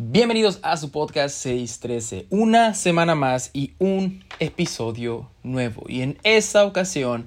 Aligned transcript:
Bienvenidos 0.00 0.60
a 0.62 0.76
su 0.76 0.92
podcast 0.92 1.34
613, 1.34 2.26
una 2.30 2.74
semana 2.74 3.16
más 3.16 3.50
y 3.52 3.72
un 3.80 4.22
episodio 4.38 5.28
nuevo. 5.42 5.86
Y 5.88 6.02
en 6.02 6.18
esta 6.22 6.64
ocasión 6.64 7.26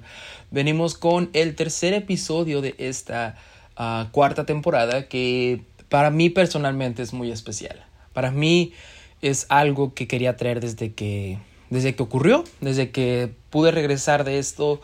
venimos 0.50 0.96
con 0.96 1.28
el 1.34 1.54
tercer 1.54 1.92
episodio 1.92 2.62
de 2.62 2.74
esta 2.78 3.36
ah, 3.76 4.08
cuarta 4.10 4.46
temporada 4.46 5.06
que 5.06 5.60
para 5.90 6.10
mí 6.10 6.30
personalmente 6.30 7.02
es 7.02 7.12
muy 7.12 7.30
especial. 7.30 7.84
Para 8.14 8.30
mí 8.30 8.72
es 9.20 9.44
algo 9.50 9.92
que 9.92 10.08
quería 10.08 10.38
traer 10.38 10.60
desde 10.60 10.94
que, 10.94 11.40
desde 11.68 11.94
que 11.94 12.02
ocurrió, 12.02 12.42
desde 12.62 12.90
que 12.90 13.34
pude 13.50 13.70
regresar 13.70 14.24
de 14.24 14.38
esto. 14.38 14.80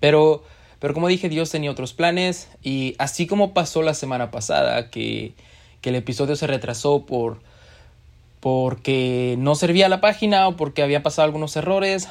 pero, 0.00 0.44
pero 0.78 0.92
como 0.92 1.08
dije, 1.08 1.30
Dios 1.30 1.48
tenía 1.48 1.70
otros 1.70 1.94
planes 1.94 2.50
y 2.62 2.96
así 2.98 3.26
como 3.26 3.54
pasó 3.54 3.80
la 3.80 3.94
semana 3.94 4.30
pasada 4.30 4.90
que 4.90 5.32
que 5.86 5.90
el 5.90 5.94
episodio 5.94 6.34
se 6.34 6.48
retrasó 6.48 7.06
por 7.06 7.38
porque 8.40 9.36
no 9.38 9.54
servía 9.54 9.88
la 9.88 10.00
página 10.00 10.48
o 10.48 10.56
porque 10.56 10.82
había 10.82 11.04
pasado 11.04 11.26
algunos 11.26 11.54
errores. 11.54 12.08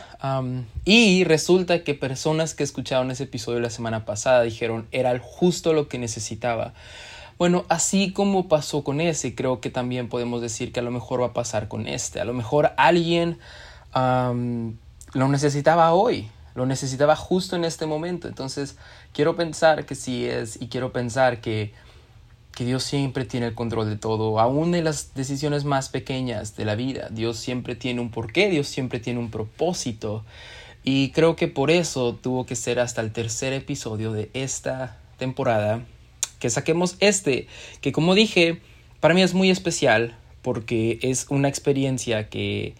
y 0.85 1.25
resulta 1.25 1.83
que 1.83 1.93
personas 1.93 2.53
que 2.53 2.63
escucharon 2.63 3.11
ese 3.11 3.23
episodio 3.23 3.59
la 3.59 3.69
semana 3.69 4.05
pasada 4.05 4.43
dijeron 4.43 4.87
era 4.93 5.19
justo 5.19 5.73
lo 5.73 5.89
que 5.89 5.99
necesitaba. 5.99 6.73
Bueno, 7.37 7.65
así 7.67 8.13
como 8.13 8.47
pasó 8.47 8.85
con 8.85 9.01
ese, 9.01 9.35
creo 9.35 9.59
que 9.59 9.69
también 9.69 10.07
podemos 10.07 10.41
decir 10.41 10.71
que 10.71 10.79
a 10.79 10.83
lo 10.83 10.91
mejor 10.91 11.21
va 11.21 11.25
a 11.25 11.33
pasar 11.33 11.67
con 11.67 11.85
este. 11.85 12.21
A 12.21 12.23
lo 12.23 12.33
mejor 12.33 12.71
alguien 12.77 13.39
lo 13.93 15.27
necesitaba 15.27 15.91
hoy, 15.91 16.29
lo 16.53 16.65
necesitaba 16.65 17.17
justo 17.17 17.57
en 17.57 17.65
este 17.65 17.87
momento. 17.87 18.29
Entonces, 18.29 18.77
quiero 19.11 19.35
pensar 19.35 19.85
que 19.85 19.95
sí 19.95 20.25
es 20.25 20.61
y 20.61 20.69
quiero 20.69 20.93
pensar 20.93 21.41
que 21.41 21.73
que 22.55 22.63
Dios 22.63 22.83
siempre 22.83 23.25
tiene 23.25 23.47
el 23.47 23.53
control 23.53 23.89
de 23.89 23.97
todo, 23.97 24.39
aún 24.39 24.73
en 24.75 24.85
las 24.85 25.13
decisiones 25.13 25.65
más 25.65 25.89
pequeñas 25.89 26.55
de 26.55 26.63
la 26.63 26.75
vida. 26.75 27.09
Dios 27.11 27.37
siempre 27.37 27.75
tiene 27.75 27.99
un 27.99 28.11
porqué, 28.11 28.49
Dios 28.49 28.67
siempre 28.67 28.99
tiene 28.99 29.19
un 29.19 29.29
propósito. 29.29 30.23
Y 30.83 31.09
creo 31.09 31.35
que 31.35 31.49
por 31.49 31.69
eso 31.69 32.15
tuvo 32.15 32.45
que 32.45 32.55
ser 32.55 32.79
hasta 32.79 33.01
el 33.01 33.11
tercer 33.11 33.51
episodio 33.51 34.13
de 34.13 34.29
esta 34.33 34.99
temporada 35.17 35.83
que 36.39 36.49
saquemos 36.49 36.95
este, 36.99 37.47
que 37.81 37.91
como 37.91 38.15
dije, 38.15 38.61
para 39.01 39.13
mí 39.13 39.21
es 39.21 39.33
muy 39.33 39.49
especial 39.49 40.17
porque 40.41 40.99
es 41.01 41.25
una 41.29 41.49
experiencia 41.49 42.29
que, 42.29 42.75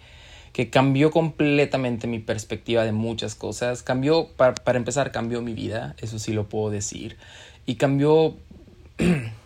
que 0.53 0.69
cambió 0.69 1.11
completamente 1.11 2.07
mi 2.07 2.19
perspectiva 2.19 2.85
de 2.85 2.93
muchas 2.93 3.35
cosas. 3.35 3.83
Cambió, 3.83 4.29
para, 4.37 4.55
para 4.55 4.77
empezar, 4.77 5.11
cambió 5.11 5.41
mi 5.41 5.53
vida, 5.53 5.95
eso 5.99 6.17
sí 6.17 6.31
lo 6.31 6.47
puedo 6.47 6.69
decir. 6.69 7.17
Y 7.65 7.75
cambió 7.75 8.35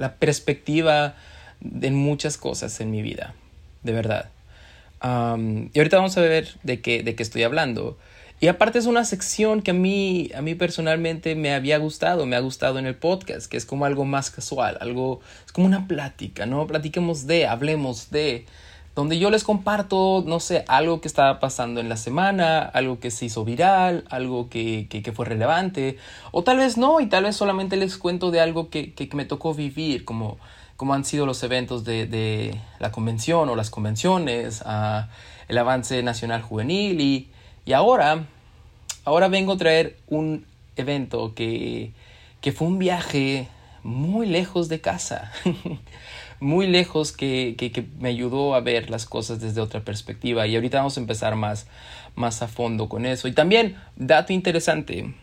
la 0.00 0.14
perspectiva 0.14 1.14
en 1.60 1.94
muchas 1.94 2.38
cosas 2.38 2.80
en 2.80 2.90
mi 2.90 3.02
vida, 3.02 3.34
de 3.82 3.92
verdad. 3.92 4.30
y 5.02 5.78
ahorita 5.78 5.98
vamos 5.98 6.16
a 6.16 6.22
ver 6.22 6.54
de 6.62 6.80
qué, 6.80 7.02
de 7.02 7.14
qué 7.14 7.22
estoy 7.22 7.44
hablando. 7.44 7.98
Y 8.40 8.48
aparte 8.48 8.78
es 8.78 8.86
una 8.86 9.04
sección 9.04 9.60
que 9.60 9.72
a 9.72 9.74
mí, 9.74 10.30
a 10.34 10.40
mí 10.40 10.54
personalmente 10.54 11.34
me 11.34 11.52
había 11.52 11.76
gustado, 11.76 12.24
me 12.24 12.36
ha 12.36 12.40
gustado 12.40 12.78
en 12.78 12.86
el 12.86 12.94
podcast, 12.94 13.50
que 13.50 13.58
es 13.58 13.66
como 13.66 13.84
algo 13.84 14.06
más 14.06 14.30
casual, 14.30 14.78
algo, 14.80 15.20
es 15.44 15.52
como 15.52 15.66
una 15.66 15.86
plática, 15.86 16.46
¿no? 16.46 16.66
Platiquemos 16.66 17.26
de, 17.26 17.46
hablemos 17.46 18.10
de, 18.10 18.46
donde 18.94 19.18
yo 19.18 19.30
les 19.30 19.44
comparto, 19.44 20.24
no 20.26 20.40
sé, 20.40 20.64
algo 20.68 21.00
que 21.00 21.08
estaba 21.08 21.38
pasando 21.40 21.80
en 21.80 21.88
la 21.88 21.96
semana, 21.96 22.60
algo 22.60 22.98
que 22.98 23.10
se 23.10 23.26
hizo 23.26 23.44
viral, 23.44 24.04
algo 24.10 24.48
que, 24.48 24.88
que, 24.88 25.12
fue 25.12 25.26
relevante, 25.26 25.96
o 26.32 26.42
tal 26.42 26.58
vez 26.58 26.76
no, 26.76 27.00
y 27.00 27.06
tal 27.06 27.24
vez 27.24 27.36
solamente 27.36 27.76
les 27.76 27.96
cuento 27.96 28.30
de 28.30 28.40
algo 28.40 28.68
que, 28.68 28.92
que 28.92 29.08
me 29.14 29.24
tocó 29.24 29.54
vivir, 29.54 30.04
como, 30.04 30.38
como 30.76 30.94
han 30.94 31.04
sido 31.04 31.24
los 31.24 31.42
eventos 31.42 31.84
de, 31.84 32.06
de 32.06 32.60
la 32.78 32.90
convención 32.90 33.48
o 33.48 33.54
las 33.54 33.70
convenciones, 33.70 34.64
el 35.48 35.58
avance 35.58 36.02
nacional 36.02 36.42
juvenil, 36.42 37.00
y, 37.00 37.28
y 37.64 37.72
ahora, 37.72 38.24
ahora 39.04 39.28
vengo 39.28 39.52
a 39.52 39.56
traer 39.56 39.98
un 40.08 40.46
evento 40.76 41.34
que, 41.34 41.92
que 42.40 42.52
fue 42.52 42.66
un 42.66 42.78
viaje 42.78 43.48
muy 43.82 44.26
lejos 44.26 44.68
de 44.68 44.80
casa. 44.80 45.32
muy 46.40 46.66
lejos 46.66 47.12
que, 47.12 47.54
que, 47.56 47.84
me 47.98 48.08
ayudó 48.08 48.54
a 48.54 48.60
ver 48.60 48.90
las 48.90 49.06
cosas 49.06 49.40
desde 49.40 49.60
otra 49.60 49.80
perspectiva. 49.80 50.46
Y 50.46 50.56
ahorita 50.56 50.78
vamos 50.78 50.96
a 50.96 51.00
empezar 51.00 51.36
más, 51.36 51.66
más 52.14 52.42
a 52.42 52.48
fondo 52.48 52.88
con 52.88 53.06
eso. 53.06 53.28
Y 53.28 53.32
también, 53.32 53.76
dato 53.96 54.32
interesante, 54.32 55.14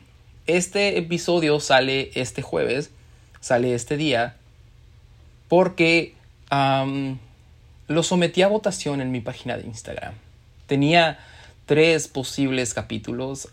este 0.45 0.97
episodio 0.97 1.59
sale 1.59 2.11
este 2.15 2.41
jueves, 2.41 2.91
sale 3.41 3.73
este 3.73 3.97
día, 3.97 4.37
porque 5.47 6.13
lo 7.87 8.03
sometí 8.03 8.41
a 8.41 8.47
votación 8.47 9.01
en 9.01 9.11
mi 9.11 9.19
página 9.19 9.57
de 9.57 9.65
Instagram. 9.65 10.13
Tenía 10.67 11.19
tres 11.65 12.07
posibles 12.07 12.73
capítulos, 12.73 13.49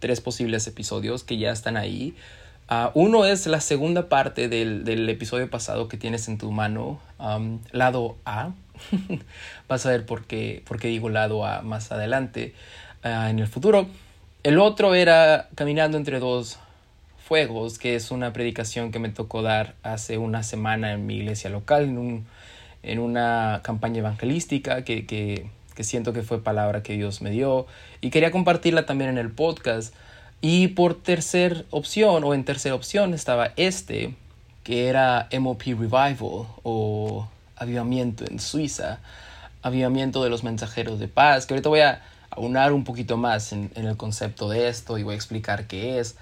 tres 0.00 0.20
posibles 0.20 0.66
episodios 0.66 1.24
que 1.24 1.38
ya 1.38 1.52
están 1.52 1.76
ahí. 1.76 2.14
Ah, 2.74 2.90
uno 2.94 3.26
es 3.26 3.46
la 3.46 3.60
segunda 3.60 4.08
parte 4.08 4.48
del, 4.48 4.84
del, 4.84 5.06
episodio 5.10 5.50
pasado 5.50 5.88
que 5.88 5.98
tienes 5.98 6.26
en 6.28 6.38
tu 6.38 6.50
mano, 6.52 7.00
lado 7.70 8.16
A. 8.24 8.52
Vas 9.68 9.84
a 9.84 9.90
ver 9.90 10.06
por 10.06 10.24
qué, 10.24 10.62
por 10.66 10.80
qué 10.80 10.88
digo 10.88 11.10
lado 11.10 11.44
A 11.44 11.60
más 11.60 11.92
adelante 11.92 12.54
ah, 13.02 13.28
en 13.28 13.40
el 13.40 13.46
futuro. 13.46 13.88
El 14.42 14.58
otro 14.58 14.94
era 14.94 15.50
Caminando 15.54 15.98
entre 15.98 16.18
dos 16.18 16.60
fuegos, 17.22 17.78
que 17.78 17.94
es 17.94 18.10
una 18.10 18.32
predicación 18.32 18.90
que 18.90 18.98
me 18.98 19.10
tocó 19.10 19.42
dar 19.42 19.74
hace 19.82 20.16
una 20.16 20.42
semana 20.42 20.94
en 20.94 21.04
mi 21.04 21.16
iglesia 21.16 21.50
local, 21.50 21.84
en, 21.84 21.98
un, 21.98 22.26
en 22.82 23.00
una 23.00 23.60
campaña 23.62 23.98
evangelística 23.98 24.82
que, 24.82 25.04
que, 25.04 25.46
que 25.74 25.84
siento 25.84 26.14
que 26.14 26.22
fue 26.22 26.42
palabra 26.42 26.82
que 26.82 26.94
Dios 26.94 27.20
me 27.20 27.28
dio. 27.28 27.66
Y 28.00 28.08
quería 28.08 28.30
compartirla 28.30 28.86
también 28.86 29.10
en 29.10 29.18
el 29.18 29.30
podcast. 29.30 29.94
Y 30.44 30.68
por 30.68 30.94
tercer 30.94 31.66
opción, 31.70 32.24
o 32.24 32.34
en 32.34 32.44
tercera 32.44 32.74
opción, 32.74 33.14
estaba 33.14 33.52
este, 33.54 34.16
que 34.64 34.88
era 34.88 35.28
MOP 35.38 35.62
Revival 35.66 36.48
o 36.64 37.28
Avivamiento 37.54 38.24
en 38.28 38.40
Suiza, 38.40 38.98
Avivamiento 39.62 40.22
de 40.24 40.30
los 40.30 40.42
Mensajeros 40.42 40.98
de 40.98 41.06
Paz, 41.06 41.46
que 41.46 41.54
ahorita 41.54 41.68
voy 41.68 41.80
a 41.80 42.02
aunar 42.30 42.72
un 42.72 42.82
poquito 42.82 43.16
más 43.16 43.52
en, 43.52 43.70
el 43.76 43.96
concepto 43.96 44.48
de 44.48 44.66
esto 44.66 44.98
y 44.98 45.04
voy 45.04 45.12
a 45.12 45.16
explicar 45.16 45.68
qué 45.68 46.00
es. 46.00 46.16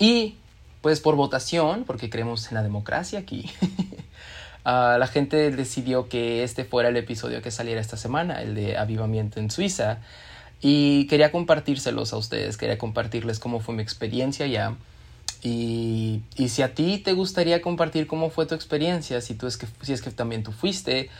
y 0.00 0.34
pues 0.80 0.98
por 0.98 1.14
votación, 1.14 1.84
porque 1.84 2.10
creemos 2.10 2.48
en 2.48 2.56
la 2.56 2.64
democracia 2.64 3.20
aquí, 3.20 3.48
ah, 4.64 4.96
la 4.98 5.06
gente 5.06 5.52
decidió 5.52 6.08
que 6.08 6.42
este 6.42 6.64
fuera 6.64 6.88
el 6.88 6.96
episodio 6.96 7.42
que 7.42 7.52
saliera 7.52 7.80
esta 7.80 7.96
semana, 7.96 8.42
el 8.42 8.56
de 8.56 8.76
Avivamiento 8.76 9.38
en 9.38 9.52
Suiza. 9.52 10.00
Y 10.62 11.08
quería 11.08 11.32
compartírselos 11.32 12.12
a 12.12 12.16
ustedes, 12.16 12.56
quería 12.56 12.78
compartirles 12.78 13.40
cómo 13.40 13.60
fue 13.60 13.74
mi 13.74 13.82
experiencia 13.82 14.46
ya. 14.46 14.76
Y, 15.42 16.22
y, 16.36 16.50
si 16.50 16.62
a 16.62 16.72
ti 16.72 16.98
te 16.98 17.14
gustaría 17.14 17.60
compartir 17.60 18.06
cómo 18.06 18.30
fue 18.30 18.46
tu 18.46 18.54
experiencia, 18.54 19.20
si, 19.20 19.34
tú 19.34 19.48
es, 19.48 19.56
que, 19.56 19.66
si 19.82 19.92
es 19.92 20.00
que 20.00 20.12
también 20.12 20.44
tú 20.44 20.52
fuiste, 20.52 21.10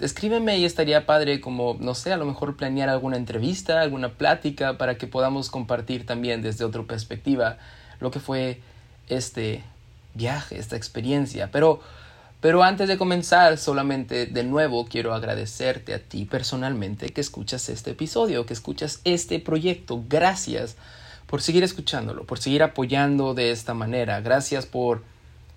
escríbeme 0.00 0.58
y 0.58 0.64
estaría 0.64 1.04
padre 1.04 1.40
como, 1.42 1.76
no 1.78 1.94
sé, 1.94 2.14
a 2.14 2.16
lo 2.16 2.24
mejor 2.24 2.56
planear 2.56 2.88
alguna 2.88 3.18
entrevista, 3.18 3.82
alguna 3.82 4.14
plática 4.14 4.78
para 4.78 4.96
que 4.96 5.06
podamos 5.06 5.50
compartir 5.50 6.06
también 6.06 6.40
desde 6.40 6.64
otra 6.64 6.82
perspectiva 6.82 7.58
lo 8.00 8.10
que 8.10 8.20
fue 8.20 8.60
este 9.08 9.62
viaje, 10.14 10.58
esta 10.58 10.76
experiencia. 10.76 11.50
Pero 11.52 11.80
pero 12.46 12.62
antes 12.62 12.86
de 12.86 12.96
comenzar, 12.96 13.58
solamente 13.58 14.26
de 14.26 14.44
nuevo 14.44 14.86
quiero 14.86 15.14
agradecerte 15.14 15.92
a 15.94 15.98
ti 15.98 16.26
personalmente 16.26 17.08
que 17.08 17.20
escuchas 17.20 17.68
este 17.68 17.90
episodio, 17.90 18.46
que 18.46 18.52
escuchas 18.52 19.00
este 19.02 19.40
proyecto. 19.40 20.04
Gracias 20.08 20.76
por 21.26 21.42
seguir 21.42 21.64
escuchándolo, 21.64 22.22
por 22.22 22.38
seguir 22.38 22.62
apoyando 22.62 23.34
de 23.34 23.50
esta 23.50 23.74
manera. 23.74 24.20
Gracias 24.20 24.64
por 24.64 25.02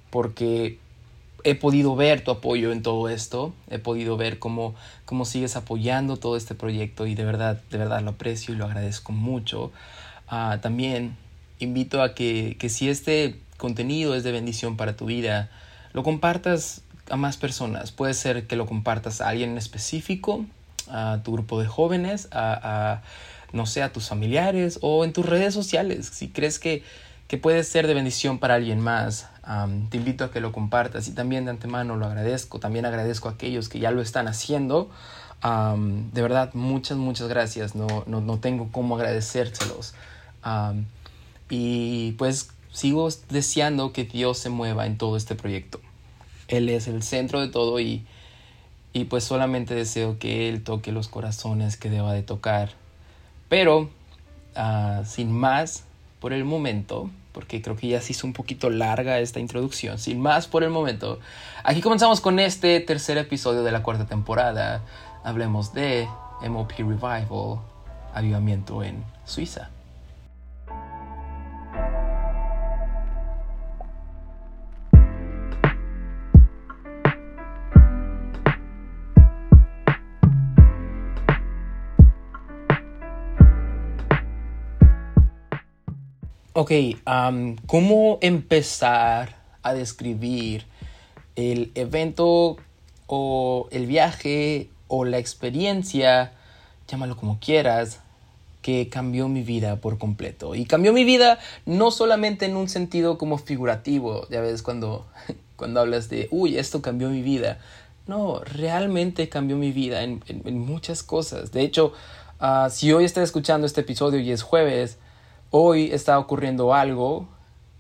porque 0.09 0.79
he 1.44 1.53
podido 1.53 1.95
ver 1.95 2.23
tu 2.23 2.31
apoyo 2.31 2.72
en 2.72 2.81
todo 2.81 3.07
esto, 3.07 3.53
he 3.69 3.78
podido 3.78 4.17
ver 4.17 4.40
cómo, 4.40 4.73
cómo 5.05 5.25
sigues 5.25 5.55
apoyando 5.58 6.17
todo 6.17 6.37
este 6.37 6.55
proyecto 6.55 7.05
y 7.05 7.14
de 7.14 7.23
verdad, 7.23 7.61
de 7.69 7.78
verdad 7.78 8.02
lo 8.02 8.09
aprecio 8.09 8.55
y 8.55 8.58
lo 8.58 8.66
agradezco 8.66 9.11
mucho. 9.11 9.72
Ah, 10.28 10.58
también 10.59 11.17
invito 11.59 12.02
a 12.02 12.16
que, 12.16 12.58
que 12.58 12.67
si 12.67 12.90
este 12.90 13.40
contenido 13.58 14.16
es 14.16 14.23
de 14.23 14.31
bendición 14.31 14.75
para 14.75 14.97
tu 14.97 15.05
vida, 15.05 15.52
lo 15.94 16.03
compartas 16.03 16.82
a 17.09 17.18
más 17.18 17.38
personas. 17.38 17.91
Puede 17.91 18.14
ser 18.14 18.47
que 18.47 18.56
lo 18.56 18.66
compartas 18.66 19.22
a 19.22 19.30
alguien 19.30 19.52
en 19.52 19.58
específico, 19.58 20.46
a 20.90 21.20
tu 21.24 21.34
grupo 21.34 21.59
de 21.59 21.68
jóvenes, 21.68 22.28
a, 22.32 23.02
no 23.52 23.66
sé, 23.66 23.84
a 23.84 23.91
tus 23.91 24.08
familiares 24.08 24.80
o 24.82 25.03
en 25.03 25.14
tus 25.14 25.26
redes 25.26 25.53
sociales. 25.53 26.09
Si 26.12 26.30
crees 26.30 26.59
que, 26.59 26.84
que 27.28 27.38
puede 27.38 27.64
ser 27.64 27.88
de 27.88 27.94
bendición 27.94 28.40
para 28.40 28.56
alguien 28.56 28.80
más, 28.80 29.28
te 29.90 29.97
invito 29.97 30.24
a 30.24 30.32
que 30.32 30.41
lo 30.41 30.52
compartas 30.52 31.08
y 31.08 31.12
también 31.12 31.46
de 31.46 31.52
antemano 31.52 31.96
lo 31.96 32.06
agradezco. 32.06 32.59
También 32.59 32.86
agradezco 32.86 33.30
a 33.30 33.32
aquellos 33.34 33.70
que 33.70 33.80
ya 33.80 33.91
lo 33.91 34.02
están 34.02 34.28
haciendo. 34.28 34.90
de 35.41 36.22
verdad, 36.22 36.53
muchas, 36.53 36.97
muchas 36.97 37.28
gracias. 37.28 37.76
No, 37.76 38.03
no, 38.06 38.22
no 38.22 38.40
tengo 38.40 38.70
cómo 38.72 38.96
agradecérselos. 38.96 39.96
y 41.50 42.12
pues 42.14 42.50
sigo 42.79 43.09
deseando 43.29 43.91
que 43.91 44.05
Dios 44.05 44.37
se 44.37 44.49
mueva 44.49 44.85
en 44.85 44.97
todo 44.97 45.17
este 45.17 45.35
proyecto. 45.35 45.81
Él 46.47 46.70
es 46.70 46.87
el 46.87 47.03
centro 47.03 47.41
de 47.41 47.49
todo 47.49 47.81
y, 47.81 48.05
y 48.93 49.03
pues 49.03 49.26
solamente 49.26 49.76
deseo 49.76 50.17
que 50.17 50.47
Él 50.47 50.64
toque 50.64 50.93
los 50.93 51.09
corazones 51.09 51.76
que 51.76 51.90
deba 51.90 52.14
de 52.14 52.23
tocar. 52.23 52.72
Pero, 53.49 53.90
ah, 54.55 55.03
sin 55.05 55.29
más, 55.29 55.84
por 56.22 56.31
el 56.31 56.46
momento, 56.46 57.09
porque 57.34 57.61
creo 57.61 57.76
que 57.76 57.90
ya 57.90 57.99
se 57.99 58.14
hizo 58.14 58.26
un 58.26 58.31
poquito 58.31 58.70
larga 58.70 59.20
esta 59.20 59.41
introducción, 59.41 59.99
sin 59.99 60.22
más 60.22 60.47
por 60.47 60.64
el 60.64 60.70
momento, 60.70 61.20
aquí 61.66 61.81
comenzamos 61.81 62.22
con 62.22 62.40
este 62.40 62.79
tercer 62.79 63.17
episodio 63.17 63.64
de 63.64 63.73
la 63.73 63.84
cuarta 63.84 64.05
temporada. 64.05 64.85
Hablemos 65.26 65.73
de 65.73 66.08
MOP 66.47 66.72
Revival, 66.78 67.59
avivamiento 68.14 68.84
en 68.84 69.03
Suiza. 69.26 69.70
Ok, 86.61 86.73
¿cómo 87.67 88.17
empezar 88.20 89.38
a 89.64 89.73
describir 89.73 90.66
el 91.38 91.72
evento 91.73 92.58
o 93.08 93.70
el 93.72 93.85
viaje 93.85 94.67
o 94.90 95.06
la 95.06 95.20
experiencia, 95.20 96.34
llámalo 96.90 97.16
como 97.16 97.40
quieras, 97.40 98.02
que 98.61 98.90
cambió 98.90 99.29
mi 99.29 99.41
vida 99.41 99.78
por 99.78 99.97
completo? 99.97 100.53
Y 100.53 100.66
cambió 100.66 100.91
mi 100.91 101.06
vida 101.06 101.40
no 101.66 101.91
solamente 101.91 102.46
en 102.46 102.58
un 102.58 102.67
sentido 102.67 103.17
como 103.17 103.38
figurativo, 103.38 104.28
ya 104.29 104.41
ves 104.41 104.62
cuando, 104.62 105.08
cuando 105.55 105.79
hablas 105.79 106.09
de, 106.09 106.28
uy, 106.29 106.58
esto 106.58 106.82
cambió 106.82 107.09
mi 107.09 107.22
vida. 107.22 107.59
No, 108.05 108.41
realmente 108.41 109.29
cambió 109.29 109.55
mi 109.55 109.72
vida 109.72 110.03
en, 110.03 110.20
muchas 110.44 111.03
cosas. 111.03 111.53
De 111.53 111.62
hecho, 111.62 111.94
ah, 112.41 112.67
si 112.70 112.91
hoy 112.91 113.05
estás 113.05 113.23
escuchando 113.23 113.66
este 113.66 113.79
episodio 113.79 114.20
y 114.20 114.29
es 114.32 114.41
jueves, 114.41 114.97
hoy 115.51 115.91
está 115.91 116.19
ocurriendo 116.19 116.73
algo 116.73 117.28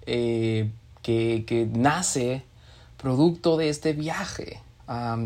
eh, 0.05 0.69
que, 1.01 1.69
nace 1.73 2.43
producto 2.97 3.57
de 3.57 3.69
este 3.69 3.93
viaje. 3.93 4.59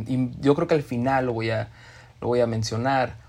y 0.07 0.29
yo 0.41 0.55
creo 0.55 0.67
que 0.67 0.75
al 0.75 0.83
final 0.83 1.25
lo 1.27 1.33
voy 1.33 1.49
a, 1.49 1.69
lo 2.21 2.27
voy 2.27 2.39
a 2.41 2.47
mencionar. 2.47 3.21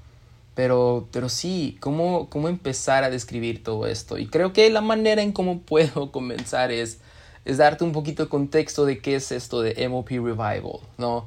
Pero, 0.55 1.09
pero 1.11 1.29
sí, 1.29 1.77
¿cómo, 1.81 2.29
¿cómo 2.31 2.49
empezar 2.49 3.03
a 3.03 3.11
describir 3.11 3.65
todo 3.65 3.89
esto? 3.89 4.19
Y 4.19 4.29
creo 4.29 4.53
que 4.53 4.71
la 4.71 4.81
manera 4.81 5.21
en 5.21 5.33
cómo 5.33 5.61
puedo 5.61 6.13
comenzar 6.13 6.71
es, 6.71 7.01
es 7.45 7.59
darte 7.59 7.83
un 7.85 7.93
poquito 7.93 8.25
de 8.25 8.29
contexto 8.29 8.85
de 8.85 8.99
qué 8.99 9.17
es 9.17 9.33
esto 9.33 9.63
de 9.63 9.89
MOP 9.89 10.11
Revival, 10.11 10.81
¿no? 10.99 11.27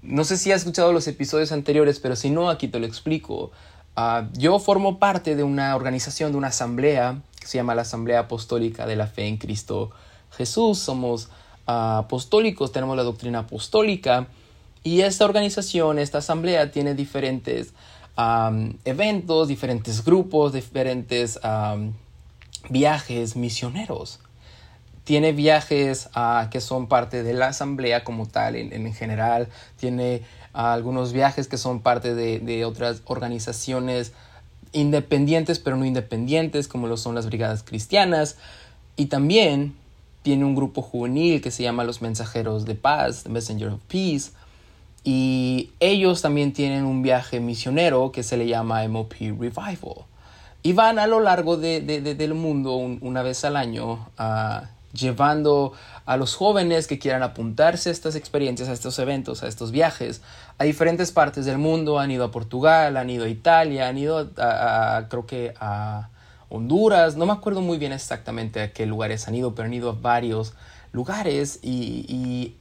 no 0.00 0.22
sé 0.22 0.36
si 0.36 0.52
has 0.52 0.60
escuchado 0.60 0.92
los 0.92 1.08
episodios 1.08 1.50
anteriores, 1.50 1.98
pero 1.98 2.14
si 2.14 2.30
no, 2.30 2.50
aquí 2.50 2.68
te 2.68 2.78
lo 2.78 2.86
explico. 2.86 3.50
Ah, 4.00 4.28
yo 4.34 4.60
formo 4.60 5.00
parte 5.00 5.34
de 5.34 5.42
una 5.42 5.74
organización, 5.74 6.30
de 6.30 6.38
una 6.38 6.48
asamblea 6.48 7.20
que 7.40 7.48
se 7.48 7.58
llama 7.58 7.74
la 7.74 7.82
Asamblea 7.82 8.20
Apostólica 8.20 8.86
de 8.86 8.94
la 8.94 9.08
Fe 9.08 9.26
en 9.26 9.38
Cristo 9.38 9.90
Jesús. 10.30 10.78
Somos 10.78 11.30
ah, 11.66 12.02
apostólicos, 12.04 12.70
tenemos 12.70 12.96
la 12.96 13.02
doctrina 13.02 13.40
apostólica 13.40 14.28
y 14.84 15.00
esta 15.00 15.24
organización, 15.24 15.98
esta 15.98 16.18
asamblea 16.18 16.70
tiene 16.70 16.94
diferentes 16.94 17.72
eventos, 18.84 19.48
diferentes 19.48 20.04
grupos, 20.04 20.52
diferentes 20.52 21.40
viajes 22.70 23.34
misioneros. 23.34 24.20
Tiene 25.02 25.32
viajes 25.32 26.08
ah, 26.14 26.50
que 26.52 26.60
son 26.60 26.86
parte 26.86 27.24
de 27.24 27.32
la 27.32 27.48
asamblea 27.48 28.04
como 28.04 28.26
tal 28.26 28.54
en, 28.54 28.72
en 28.72 28.94
general, 28.94 29.48
tiene 29.76 30.22
algunos 30.52 31.12
viajes 31.12 31.48
que 31.48 31.56
son 31.58 31.80
parte 31.80 32.14
de, 32.14 32.64
otras 32.64 33.02
organizaciones 33.04 34.12
independientes 34.72 35.58
pero 35.58 35.76
no 35.76 35.86
independientes 35.86 36.68
como 36.68 36.88
lo 36.88 36.96
son 36.96 37.14
las 37.14 37.26
brigadas 37.26 37.62
cristianas. 37.62 38.36
Y 38.96 39.06
también 39.06 39.74
tiene 40.22 40.44
un 40.44 40.54
grupo 40.54 40.82
juvenil 40.82 41.40
que 41.40 41.50
se 41.50 41.62
llama 41.62 41.84
los 41.84 42.02
mensajeros 42.02 42.64
de 42.64 42.74
paz, 42.74 43.26
Messenger 43.28 43.68
of 43.68 43.80
Peace. 43.88 44.32
Y 45.04 45.70
ellos 45.80 46.20
también 46.20 46.52
tienen 46.52 46.84
un 46.84 47.02
viaje 47.02 47.40
misionero 47.40 48.12
que 48.12 48.22
se 48.22 48.36
le 48.36 48.46
llama 48.46 48.86
MOP 48.88 49.12
Revival. 49.20 50.04
Y 50.62 50.72
van 50.72 50.98
a 50.98 51.06
lo 51.06 51.20
largo 51.20 51.56
del 51.56 52.34
mundo 52.34 52.74
una 52.74 53.22
vez 53.22 53.44
al 53.44 53.56
año 53.56 54.08
a 54.18 54.70
llevando 54.92 55.72
a 56.08 56.16
los 56.16 56.34
jóvenes 56.34 56.86
que 56.86 56.98
quieran 56.98 57.22
apuntarse 57.22 57.90
a 57.90 57.92
estas 57.92 58.14
experiencias, 58.14 58.70
a 58.70 58.72
estos 58.72 58.98
eventos, 58.98 59.42
a 59.42 59.46
estos 59.46 59.72
viajes, 59.72 60.22
a 60.56 60.64
diferentes 60.64 61.12
partes 61.12 61.44
del 61.44 61.58
mundo. 61.58 61.98
Han 61.98 62.10
ido 62.10 62.24
a 62.24 62.30
Portugal, 62.30 62.96
han 62.96 63.10
ido 63.10 63.26
a 63.26 63.28
Italia, 63.28 63.88
han 63.88 63.98
ido 63.98 64.30
a, 64.38 65.04
creo 65.10 65.26
que 65.26 65.52
a 65.60 66.08
Honduras, 66.48 67.16
no 67.16 67.26
me 67.26 67.34
acuerdo 67.34 67.60
muy 67.60 67.76
bien 67.76 67.92
exactamente 67.92 68.62
a 68.62 68.72
qué 68.72 68.86
lugares 68.86 69.28
han 69.28 69.34
ido, 69.34 69.54
pero 69.54 69.66
han 69.66 69.74
ido 69.74 69.90
a 69.90 69.92
varios 69.92 70.54
lugares 70.92 71.58
y, 71.62 72.54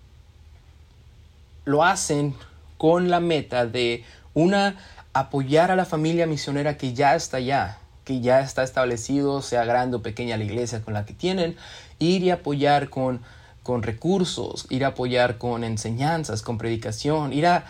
lo 1.64 1.86
hacen 1.86 2.36
con 2.78 3.10
la 3.10 3.22
meta 3.22 3.66
de 3.66 4.04
una 4.34 4.76
apoyar 5.14 5.72
a 5.72 5.78
la 5.78 5.86
familia 5.86 6.28
misionera 6.28 6.78
que 6.78 6.94
ya 6.94 7.16
está 7.16 7.38
allá, 7.38 7.78
que 8.04 8.20
ya 8.20 8.42
está 8.42 8.64
establecido, 8.64 9.42
sea 9.42 9.64
grande 9.64 9.96
o 9.96 10.02
pequeña 10.02 10.36
la 10.36 10.44
iglesia 10.44 10.82
con 10.82 10.94
la 10.94 11.06
que 11.06 11.14
tienen, 11.14 11.56
ir 12.00 12.24
y 12.24 12.32
apoyar 12.32 12.90
con, 12.90 13.22
con 13.68 13.84
recursos, 13.84 14.66
ir 14.70 14.86
a 14.86 14.90
apoyar 14.90 15.38
con 15.38 15.66
enseñanzas, 15.66 16.42
con 16.42 16.58
predicación, 16.58 17.34
ir 17.34 17.46
a, 17.48 17.66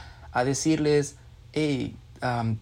decirles, 0.45 1.15
hey, 1.53 1.97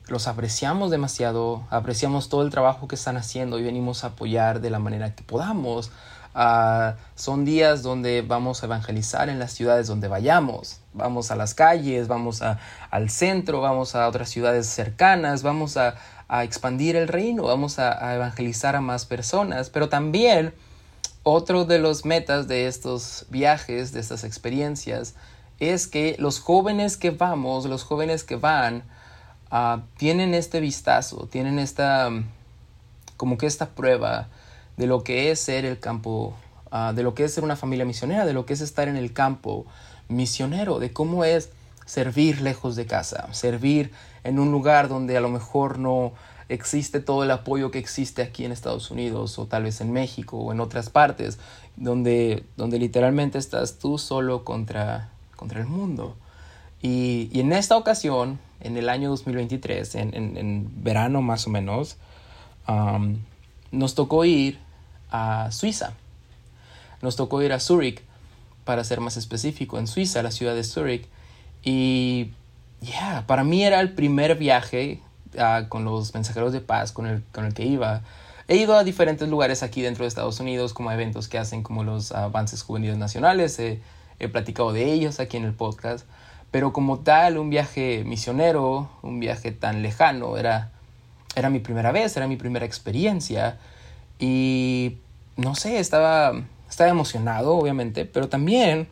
los 0.08 0.28
apreciamos 0.30 0.90
demasiado, 0.90 1.68
apreciamos 1.70 2.30
todo 2.30 2.44
el 2.44 2.50
trabajo 2.50 2.88
que 2.88 2.96
están 2.96 3.18
haciendo 3.18 3.60
y 3.60 3.64
venimos 3.64 4.06
a 4.06 4.08
apoyar 4.08 4.62
de 4.62 4.70
la 4.70 4.80
manera 4.80 5.16
que 5.16 5.24
podamos. 5.24 5.92
Ah, 6.34 6.96
son 7.16 7.44
días 7.44 7.84
donde 7.84 8.22
vamos 8.22 8.64
a 8.64 8.68
evangelizar 8.68 9.28
en 9.28 9.38
las 9.38 9.52
ciudades 9.52 9.88
donde 9.88 10.08
vayamos. 10.08 10.80
Vamos 10.94 11.30
a 11.30 11.36
las 11.36 11.54
calles, 11.54 12.08
vamos 12.08 12.42
a, 12.42 12.60
al 12.90 13.10
centro, 13.10 13.60
vamos 13.60 13.96
a 13.96 14.08
otras 14.08 14.30
ciudades 14.30 14.68
cercanas, 14.68 15.44
vamos 15.44 15.76
a, 15.76 15.96
a 16.30 16.46
expandir 16.46 16.96
el 16.96 17.10
reino, 17.10 17.44
vamos 17.44 17.80
a, 17.80 18.16
evangelizar 18.16 18.78
a 18.78 18.82
más 18.82 19.06
personas, 19.06 19.70
pero 19.70 19.90
también 19.90 20.54
otro 21.26 21.66
de 21.66 21.80
los 21.80 22.06
metas 22.06 22.48
de 22.48 22.68
estos 22.68 23.26
viajes, 23.30 23.92
de 23.92 24.00
estas 24.00 24.24
experiencias, 24.24 25.16
es 25.60 25.88
que 25.88 26.16
los 26.20 26.40
jóvenes 26.40 26.98
que 26.98 27.10
vamos, 27.10 27.66
los 27.66 27.84
jóvenes 27.84 28.24
que 28.24 28.36
van, 28.36 28.84
ah, 29.50 29.82
tienen 29.98 30.36
este 30.36 30.60
vistazo, 30.60 31.28
tienen 31.32 31.58
esta, 31.58 32.12
como 33.18 33.40
que 33.40 33.48
esta 33.48 33.70
prueba 33.70 34.28
de 34.78 34.86
lo 34.86 35.04
que 35.04 35.32
es 35.32 35.40
ser 35.40 35.66
el 35.66 35.80
campo, 35.80 36.36
ah, 36.70 36.94
de 36.96 37.02
lo 37.02 37.16
que 37.16 37.24
es 37.24 37.34
ser 37.34 37.44
una 37.44 37.56
familia 37.56 37.86
misionera, 37.86 38.28
de 38.28 38.34
lo 38.34 38.46
que 38.46 38.54
es 38.54 38.62
estar 38.62 38.88
en 38.88 38.96
el 38.96 39.12
campo 39.12 39.66
misionero, 40.08 40.78
de 40.78 40.94
cómo 40.94 41.26
es 41.26 41.50
servir 41.88 42.42
lejos 42.42 42.76
de 42.76 42.86
casa, 42.86 43.34
servir 43.34 43.92
en 44.24 44.38
un 44.38 44.52
lugar 44.52 44.90
donde 44.90 45.18
a 45.18 45.22
lo 45.22 45.30
mejor 45.30 45.80
no 45.80 46.14
existe 46.50 47.00
todo 47.00 47.24
el 47.24 47.32
apoyo 47.32 47.72
que 47.72 47.80
existe 47.80 48.22
aquí 48.22 48.46
en 48.46 48.52
Estados 48.52 48.92
Unidos 48.92 49.40
o 49.40 49.46
tal 49.46 49.64
vez 49.64 49.82
en 49.82 49.92
México 49.92 50.38
o 50.38 50.52
en 50.52 50.60
otras 50.60 50.90
partes, 50.90 51.40
donde, 51.76 52.44
donde 52.58 52.80
literalmente 52.80 53.38
estás 53.38 53.80
tú 53.80 53.98
solo 53.98 54.44
contra, 54.44 55.10
contra 55.36 55.60
el 55.60 55.68
mundo. 55.68 56.16
Y, 56.82 57.30
en 57.40 57.52
esta 57.52 57.78
ocasión, 57.78 58.40
en 58.62 58.78
el 58.78 58.90
año 58.90 59.10
2023, 59.10 59.96
en, 59.96 60.14
en, 60.14 60.84
verano 60.84 61.22
más 61.22 61.48
o 61.48 61.50
menos, 61.50 61.98
nos 63.72 63.96
tocó 63.96 64.26
ir 64.26 64.60
a 65.12 65.52
Suiza. 65.52 65.94
Nos 67.02 67.16
tocó 67.16 67.42
ir 67.42 67.54
a 67.54 67.60
Zurich, 67.60 68.02
para 68.66 68.84
ser 68.84 69.00
más 69.00 69.18
específico, 69.18 69.80
en 69.80 69.88
Suiza, 69.88 70.22
la 70.24 70.32
ciudad 70.32 70.56
de 70.56 70.64
Zurich. 70.64 71.08
Y 71.64 72.32
para 73.26 73.44
mí 73.44 73.64
era 73.64 73.80
el 73.80 73.94
primer 73.94 74.36
viaje 74.36 75.02
ah, 75.40 75.66
con 75.70 75.86
los 75.86 76.14
mensajeros 76.14 76.54
de 76.54 76.62
paz 76.62 76.92
con 76.92 77.08
el, 77.08 77.24
con 77.32 77.46
el 77.46 77.54
que 77.54 77.66
iba. 77.66 78.02
He 78.48 78.58
ido 78.58 78.76
a 78.76 78.84
diferentes 78.84 79.28
lugares 79.28 79.64
aquí 79.64 79.82
dentro 79.82 80.04
de 80.04 80.08
Estados 80.08 80.40
Unidos, 80.40 80.74
como 80.74 80.92
eventos 80.92 81.28
que 81.28 81.38
hacen 81.38 81.64
como 81.64 81.84
los 81.84 82.12
avances 82.12 82.62
juveniles 82.62 82.98
nacionales. 82.98 83.60
he 83.60 84.28
platicado 84.32 84.72
de 84.72 84.92
ellos 84.92 85.20
aquí 85.20 85.38
en 85.38 85.46
el 85.46 85.54
podcast. 85.54 86.06
Pero 86.56 86.72
como 86.72 87.00
tal, 87.00 87.38
un 87.38 87.50
viaje 87.50 88.04
misionero, 88.06 88.90
un 89.02 89.20
viaje 89.20 89.52
tan 89.52 89.82
lejano, 89.82 90.38
era, 90.38 90.72
era 91.36 91.50
mi 91.50 91.60
primera 91.60 91.92
vez, 91.92 92.16
era 92.16 92.28
mi 92.28 92.38
primera 92.38 92.66
experiencia. 92.66 93.58
Y 94.20 95.00
no 95.36 95.56
sé, 95.56 95.80
estaba, 95.80 96.32
estaba 96.70 96.90
emocionado, 96.90 97.56
obviamente, 97.56 98.06
pero 98.06 98.30
también 98.30 98.88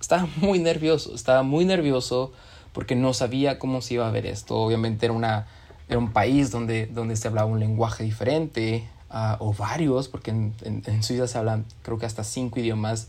estaba 0.00 0.28
muy 0.36 0.58
nervioso, 0.60 1.14
estaba 1.14 1.42
muy 1.42 1.64
nervioso 1.64 2.32
porque 2.72 2.94
no 2.94 3.14
sabía 3.14 3.58
cómo 3.58 3.80
se 3.82 3.94
iba 3.94 4.06
a 4.06 4.10
ver 4.12 4.26
esto. 4.26 4.56
Obviamente 4.56 5.06
era, 5.06 5.12
una, 5.12 5.48
era 5.92 5.98
un 5.98 6.12
país 6.12 6.50
donde, 6.50 6.86
donde 6.86 7.16
se 7.16 7.28
hablaba 7.28 7.46
un 7.46 7.60
lenguaje 7.60 8.02
diferente, 8.02 8.88
ah, 9.10 9.36
o 9.40 9.52
varios, 9.52 10.08
porque 10.08 10.30
en, 10.30 11.02
Suiza 11.02 11.26
se 11.28 11.36
hablan 11.36 11.66
creo 11.82 11.98
que 11.98 12.06
hasta 12.06 12.24
cinco 12.24 12.60
idiomas. 12.60 13.08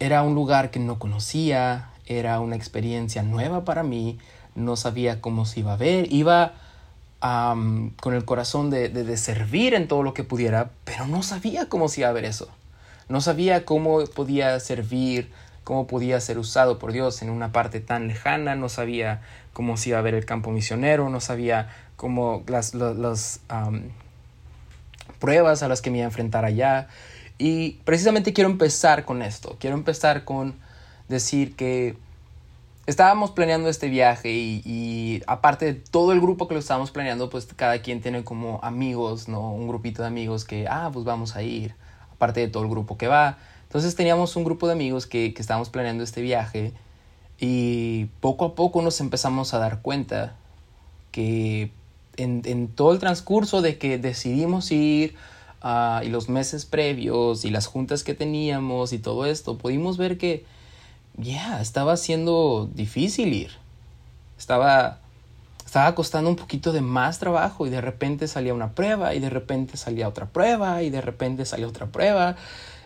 era 0.00 0.22
un 0.22 0.34
lugar 0.34 0.70
que 0.70 0.80
no 0.80 0.98
conocía, 0.98 1.90
era 2.06 2.40
una 2.40 2.56
experiencia 2.56 3.22
nueva 3.22 3.64
para 3.64 3.84
mí, 3.84 4.18
no 4.56 4.76
sabía 4.76 5.20
cómo 5.20 5.44
se 5.46 5.60
iba 5.60 5.74
a 5.74 5.76
ver, 5.76 6.12
iba 6.12 6.54
con 7.20 8.14
el 8.14 8.24
corazón 8.24 8.70
de, 8.70 8.88
de, 8.88 9.16
servir 9.16 9.74
en 9.74 9.88
todo 9.88 10.02
lo 10.02 10.14
que 10.14 10.24
pudiera, 10.24 10.70
pero 10.84 11.06
no 11.06 11.22
sabía 11.22 11.68
cómo 11.68 11.88
se 11.88 12.00
iba 12.00 12.10
a 12.10 12.12
ver 12.12 12.24
eso. 12.24 12.48
No 13.08 13.20
sabía 13.20 13.64
cómo 13.64 14.04
podía 14.14 14.58
servir, 14.60 15.30
cómo 15.66 15.88
podía 15.88 16.20
ser 16.20 16.38
usado 16.38 16.78
por 16.78 16.92
Dios 16.92 17.22
en 17.22 17.28
una 17.28 17.50
parte 17.50 17.80
tan 17.80 18.06
lejana, 18.06 18.54
no 18.54 18.68
sabía 18.68 19.20
cómo 19.52 19.76
se 19.76 19.88
iba 19.88 19.98
a 19.98 20.00
ver 20.00 20.14
el 20.14 20.24
campo 20.24 20.52
misionero, 20.52 21.10
no 21.10 21.18
sabía 21.18 21.70
cómo 21.96 22.44
las, 22.46 22.70
pruebas 25.18 25.64
a 25.64 25.68
las 25.68 25.82
que 25.82 25.90
me 25.90 25.96
iba 25.96 26.04
a 26.04 26.10
enfrentar 26.10 26.44
allá. 26.44 26.86
Y 27.36 27.80
precisamente 27.84 28.32
quiero 28.32 28.48
empezar 28.48 29.04
con 29.04 29.22
esto, 29.22 29.56
quiero 29.58 29.74
empezar 29.74 30.22
con 30.22 30.54
decir 31.08 31.56
que 31.56 31.96
estábamos 32.86 33.32
planeando 33.32 33.68
este 33.68 33.88
viaje 33.88 34.30
y, 34.30 35.20
aparte 35.26 35.64
de 35.64 35.74
todo 35.74 36.12
el 36.12 36.20
grupo 36.20 36.46
que 36.46 36.54
lo 36.54 36.60
estábamos 36.60 36.92
planeando, 36.92 37.28
pues 37.28 37.44
cada 37.56 37.82
quien 37.82 38.00
tiene 38.00 38.22
como 38.22 38.60
amigos, 38.62 39.26
¿no? 39.26 39.50
Un 39.50 39.66
grupito 39.66 40.02
de 40.02 40.08
amigos 40.08 40.44
que, 40.44 40.68
ah, 40.68 40.90
pues 40.92 41.04
vamos 41.04 41.34
a 41.34 41.42
ir, 41.42 41.74
aparte 42.12 42.38
de 42.38 42.46
todo 42.46 42.62
el 42.62 42.70
grupo 42.70 42.96
que 42.96 43.08
va. 43.08 43.38
Entonces 43.68 43.94
teníamos 43.94 44.36
un 44.36 44.44
grupo 44.44 44.66
de 44.66 44.72
amigos 44.72 45.06
que, 45.06 45.34
que 45.34 45.42
estábamos 45.42 45.68
planeando 45.68 46.02
este 46.02 46.22
viaje 46.22 46.72
y 47.38 48.06
poco 48.20 48.46
a 48.46 48.54
poco 48.54 48.80
nos 48.82 49.00
empezamos 49.00 49.52
a 49.52 49.58
dar 49.58 49.82
cuenta 49.82 50.36
que 51.10 51.70
en, 52.16 52.42
en 52.44 52.68
todo 52.68 52.92
el 52.92 52.98
transcurso 52.98 53.62
de 53.62 53.78
que 53.78 53.98
decidimos 53.98 54.70
ir 54.70 55.14
uh, 55.62 56.02
y 56.02 56.08
los 56.08 56.28
meses 56.28 56.64
previos 56.64 57.44
y 57.44 57.50
las 57.50 57.66
juntas 57.66 58.04
que 58.04 58.14
teníamos 58.14 58.92
y 58.92 58.98
todo 58.98 59.26
esto, 59.26 59.58
pudimos 59.58 59.96
ver 59.96 60.18
que 60.18 60.44
ya 61.16 61.60
estaba 61.60 61.96
siendo 61.96 62.70
difícil 62.74 63.32
ir. 63.32 63.50
Estaba, 64.38 65.00
estaba 65.64 65.94
costando 65.94 66.30
un 66.30 66.36
poquito 66.36 66.72
de 66.72 66.80
más 66.80 67.18
trabajo 67.18 67.66
y 67.66 67.70
de 67.70 67.80
repente 67.80 68.28
salía 68.28 68.54
una 68.54 68.72
prueba 68.72 69.14
y 69.14 69.20
de 69.20 69.30
repente 69.30 69.76
salía 69.76 70.08
otra 70.08 70.26
prueba 70.26 70.82
y 70.82 70.90
de 70.90 71.00
repente 71.00 71.44
salía 71.44 71.66
otra 71.66 71.86
prueba 71.86 72.36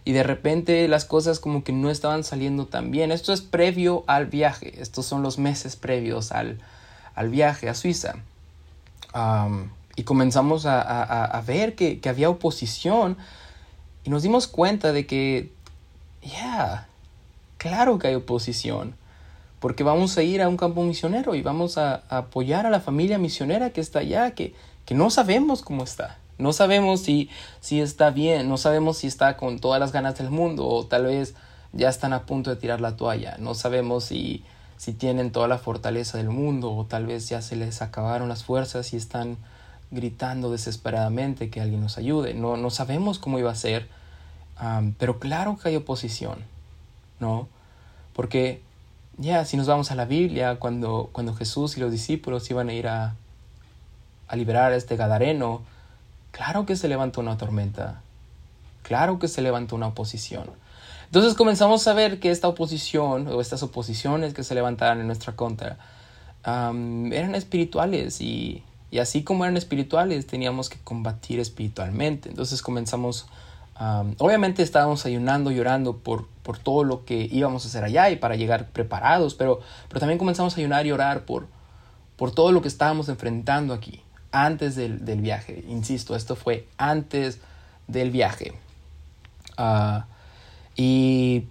y 0.04 0.12
de 0.12 0.22
repente 0.22 0.86
las 0.88 1.04
cosas 1.04 1.40
como 1.40 1.64
que 1.64 1.72
no 1.72 1.90
estaban 1.90 2.24
saliendo 2.24 2.66
tan 2.66 2.90
bien. 2.90 3.12
Esto 3.12 3.32
es 3.32 3.40
previo 3.40 4.04
al 4.06 4.26
viaje, 4.26 4.80
estos 4.80 5.06
son 5.06 5.22
los 5.22 5.38
meses 5.38 5.76
previos 5.76 6.32
al, 6.32 6.58
al 7.14 7.28
viaje 7.28 7.68
a 7.68 7.74
Suiza. 7.74 8.16
y 9.96 10.02
comenzamos 10.04 10.66
a, 10.66 10.80
a, 11.24 11.40
ver 11.42 11.74
que, 11.74 12.00
que, 12.00 12.08
había 12.08 12.30
oposición 12.30 13.16
y 14.04 14.10
nos 14.10 14.22
dimos 14.22 14.46
cuenta 14.46 14.92
de 14.92 15.06
que, 15.06 15.52
ya, 16.22 16.86
Claro 17.60 17.98
que 17.98 18.08
hay 18.08 18.14
oposición, 18.14 18.94
porque 19.58 19.84
vamos 19.84 20.16
a 20.16 20.22
ir 20.22 20.40
a 20.40 20.48
un 20.48 20.56
campo 20.56 20.82
misionero 20.82 21.34
y 21.34 21.42
vamos 21.42 21.76
a, 21.76 21.96
apoyar 22.08 22.64
a 22.64 22.70
la 22.70 22.80
familia 22.80 23.18
misionera 23.18 23.68
que 23.68 23.82
está 23.82 23.98
allá, 23.98 24.30
que, 24.30 24.54
que 24.86 24.94
no 24.94 25.10
sabemos 25.10 25.60
cómo 25.60 25.84
está. 25.84 26.16
No 26.40 26.52
sabemos 26.52 27.00
si, 27.00 27.30
si 27.60 27.80
está 27.80 28.10
bien, 28.10 28.48
no 28.48 28.56
sabemos 28.56 28.98
si 28.98 29.06
está 29.06 29.36
con 29.36 29.58
todas 29.58 29.80
las 29.80 29.92
ganas 29.92 30.18
del 30.18 30.30
mundo 30.30 30.66
o 30.66 30.86
tal 30.86 31.04
vez 31.04 31.34
ya 31.72 31.88
están 31.88 32.12
a 32.12 32.26
punto 32.26 32.50
de 32.50 32.56
tirar 32.56 32.80
la 32.80 32.96
toalla. 32.96 33.36
No 33.38 33.54
sabemos 33.54 34.04
si, 34.04 34.44
si 34.76 34.92
tienen 34.92 35.30
toda 35.30 35.48
la 35.48 35.58
fortaleza 35.58 36.18
del 36.18 36.30
mundo 36.30 36.72
o 36.72 36.84
tal 36.84 37.06
vez 37.06 37.28
ya 37.28 37.42
se 37.42 37.56
les 37.56 37.82
acabaron 37.82 38.28
las 38.28 38.44
fuerzas 38.44 38.92
y 38.92 38.96
están 38.96 39.36
gritando 39.90 40.50
desesperadamente 40.50 41.50
que 41.50 41.60
alguien 41.60 41.80
nos 41.80 41.98
ayude. 41.98 42.34
No, 42.34 42.56
no 42.56 42.70
sabemos 42.70 43.18
cómo 43.18 43.38
iba 43.38 43.50
a 43.50 43.54
ser, 43.54 43.88
pero 44.98 45.18
claro 45.18 45.58
que 45.58 45.68
hay 45.68 45.76
oposición. 45.76 46.38
¿no? 47.20 47.48
Porque 48.14 48.62
ya, 49.18 49.44
si 49.44 49.56
nos 49.56 49.66
vamos 49.66 49.90
a 49.92 49.94
la 49.94 50.06
Biblia, 50.06 50.56
cuando, 50.58 51.10
cuando 51.12 51.34
Jesús 51.34 51.76
y 51.76 51.80
los 51.80 51.92
discípulos 51.92 52.50
iban 52.50 52.70
a 52.70 52.72
ir 52.72 52.88
a, 52.88 53.14
a 54.26 54.36
liberar 54.36 54.72
a 54.72 54.76
este 54.76 54.96
Gadareno, 54.96 55.62
claro 56.30 56.66
que 56.66 56.76
se 56.76 56.88
levantó 56.88 57.20
una 57.20 57.36
tormenta, 57.36 58.02
claro 58.82 59.18
que 59.18 59.28
se 59.28 59.42
levantó 59.42 59.76
una 59.76 59.88
oposición. 59.88 60.50
Entonces 61.06 61.34
comenzamos 61.34 61.86
a 61.88 61.92
ver 61.92 62.20
que 62.20 62.30
esta 62.30 62.48
oposición 62.48 63.26
o 63.28 63.40
estas 63.40 63.62
oposiciones 63.62 64.32
que 64.32 64.44
se 64.44 64.54
levantaban 64.54 65.00
en 65.00 65.06
nuestra 65.06 65.34
contra 65.34 65.78
eran 66.42 67.34
espirituales 67.34 68.20
y, 68.20 68.62
y, 68.90 68.98
así 68.98 69.24
como 69.24 69.44
eran 69.44 69.56
espirituales 69.56 70.26
teníamos 70.26 70.70
que 70.70 70.78
combatir 70.78 71.38
espiritualmente. 71.38 72.30
Entonces 72.30 72.62
comenzamos 72.62 73.26
obviamente 74.18 74.62
estábamos 74.62 75.06
ayunando, 75.06 75.50
llorando 75.50 75.96
por, 75.96 76.26
por 76.42 76.58
todo 76.58 76.84
lo 76.84 77.04
que 77.04 77.28
íbamos 77.30 77.64
a 77.64 77.68
hacer 77.68 77.84
allá 77.84 78.10
y 78.10 78.16
para 78.16 78.36
llegar 78.36 78.68
preparados, 78.68 79.34
pero, 79.34 79.60
pero 79.88 80.00
también 80.00 80.18
comenzamos 80.18 80.54
a 80.54 80.60
ayunar 80.60 80.86
y 80.86 80.92
orar 80.92 81.24
por, 81.24 81.46
por 82.16 82.30
todo 82.30 82.52
lo 82.52 82.60
que 82.60 82.68
estábamos 82.68 83.08
enfrentando 83.08 83.72
aquí, 83.72 84.02
antes 84.32 84.76
del, 84.76 84.98
viaje. 85.20 85.64
Insisto, 85.68 86.14
esto 86.14 86.36
fue 86.36 86.66
antes 86.76 87.38
del 87.86 88.10
viaje. 88.10 88.52
Ah, 89.56 90.06
y 90.76 91.46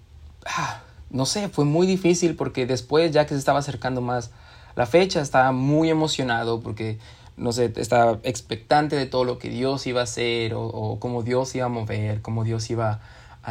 ah, 0.45 0.81
no 1.09 1.25
sé, 1.25 1.49
fue 1.49 1.65
muy 1.65 1.87
difícil 1.87 2.35
porque 2.35 2.65
después, 2.65 3.11
ya 3.11 3.25
que 3.25 3.29
se 3.29 3.39
estaba 3.39 3.59
acercando 3.59 4.01
más 4.01 4.31
la 4.75 4.85
fecha, 4.85 5.21
estaba 5.21 5.51
muy 5.51 5.89
emocionado 5.89 6.61
porque 6.61 6.99
no 7.39 7.53
sé, 7.53 7.71
estaba 7.77 8.19
expectante 8.23 8.95
de 8.95 9.05
todo 9.05 9.23
lo 9.23 9.39
que 9.39 9.49
Dios 9.49 9.87
iba 9.87 10.01
a 10.01 10.03
hacer 10.03 10.53
o, 10.55 10.97
cómo 10.99 11.23
Dios 11.23 11.55
iba 11.55 11.65
a 11.65 11.69
mover, 11.69 12.21
cómo 12.21 12.43
Dios 12.43 12.69
iba 12.69 12.91
a 12.91 12.99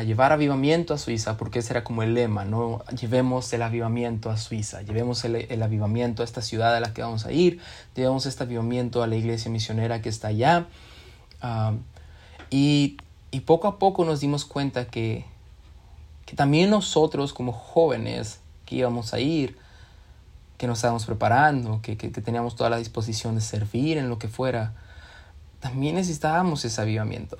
llevar 0.03 0.33
avivamiento 0.33 0.95
a 0.95 0.99
Suiza, 0.99 1.37
porque 1.37 1.61
ese 1.61 1.73
era 1.73 1.85
como 1.85 2.03
el 2.03 2.15
lema, 2.15 2.45
¿no? 2.45 2.85
Llevemos 3.01 3.53
el 3.53 3.63
avivamiento 3.63 4.31
a 4.31 4.37
Suiza, 4.37 4.83
llevemos 4.83 5.25
el, 5.25 5.63
avivamiento 5.63 6.23
a 6.23 6.25
esta 6.25 6.43
ciudad 6.43 6.75
a 6.75 6.81
la 6.81 6.93
que 6.93 7.03
vamos 7.03 7.27
a 7.27 7.33
ir, 7.33 7.61
llevemos 7.95 8.27
este 8.27 8.45
avivamiento 8.45 9.03
a 9.03 9.07
la 9.07 9.17
iglesia 9.17 9.51
misionera 9.51 10.03
que 10.03 10.09
está 10.09 10.29
allá. 10.29 10.67
Ah, 11.41 11.75
y, 12.51 12.97
y, 13.31 13.41
poco 13.41 13.69
a 13.69 13.79
poco 13.79 14.05
nos 14.05 14.21
dimos 14.21 14.45
cuenta 14.45 14.87
que, 14.87 15.25
que 16.27 16.37
también 16.37 16.71
nosotros 16.71 17.33
como 17.33 17.53
jóvenes 17.53 18.41
que 18.67 18.77
íbamos 18.77 19.15
a 19.15 19.21
ir, 19.21 19.57
que 20.59 20.67
nos 20.67 20.79
estábamos 20.79 21.07
preparando, 21.07 21.81
que, 21.83 21.97
que, 21.97 22.11
teníamos 22.11 22.57
toda 22.57 22.69
la 22.69 22.79
disposición 22.79 23.37
de 23.37 23.41
servir 23.41 23.97
en 23.97 24.09
lo 24.09 24.19
que 24.19 24.29
fuera, 24.29 24.75
también 25.61 25.95
necesitábamos 25.95 26.65
ese 26.65 26.81
avivamiento. 26.81 27.39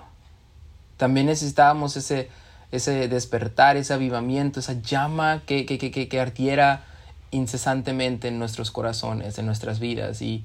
También 0.97 1.27
necesitábamos 1.27 1.97
ese, 1.97 2.31
ese 2.71 3.09
despertar, 3.09 3.77
ese 3.77 3.95
avivamiento, 3.95 4.61
esa 4.61 4.75
llama 4.81 5.43
que, 5.47 5.67
que, 5.67 5.79
que, 5.79 6.09
que 6.09 6.21
ardiera 6.21 6.85
incesantemente 7.31 8.29
en 8.29 8.39
nuestros 8.39 8.71
corazones, 8.71 9.39
en 9.39 9.47
nuestras 9.47 9.81
vidas. 9.81 10.23
Y, 10.23 10.45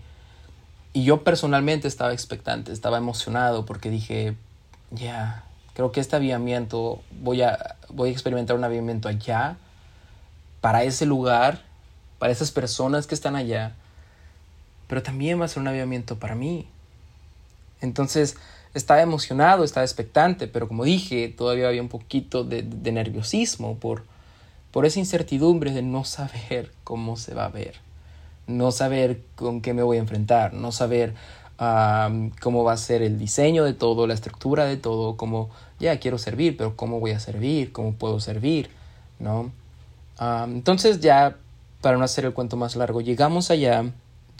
y 0.93 1.03
yo 1.03 1.23
personalmente 1.23 1.87
estaba 1.87 2.13
expectante, 2.13 2.71
estaba 2.71 2.97
emocionado 2.97 3.65
porque 3.65 3.89
dije, 3.89 4.35
ya, 4.91 5.43
creo 5.73 5.91
que 5.91 5.99
este 5.99 6.15
avivamiento, 6.15 7.01
voy 7.21 7.41
a, 7.41 7.75
voy 7.89 8.09
a 8.09 8.11
experimentar 8.11 8.55
un 8.55 8.63
avivamiento 8.63 9.09
allá, 9.09 9.57
para 10.61 10.83
ese 10.83 11.05
lugar, 11.05 11.61
para 12.19 12.31
esas 12.31 12.51
personas 12.51 13.05
que 13.05 13.15
están 13.15 13.35
allá, 13.35 13.75
pero 14.87 15.03
también 15.03 15.41
va 15.41 15.45
a 15.45 15.47
ser 15.49 15.61
un 15.61 15.67
avivamiento 15.67 16.19
para 16.19 16.35
mí. 16.35 16.67
Entonces, 17.81 18.37
estaba 18.73 19.01
emocionado, 19.01 19.63
estaba 19.63 19.85
expectante, 19.85 20.47
pero 20.47 20.67
como 20.67 20.83
dije, 20.83 21.29
todavía 21.29 21.67
había 21.67 21.81
un 21.81 21.89
poquito 21.89 22.43
de, 22.43 22.63
nerviosismo 22.91 23.77
por, 23.77 24.03
por 24.71 24.85
esa 24.85 24.99
incertidumbre 24.99 25.71
de 25.71 25.81
no 25.81 26.03
saber 26.03 26.71
cómo 26.83 27.17
se 27.17 27.33
va 27.33 27.45
a 27.45 27.49
ver, 27.49 27.75
no 28.47 28.71
saber 28.71 29.21
con 29.35 29.61
qué 29.61 29.73
me 29.73 29.83
voy 29.83 29.97
a 29.97 30.01
enfrentar, 30.01 30.53
no 30.53 30.71
saber 30.71 31.13
cómo 32.41 32.63
va 32.65 32.73
a 32.73 32.77
ser 32.77 33.01
el 33.01 33.17
diseño 33.17 33.63
de 33.63 33.73
todo, 33.73 34.05
la 34.05 34.13
estructura 34.13 34.65
de 34.65 34.75
todo, 34.75 35.15
cómo 35.15 35.49
ya 35.79 35.97
quiero 35.99 36.17
servir, 36.17 36.57
pero 36.57 36.75
cómo 36.75 36.99
voy 36.99 37.11
a 37.11 37.19
servir, 37.19 37.71
cómo 37.71 37.93
puedo 37.93 38.19
servir, 38.19 38.69
¿no? 39.19 39.51
entonces 40.19 40.99
ya 40.99 41.37
para 41.81 41.97
no 41.97 42.03
hacer 42.03 42.25
el 42.25 42.33
cuento 42.33 42.55
más 42.55 42.75
largo, 42.75 43.01
llegamos 43.01 43.51
allá, 43.51 43.85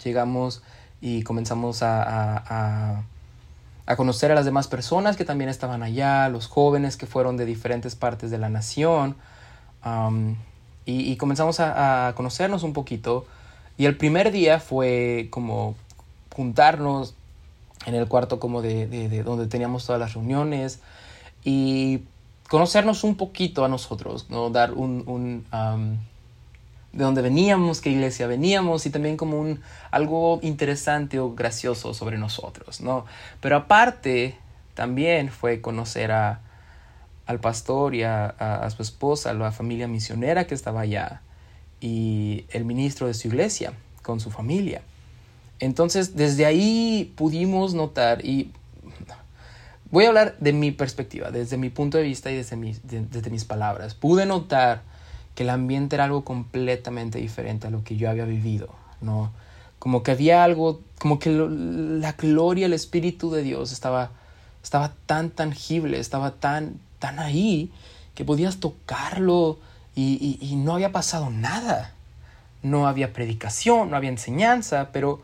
llegamos 0.02 0.62
y 1.00 1.22
comenzamos 1.22 1.82
a, 1.82 3.04
conocer 3.96 4.32
a 4.32 4.34
las 4.34 4.44
demás 4.44 4.66
personas 4.66 5.16
que 5.16 5.24
también 5.24 5.50
estaban 5.50 5.82
allá, 5.82 6.28
los 6.28 6.46
jóvenes 6.46 6.96
que 6.96 7.06
fueron 7.06 7.36
de 7.36 7.44
diferentes 7.44 7.94
partes 7.94 8.30
de 8.30 8.38
la 8.38 8.48
nación, 8.48 9.16
y, 10.86 11.16
comenzamos 11.16 11.60
a, 11.60 12.12
conocernos 12.16 12.62
un 12.62 12.72
poquito. 12.72 13.26
Y 13.76 13.86
el 13.86 13.96
primer 13.96 14.30
día 14.30 14.60
fue 14.60 15.28
como 15.30 15.74
juntarnos 16.34 17.14
en 17.86 17.94
el 17.94 18.08
cuarto 18.08 18.40
como 18.40 18.62
de, 18.62 18.86
de, 18.86 19.22
donde 19.22 19.46
teníamos 19.46 19.84
todas 19.84 20.00
las 20.00 20.14
reuniones 20.14 20.80
y 21.44 22.02
conocernos 22.48 23.04
un 23.04 23.16
poquito 23.16 23.64
a 23.64 23.68
nosotros, 23.68 24.26
¿no? 24.30 24.48
dar 24.50 24.72
un 24.72 25.44
de 26.94 27.02
dónde 27.02 27.22
veníamos, 27.22 27.80
qué 27.80 27.90
iglesia 27.90 28.26
veníamos 28.28 28.86
y 28.86 28.90
también 28.90 29.16
como 29.16 29.40
un 29.40 29.60
algo 29.90 30.38
interesante 30.42 31.18
o 31.18 31.34
gracioso 31.34 31.92
sobre 31.92 32.18
nosotros, 32.18 32.80
¿no? 32.80 33.04
Pero 33.40 33.56
aparte 33.56 34.38
también 34.74 35.30
fue 35.30 35.60
conocer 35.60 36.12
a, 36.12 36.40
al 37.26 37.40
pastor 37.40 37.96
y 37.96 38.04
a, 38.04 38.68
su 38.74 38.82
esposa, 38.82 39.30
a 39.30 39.34
la 39.34 39.50
familia 39.50 39.88
misionera 39.88 40.46
que 40.46 40.54
estaba 40.54 40.82
allá 40.82 41.22
y 41.80 42.44
el 42.50 42.64
ministro 42.64 43.08
de 43.08 43.14
su 43.14 43.26
iglesia 43.28 43.72
con 44.02 44.20
su 44.20 44.30
familia. 44.30 44.82
Entonces, 45.58 46.14
desde 46.14 46.46
ahí 46.46 47.12
pudimos 47.16 47.74
notar 47.74 48.24
y 48.24 48.52
voy 49.90 50.04
a 50.04 50.08
hablar 50.08 50.36
de 50.38 50.52
mi 50.52 50.70
perspectiva, 50.70 51.32
desde 51.32 51.56
mi 51.56 51.70
punto 51.70 51.98
de 51.98 52.04
vista 52.04 52.30
y 52.30 52.36
desde, 52.36 52.56
desde 52.84 53.30
mis 53.30 53.44
palabras. 53.44 53.94
Pude 53.94 54.26
notar 54.26 54.82
que 55.34 55.42
el 55.42 55.50
ambiente 55.50 55.96
era 55.96 56.04
algo 56.04 56.24
completamente 56.24 57.18
diferente 57.18 57.66
a 57.66 57.70
lo 57.70 57.82
que 57.82 57.96
yo 57.96 58.08
había 58.08 58.24
vivido, 58.24 58.68
¿no? 59.00 59.32
Como 59.78 60.02
que 60.02 60.12
había 60.12 60.44
algo, 60.44 60.80
como 60.98 61.18
que 61.18 61.30
la 61.30 62.12
gloria, 62.12 62.66
el 62.66 62.72
Espíritu 62.72 63.30
de 63.30 63.42
Dios 63.42 63.72
estaba, 63.72 64.12
estaba 64.62 64.92
tan 65.06 65.30
tangible, 65.30 65.98
estaba 65.98 66.32
tan, 66.32 66.78
tan 66.98 67.18
ahí, 67.18 67.70
que 68.14 68.24
podías 68.24 68.58
tocarlo 68.58 69.58
y, 69.94 70.38
y, 70.40 70.56
no 70.56 70.74
había 70.74 70.92
pasado 70.92 71.30
nada. 71.30 71.92
No 72.62 72.88
había 72.88 73.12
predicación, 73.12 73.90
no 73.90 73.96
había 73.96 74.08
enseñanza, 74.08 74.88
pero, 74.92 75.20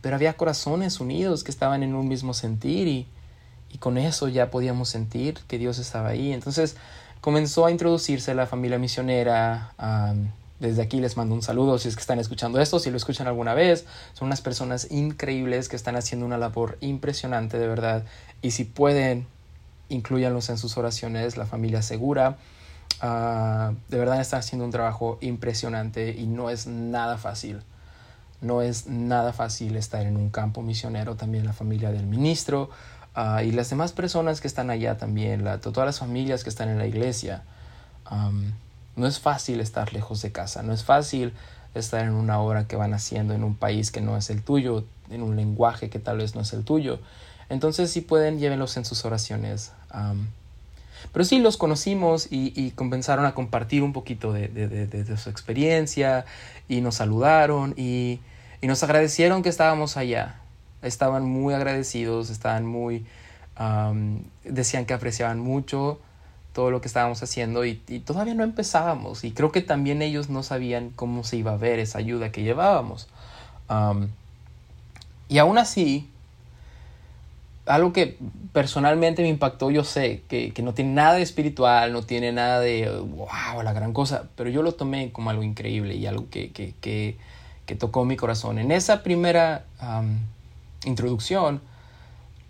pero 0.00 0.16
había 0.16 0.36
corazones 0.36 0.98
unidos 0.98 1.44
que 1.44 1.50
estaban 1.50 1.82
en 1.82 1.94
un 1.94 2.08
mismo 2.08 2.34
sentir 2.34 2.88
y, 2.88 3.06
y 3.70 3.78
con 3.78 3.96
eso 3.96 4.28
ya 4.28 4.50
podíamos 4.50 4.88
sentir 4.88 5.38
que 5.46 5.58
Dios 5.58 5.78
estaba 5.78 6.08
ahí. 6.08 6.32
Entonces 6.32 6.76
comenzó 7.22 7.64
a 7.64 7.70
introducirse 7.70 8.34
la 8.34 8.46
familia 8.46 8.78
misionera. 8.78 9.72
desde 10.58 10.82
aquí 10.82 11.00
les 11.00 11.16
mando 11.16 11.34
un 11.34 11.42
saludo 11.42 11.78
si 11.78 11.88
es 11.88 11.96
que 11.96 12.00
están 12.00 12.18
escuchando 12.18 12.60
esto, 12.60 12.78
si 12.78 12.90
lo 12.90 12.96
escuchan 12.96 13.26
alguna 13.26 13.54
vez. 13.54 13.86
Son 14.12 14.26
unas 14.26 14.42
personas 14.42 14.90
increíbles 14.90 15.68
que 15.68 15.76
están 15.76 15.96
haciendo 15.96 16.26
una 16.26 16.36
labor 16.36 16.76
impresionante 16.80 17.58
de 17.58 17.68
verdad. 17.68 18.04
Y 18.42 18.50
si 18.50 18.64
pueden, 18.64 19.26
incluyanlos 19.88 20.50
en 20.50 20.58
sus 20.58 20.76
oraciones, 20.76 21.36
la 21.36 21.46
familia 21.46 21.80
segura. 21.80 22.36
Ah, 23.00 23.72
de 23.88 23.98
verdad 23.98 24.20
están 24.20 24.40
haciendo 24.40 24.64
un 24.64 24.72
trabajo 24.72 25.18
impresionante 25.20 26.10
y 26.18 26.26
no 26.26 26.50
es 26.50 26.66
nada 26.66 27.18
fácil. 27.18 27.62
No 28.40 28.62
es 28.62 28.88
nada 28.88 29.32
fácil 29.32 29.76
estar 29.76 30.04
en 30.04 30.16
un 30.16 30.28
campo 30.28 30.62
misionero, 30.62 31.14
también 31.14 31.44
la 31.44 31.52
familia 31.52 31.92
del 31.92 32.06
ministro 32.06 32.70
ah, 33.14 33.42
y 33.42 33.52
las 33.52 33.70
demás 33.70 33.92
personas 33.92 34.40
que 34.40 34.48
están 34.48 34.70
allá 34.70 34.98
también, 34.98 35.44
la, 35.44 35.58
todas 35.58 35.86
las 35.86 35.98
familias 35.98 36.44
que 36.44 36.50
están 36.50 36.68
en 36.68 36.78
la 36.78 36.86
iglesia. 36.86 37.42
no 38.96 39.06
es 39.06 39.20
fácil 39.20 39.60
estar 39.60 39.92
lejos 39.92 40.22
de 40.22 40.32
casa, 40.32 40.62
no 40.62 40.72
es 40.72 40.84
fácil 40.84 41.32
estar 41.74 42.04
en 42.04 42.12
una 42.12 42.38
obra 42.40 42.66
que 42.66 42.76
van 42.76 42.94
haciendo 42.94 43.34
en 43.34 43.44
un 43.44 43.54
país 43.54 43.90
que 43.90 44.00
no 44.00 44.16
es 44.16 44.30
el 44.30 44.42
tuyo, 44.42 44.84
en 45.10 45.22
un 45.22 45.36
lenguaje 45.36 45.88
que 45.90 45.98
tal 45.98 46.18
vez 46.18 46.34
no 46.34 46.42
es 46.42 46.52
el 46.52 46.64
tuyo. 46.64 47.00
Entonces, 47.48 47.90
si 47.90 48.00
pueden, 48.00 48.38
llévenlos 48.38 48.76
en 48.76 48.84
sus 48.84 49.04
oraciones. 49.04 49.72
pero 51.12 51.24
sí, 51.24 51.38
los 51.38 51.56
conocimos 51.56 52.28
y, 52.30 52.70
comenzaron 52.72 53.26
a 53.26 53.34
compartir 53.34 53.82
un 53.82 53.92
poquito 53.92 54.32
de, 54.32 55.16
su 55.16 55.30
experiencia 55.30 56.24
y 56.68 56.80
nos 56.80 56.96
saludaron 56.96 57.74
y, 57.76 58.20
nos 58.62 58.82
agradecieron 58.82 59.42
que 59.42 59.48
estábamos 59.48 59.96
allá. 59.96 60.36
Estaban 60.82 61.24
muy 61.24 61.54
agradecidos, 61.54 62.30
estaban 62.30 62.66
muy... 62.66 63.06
decían 64.44 64.86
que 64.86 64.94
apreciaban 64.94 65.38
mucho 65.38 66.00
todo 66.52 66.70
lo 66.70 66.80
que 66.80 66.88
estábamos 66.88 67.22
haciendo 67.22 67.64
y, 67.64 67.74
todavía 68.04 68.34
no 68.34 68.44
empezábamos 68.44 69.24
y 69.24 69.32
creo 69.32 69.52
que 69.52 69.62
también 69.62 70.02
ellos 70.02 70.28
no 70.28 70.42
sabían 70.42 70.90
cómo 70.90 71.24
se 71.24 71.36
iba 71.38 71.52
a 71.52 71.56
ver 71.56 71.78
esa 71.78 71.98
ayuda 71.98 72.30
que 72.30 72.42
llevábamos. 72.42 73.08
y 75.28 75.38
aún 75.38 75.58
así, 75.58 76.08
algo 77.66 77.92
que 77.92 78.18
personalmente 78.52 79.22
me 79.22 79.28
impactó, 79.28 79.70
yo 79.70 79.84
sé 79.84 80.22
que, 80.28 80.52
no 80.62 80.74
tiene 80.74 80.92
nada 80.92 81.14
de 81.14 81.22
espiritual, 81.22 81.92
no 81.92 82.02
tiene 82.02 82.32
nada 82.32 82.60
de, 82.60 82.88
wow, 82.90 83.62
la 83.62 83.72
gran 83.72 83.92
cosa, 83.92 84.24
pero 84.36 84.50
yo 84.50 84.62
lo 84.62 84.72
tomé 84.72 85.10
como 85.10 85.30
algo 85.30 85.42
increíble 85.42 85.94
y 85.94 86.06
algo 86.06 86.28
que, 86.30 86.50
que, 86.50 86.74
que, 86.80 87.16
tocó 87.76 88.04
mi 88.04 88.16
corazón. 88.16 88.58
En 88.58 88.70
esa 88.70 89.02
primera 89.02 89.64
introducción 90.84 91.60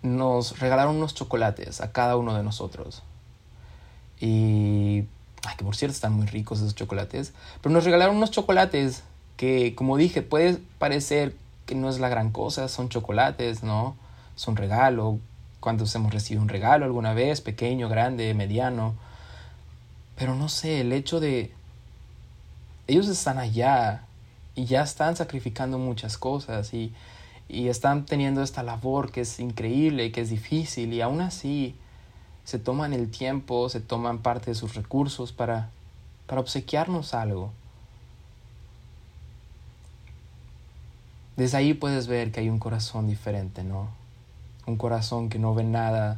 nos 0.01 0.59
regalaron 0.59 0.97
unos 0.97 1.15
chocolates 1.15 1.81
a 1.81 1.91
cada 1.91 2.17
uno 2.17 2.35
de 2.35 2.43
nosotros. 2.43 3.03
Y, 4.19 5.05
ay, 5.45 5.55
que 5.57 5.63
por 5.63 5.75
cierto 5.75 5.93
están 5.93 6.13
muy 6.13 6.27
ricos 6.27 6.59
esos 6.59 6.75
chocolates, 6.75 7.33
pero 7.61 7.73
nos 7.73 7.85
regalaron 7.85 8.17
unos 8.17 8.31
chocolates 8.31 9.03
que, 9.37 9.75
como 9.75 9.97
dije, 9.97 10.21
puede 10.21 10.57
parecer 10.77 11.35
que 11.65 11.75
no 11.75 11.89
es 11.89 11.99
la 11.99 12.09
gran 12.09 12.31
cosa, 12.31 12.67
son 12.67 12.89
chocolates, 12.89 13.63
¿no? 13.63 13.95
es 14.35 14.47
un 14.47 14.55
regalo. 14.55 15.19
¿Cuántos 15.59 15.95
hemos 15.95 16.13
recibido 16.13 16.41
un 16.41 16.49
regalo 16.49 16.85
alguna 16.85 17.13
vez? 17.13 17.39
Pequeño, 17.39 17.87
grande, 17.87 18.33
mediano. 18.33 18.95
Pero 20.17 20.35
no 20.35 20.49
sé, 20.49 20.81
el 20.81 20.91
hecho 20.91 21.19
de... 21.19 21.53
Ellos 22.87 23.07
están 23.07 23.37
allá 23.37 24.03
y 24.55 24.65
ya 24.65 24.83
están 24.83 25.15
sacrificando 25.15 25.77
muchas 25.77 26.17
cosas 26.17 26.73
y, 26.73 26.93
y 27.53 27.69
están 27.69 28.05
teniendo 28.05 28.41
esta 28.41 28.63
labor 28.63 29.11
que 29.11 29.21
es 29.21 29.39
increíble, 29.39 30.11
que 30.11 30.21
es 30.21 30.29
difícil 30.29 30.93
y 30.93 31.01
aún 31.01 31.21
así 31.21 31.75
se 32.43 32.59
toman 32.59 32.93
el 32.93 33.09
tiempo, 33.09 33.69
se 33.69 33.79
toman 33.79 34.19
parte 34.19 34.51
de 34.51 34.55
sus 34.55 34.75
recursos 34.75 35.31
para, 35.31 35.69
para 36.27 36.41
obsequiarnos 36.41 37.13
algo. 37.13 37.51
Desde 41.37 41.57
ahí 41.57 41.73
puedes 41.73 42.07
ver 42.07 42.31
que 42.31 42.41
hay 42.41 42.49
un 42.49 42.59
corazón 42.59 43.07
diferente, 43.07 43.63
¿no? 43.63 44.03
un 44.65 44.77
corazón 44.77 45.29
que 45.29 45.39
no 45.39 45.53
ve 45.53 45.63
nada 45.63 46.17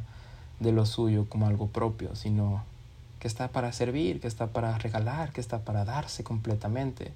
de 0.60 0.72
lo 0.72 0.86
suyo 0.86 1.26
como 1.28 1.46
algo 1.46 1.68
propio, 1.68 2.14
sino 2.14 2.64
que 3.18 3.28
está 3.28 3.48
para 3.48 3.72
servir, 3.72 4.20
que 4.20 4.28
está 4.28 4.48
para 4.48 4.78
regalar, 4.78 5.32
que 5.32 5.40
está 5.40 5.60
para 5.60 5.84
darse 5.84 6.22
completamente. 6.22 7.12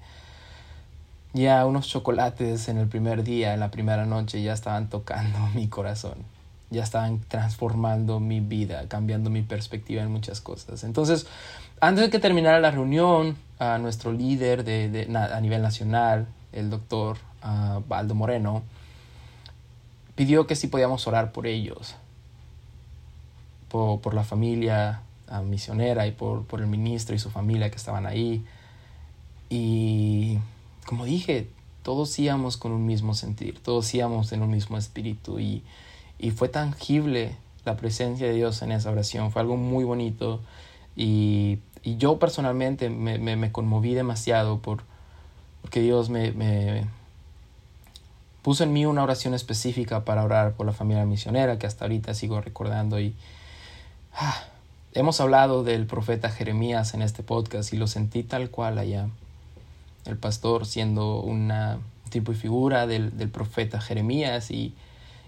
Ya 1.33 1.65
unos 1.65 1.87
chocolates 1.87 2.67
en 2.67 2.77
el 2.77 2.87
primer 2.87 3.23
día, 3.23 3.53
en 3.53 3.59
la 3.61 3.71
primera 3.71 4.05
noche, 4.05 4.41
ya 4.41 4.53
estaban 4.53 4.89
tocando 4.89 5.39
mi 5.55 5.67
corazón, 5.67 6.15
ya 6.69 6.83
estaban 6.83 7.21
transformando 7.27 8.19
mi 8.19 8.41
vida, 8.41 8.87
cambiando 8.87 9.29
mi 9.29 9.41
perspectiva 9.41 10.01
en 10.01 10.11
muchas 10.11 10.41
cosas. 10.41 10.83
Entonces, 10.83 11.27
antes 11.79 12.03
de 12.03 12.09
que 12.09 12.19
terminara 12.19 12.59
la 12.59 12.71
reunión, 12.71 13.37
a 13.61 13.77
nuestro 13.77 14.11
líder 14.11 14.63
de, 14.63 15.07
a 15.15 15.39
nivel 15.39 15.61
nacional, 15.61 16.25
el 16.51 16.71
doctor 16.71 17.17
uh, 17.43 17.79
Baldo 17.87 18.15
Moreno, 18.15 18.63
pidió 20.15 20.47
que 20.47 20.55
sí 20.55 20.65
podíamos 20.67 21.05
orar 21.05 21.31
por 21.31 21.45
ellos, 21.45 21.95
por, 23.69 24.13
la 24.15 24.23
familia 24.23 25.01
ah, 25.29 25.41
misionera 25.43 26.07
y 26.07 26.11
por, 26.11 26.43
por 26.45 26.59
el 26.59 26.67
ministro 26.67 27.15
y 27.15 27.19
su 27.19 27.29
familia 27.29 27.69
que 27.69 27.77
estaban 27.77 28.07
ahí. 28.07 28.43
Y 29.49 30.39
como 30.85 31.05
dije, 31.05 31.47
todos 31.83 32.17
íbamos 32.19 32.57
con 32.57 32.71
un 32.71 32.85
mismo 32.85 33.13
sentir, 33.13 33.59
todos 33.59 33.93
íbamos 33.93 34.31
en 34.31 34.43
un 34.43 34.51
mismo 34.51 34.77
espíritu 34.77 35.39
y, 35.39 35.63
y 36.19 36.31
fue 36.31 36.49
tangible 36.49 37.35
la 37.65 37.77
presencia 37.77 38.27
de 38.27 38.33
Dios 38.33 38.61
en 38.61 38.71
esa 38.71 38.91
oración, 38.91 39.31
fue 39.31 39.41
algo 39.41 39.57
muy 39.57 39.83
bonito 39.83 40.41
y, 40.95 41.59
y 41.83 41.97
yo 41.97 42.19
personalmente 42.19 42.89
me, 42.89 43.17
me, 43.17 43.51
conmoví 43.51 43.93
demasiado 43.93 44.59
por, 44.59 44.83
porque 45.61 45.81
Dios 45.81 46.09
me, 46.09 46.85
puso 48.41 48.63
en 48.63 48.73
mí 48.73 48.85
una 48.85 49.03
oración 49.03 49.33
específica 49.33 50.05
para 50.05 50.23
orar 50.23 50.53
por 50.53 50.65
la 50.65 50.73
familia 50.73 51.05
misionera 51.05 51.57
que 51.57 51.67
hasta 51.67 51.85
ahorita 51.85 52.13
sigo 52.13 52.41
recordando 52.41 52.99
y 52.99 53.15
ah, 54.15 54.43
hemos 54.93 55.21
hablado 55.21 55.63
del 55.63 55.85
profeta 55.85 56.29
Jeremías 56.29 56.93
en 56.93 57.01
este 57.01 57.23
podcast 57.23 57.73
y 57.73 57.77
lo 57.77 57.87
sentí 57.87 58.23
tal 58.23 58.49
cual 58.49 58.77
allá. 58.77 59.07
El 60.05 60.17
pastor 60.17 60.65
siendo 60.65 61.21
una 61.21 61.79
tipo 62.09 62.31
y 62.31 62.35
figura 62.35 62.87
del, 62.87 63.11
profeta 63.31 63.81
Jeremías 63.81 64.51
y, 64.51 64.73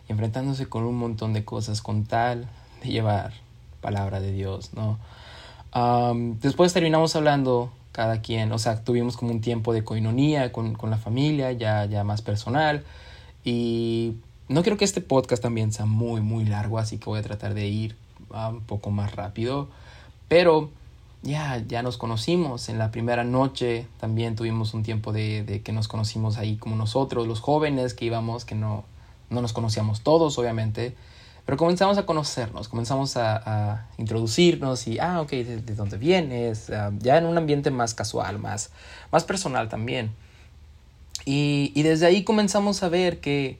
enfrentándose 0.09 0.67
con 0.67 0.83
un 0.83 0.97
montón 0.97 1.33
de 1.33 1.45
cosas 1.45 1.81
con 1.81 2.03
tal 2.03 2.47
de 2.83 2.89
llevar 2.89 3.33
palabra 3.81 4.19
de 4.19 4.31
Dios, 4.31 4.71
¿no? 4.73 4.99
después 6.41 6.71
terminamos 6.71 7.15
hablando 7.15 7.71
cada 7.93 8.21
quien, 8.21 8.51
o 8.51 8.59
sea, 8.59 8.83
tuvimos 8.83 9.17
como 9.17 9.31
un 9.31 9.41
tiempo 9.41 9.73
de 9.73 9.83
coinonía 9.83 10.51
con, 10.51 10.73
con 10.75 10.89
la 10.89 10.97
familia, 10.97 11.51
ya, 11.51 11.85
ya 11.85 12.03
más 12.03 12.21
personal. 12.21 12.83
Y 13.43 14.15
no 14.47 14.63
quiero 14.63 14.77
que 14.77 14.85
este 14.85 15.01
podcast 15.01 15.41
también 15.41 15.71
sea 15.71 15.85
muy, 15.85 16.21
muy 16.21 16.45
largo, 16.45 16.79
así 16.79 16.97
que 16.97 17.05
voy 17.05 17.19
a 17.19 17.23
tratar 17.23 17.53
de 17.53 17.67
ir 17.67 17.95
un 18.29 18.61
poco 18.61 18.89
más 18.91 19.15
rápido. 19.15 19.69
Pero 20.27 20.71
ya, 21.23 21.63
ya 21.67 21.81
nos 21.81 21.97
conocimos. 21.97 22.69
En 22.69 22.77
la 22.77 22.91
primera 22.91 23.23
noche 23.23 23.87
también 23.99 24.35
tuvimos 24.35 24.73
un 24.73 24.83
tiempo 24.83 25.11
de, 25.11 25.43
de, 25.43 25.61
que 25.61 25.71
nos 25.71 25.87
conocimos 25.87 26.37
ahí 26.37 26.57
como 26.57 26.75
nosotros, 26.75 27.27
los 27.27 27.39
jóvenes 27.39 27.93
que 27.93 28.05
íbamos, 28.05 28.45
que 28.45 28.55
no, 28.55 28.83
no 29.29 29.41
nos 29.41 29.53
conocíamos 29.53 30.01
todos, 30.01 30.37
obviamente. 30.37 30.95
Pero 31.45 31.57
comenzamos 31.57 31.97
a 31.97 32.05
conocernos, 32.05 32.69
comenzamos 32.69 33.17
a, 33.17 33.87
introducirnos 33.97 34.87
y, 34.87 34.99
ah, 34.99 35.21
ok, 35.21 35.29
¿de, 35.31 35.75
dónde 35.75 35.97
vienes? 35.97 36.69
Ah, 36.69 36.91
ya 36.99 37.17
en 37.17 37.25
un 37.25 37.37
ambiente 37.37 37.69
más 37.69 37.93
casual, 37.93 38.39
más, 38.39 38.71
más 39.11 39.23
personal 39.25 39.67
también. 39.67 40.11
Y, 41.25 41.71
y 41.75 41.83
desde 41.83 42.05
ahí 42.05 42.23
comenzamos 42.23 42.83
a 42.83 42.89
ver 42.89 43.19
que, 43.19 43.59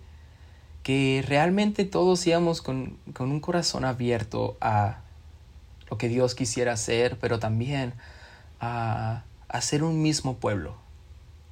que 0.82 1.23
realmente 1.28 1.84
todos 1.84 2.26
íbamos 2.26 2.62
con, 2.62 2.97
con 3.13 3.32
un 3.32 3.41
corazón 3.41 3.84
abierto 3.84 4.58
a 4.62 5.03
lo 5.93 5.99
que 5.99 6.10
Dios 6.10 6.34
quisiera 6.34 6.73
hacer, 6.73 7.19
pero 7.21 7.38
también 7.38 7.93
a, 8.60 9.23
hacer 9.47 9.84
un 9.84 10.01
mismo 10.01 10.38
pueblo, 10.38 10.75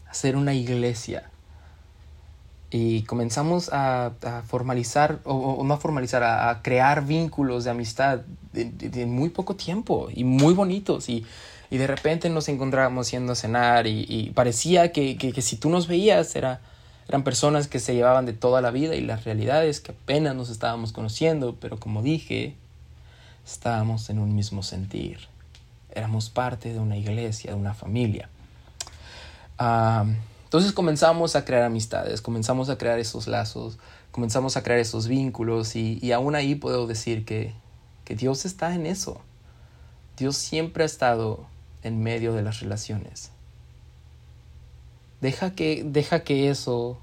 hacer 0.10 0.36
una 0.36 0.56
iglesia. 0.56 1.30
Y 2.72 3.04
comenzamos 3.04 3.70
a, 3.72 4.14
formalizar, 4.48 5.20
o, 5.26 5.64
no 5.64 5.76
a 5.76 5.78
formalizar, 5.78 6.24
a, 6.24 6.62
crear 6.64 7.06
vínculos 7.06 7.66
de 7.66 7.70
amistad 7.70 8.22
en 8.56 9.12
muy 9.14 9.30
poco 9.30 9.56
tiempo 9.56 10.10
y 10.12 10.24
muy 10.24 10.56
bonitos. 10.56 11.08
Y, 11.08 11.24
y 11.70 11.78
de 11.78 11.86
repente 11.86 12.28
nos 12.32 12.50
encontrábamos 12.50 13.12
yendo 13.12 13.36
cenar 13.36 13.86
y, 13.86 14.32
parecía 14.34 14.92
que, 14.92 15.18
que, 15.18 15.42
si 15.44 15.56
tú 15.56 15.70
nos 15.70 15.88
veías 15.88 16.36
era, 16.36 16.62
eran 17.08 17.24
personas 17.24 17.68
que 17.68 17.78
se 17.80 17.94
llevaban 17.94 18.26
de 18.26 18.34
toda 18.34 18.60
la 18.62 18.72
vida 18.72 18.96
y 18.96 19.02
la 19.02 19.18
realidad 19.18 19.64
es 19.64 19.82
que 19.82 19.92
apenas 19.92 20.36
nos 20.36 20.50
estábamos 20.50 20.94
conociendo, 20.94 21.56
pero 21.62 21.80
como 21.80 22.02
dije, 22.02 22.56
estábamos 23.46 24.10
en 24.10 24.20
un 24.20 24.36
mismo 24.36 24.64
sentir. 24.64 25.20
Éramos 25.94 26.30
parte 26.30 26.74
de 26.74 26.80
una 26.80 26.98
iglesia, 26.98 27.52
de 27.52 27.58
una 27.58 27.74
familia. 27.74 28.30
entonces 29.58 30.72
comenzamos 30.72 31.36
a 31.36 31.46
crear 31.46 31.64
amistades, 31.64 32.22
comenzamos 32.22 32.70
a 32.70 32.78
crear 32.78 33.00
esos 33.00 33.28
lazos, 33.28 33.78
comenzamos 34.12 34.58
a 34.58 34.64
crear 34.64 34.80
esos 34.80 35.08
vínculos 35.08 35.76
y, 35.76 36.00
y 36.02 36.12
aún 36.12 36.36
ahí 36.36 36.56
puedo 36.56 36.88
decir 36.88 37.26
que, 37.26 37.54
que 38.06 38.16
Dios 38.16 38.46
está 38.46 38.74
en 38.74 38.86
eso. 38.86 39.22
Dios 40.18 40.36
siempre 40.36 40.84
ha 40.84 40.86
estado 40.86 41.46
en 41.84 42.02
medio 42.02 42.34
de 42.34 42.44
las 42.44 42.60
relaciones. 42.60 43.32
Deja 45.20 45.52
que, 45.52 45.84
deja 45.86 46.24
que 46.24 46.50
eso 46.50 46.98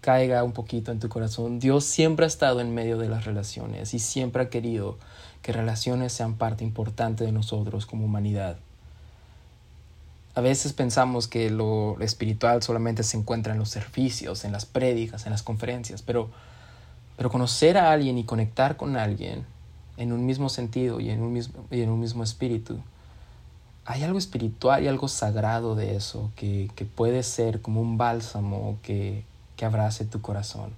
caiga 0.00 0.44
un 0.44 0.52
poquito 0.52 0.92
en 0.92 1.00
tu 1.00 1.08
corazón. 1.08 1.58
Dios 1.58 1.84
siempre 1.84 2.24
ha 2.24 2.28
estado 2.28 2.60
en 2.60 2.74
medio 2.74 2.98
de 2.98 3.08
las 3.08 3.24
relaciones 3.24 3.94
y 3.94 3.98
siempre 3.98 4.42
ha 4.42 4.50
querido 4.50 4.98
que 5.44 5.52
relaciones 5.52 6.14
sean 6.14 6.36
parte 6.36 6.64
importante 6.64 7.22
de 7.22 7.30
nosotros 7.30 7.84
como 7.84 8.06
humanidad. 8.06 8.56
A 10.34 10.40
veces 10.40 10.72
pensamos 10.72 11.28
que 11.28 11.50
lo 11.50 12.00
espiritual 12.00 12.62
solamente 12.62 13.02
se 13.02 13.18
encuentra 13.18 13.52
en 13.52 13.58
los 13.58 13.68
servicios, 13.68 14.46
en 14.46 14.52
las 14.52 14.64
prédicas, 14.64 15.26
en 15.26 15.32
las 15.32 15.42
conferencias, 15.42 16.00
pero, 16.00 16.30
pero 17.18 17.30
conocer 17.30 17.76
a 17.76 17.92
alguien 17.92 18.16
y 18.16 18.24
conectar 18.24 18.78
con 18.78 18.96
alguien 18.96 19.44
en 19.98 20.12
un 20.14 20.24
mismo 20.24 20.48
sentido 20.48 20.98
y 20.98 21.10
en 21.10 21.20
un 21.20 21.34
mismo, 21.34 21.62
y 21.70 21.82
en 21.82 21.90
un 21.90 22.00
mismo 22.00 22.24
espíritu, 22.24 22.78
hay 23.84 24.02
algo 24.02 24.18
espiritual 24.18 24.82
y 24.82 24.88
algo 24.88 25.08
sagrado 25.08 25.74
de 25.74 25.94
eso 25.94 26.30
que, 26.36 26.70
que 26.74 26.86
puede 26.86 27.22
ser 27.22 27.60
como 27.60 27.82
un 27.82 27.98
bálsamo 27.98 28.78
que, 28.82 29.24
que 29.58 29.66
abrace 29.66 30.06
tu 30.06 30.22
corazón. 30.22 30.70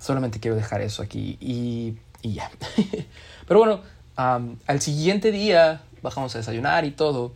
Solamente 0.00 0.40
quiero 0.40 0.56
dejar 0.56 0.80
eso 0.80 1.00
aquí 1.00 1.38
y 1.40 1.96
y 2.22 2.34
ya. 2.34 2.50
Pero 3.46 3.60
bueno, 3.60 3.80
al 4.16 4.80
siguiente 4.80 5.32
día 5.32 5.82
bajamos 6.02 6.34
a 6.34 6.38
desayunar 6.38 6.84
y 6.84 6.90
todo 6.92 7.32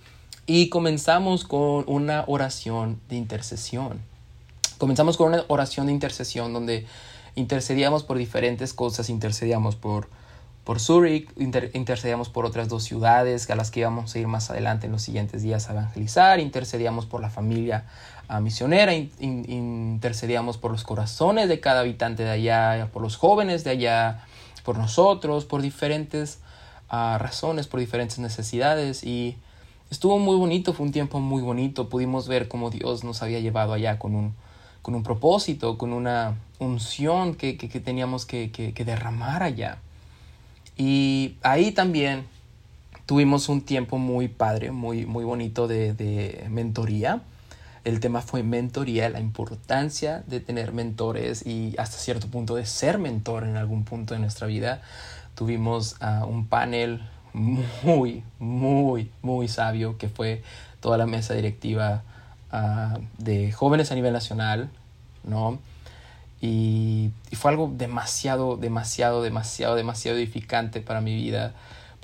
y 0.46 0.68
comenzamos 0.68 1.44
con 1.44 1.85
una 1.88 2.25
oración 2.27 3.01
de 3.09 3.16
intercesión. 3.16 4.01
Comenzamos 4.79 5.16
con 5.16 5.33
una 5.33 5.44
oración 5.49 5.87
de 5.87 5.92
intercesión 5.92 6.53
donde 6.53 6.87
intercedíamos 7.35 8.05
por 8.05 8.16
diferentes 8.16 8.72
cosas, 8.72 9.11
intercedíamos 9.11 9.75
por, 9.75 10.09
por 10.64 10.81
Zurich, 10.81 11.31
intercedíamos 11.37 12.29
por 12.29 12.46
otras 12.46 12.68
dos 12.68 12.85
ciudades 12.85 13.51
a 13.51 13.57
las 13.57 13.70
que 13.70 13.81
íbamos 13.81 14.14
a 14.14 14.18
ir 14.18 14.29
más 14.29 14.51
adelante 14.51 14.87
en 14.87 14.92
los 14.92 15.03
siguientes 15.03 15.42
días 15.42 15.68
a 15.68 15.72
evangelizar, 15.72 16.38
intercedíamos 16.38 17.07
por 17.07 17.20
la 17.20 17.31
familia 17.31 17.85
misionera, 18.40 18.94
intercedíamos 18.94 20.59
por 20.59 20.70
los 20.72 20.85
corazones 20.85 21.49
de 21.49 21.61
cada 21.61 21.81
habitante 21.81 22.22
de 22.22 22.31
allá, 22.31 22.88
por 22.92 23.03
los 23.03 23.16
jóvenes 23.16 23.64
de 23.64 23.70
allá, 23.70 24.27
por 24.67 24.77
nosotros, 24.77 25.45
por 25.45 25.63
diferentes 25.63 26.41
ah, 26.91 27.19
razones, 27.21 27.69
por 27.69 27.79
diferentes 27.79 28.19
necesidades 28.19 29.05
y 29.05 29.37
estuvo 29.93 30.19
muy 30.19 30.37
bonito, 30.37 30.73
fue 30.73 30.87
un 30.87 30.93
tiempo 30.93 31.21
muy 31.21 31.41
bonito, 31.41 31.89
pudimos 31.89 32.27
ver 32.27 32.49
cómo 32.49 32.71
Dios 32.71 33.05
nos 33.05 33.23
había 33.23 33.39
llevado 33.39 33.73
allá 33.73 34.01
con 34.01 34.17
un, 34.17 34.35
con 34.83 34.97
un 34.97 35.05
propósito, 35.05 35.79
con 35.79 35.93
una 35.93 36.35
unción 36.59 37.37
que, 37.37 37.57
que, 37.57 37.81
teníamos 37.81 38.27
que, 38.27 38.51
que, 38.51 38.85
derramar 38.85 39.45
allá. 39.45 39.79
Y 40.77 41.37
ahí 41.43 41.71
también 41.71 42.27
tuvimos 43.07 43.49
un 43.49 43.61
tiempo 43.61 43.99
muy 43.99 44.27
padre, 44.27 44.73
muy, 44.73 45.07
muy 45.07 45.25
bonito 45.25 45.69
de, 45.69 45.95
de 45.95 46.45
mentoría 46.51 47.23
el 47.87 48.01
tema 48.01 48.20
fue 48.20 48.42
mentoría, 48.42 49.09
la 49.11 49.20
importancia 49.20 50.25
de 50.27 50.40
tener 50.40 50.72
mentores 50.72 51.46
y 51.46 51.77
hasta 51.79 51.99
cierto 51.99 52.27
punto 52.27 52.57
de 52.57 52.66
ser 52.66 52.99
mentor 52.99 53.44
en 53.44 53.57
algún 53.57 53.85
punto 53.85 54.12
de 54.12 54.18
nuestra 54.18 54.49
vida. 54.49 54.83
Tuvimos 55.37 55.94
uh, 56.01 56.27
un 56.27 56.49
panel 56.49 57.09
muy, 57.33 58.25
muy, 58.40 59.12
muy 59.22 59.46
sabio 59.46 59.99
que 59.99 60.09
fue 60.09 60.42
toda 60.81 60.99
la 60.99 61.07
mesa 61.07 61.35
directiva 61.35 62.03
uh, 62.53 62.99
de 63.18 63.53
jóvenes 63.53 63.92
a 63.92 63.94
nivel 63.94 64.12
nacional, 64.12 64.68
¿no? 65.22 65.61
Y, 66.40 67.12
y, 67.31 67.37
fue 67.37 67.53
algo 67.53 67.72
demasiado, 67.72 68.57
demasiado, 68.57 69.22
demasiado, 69.22 69.77
demasiado 69.77 70.18
edificante 70.18 70.81
para 70.81 71.01
mi 71.01 71.14
vida 71.14 71.55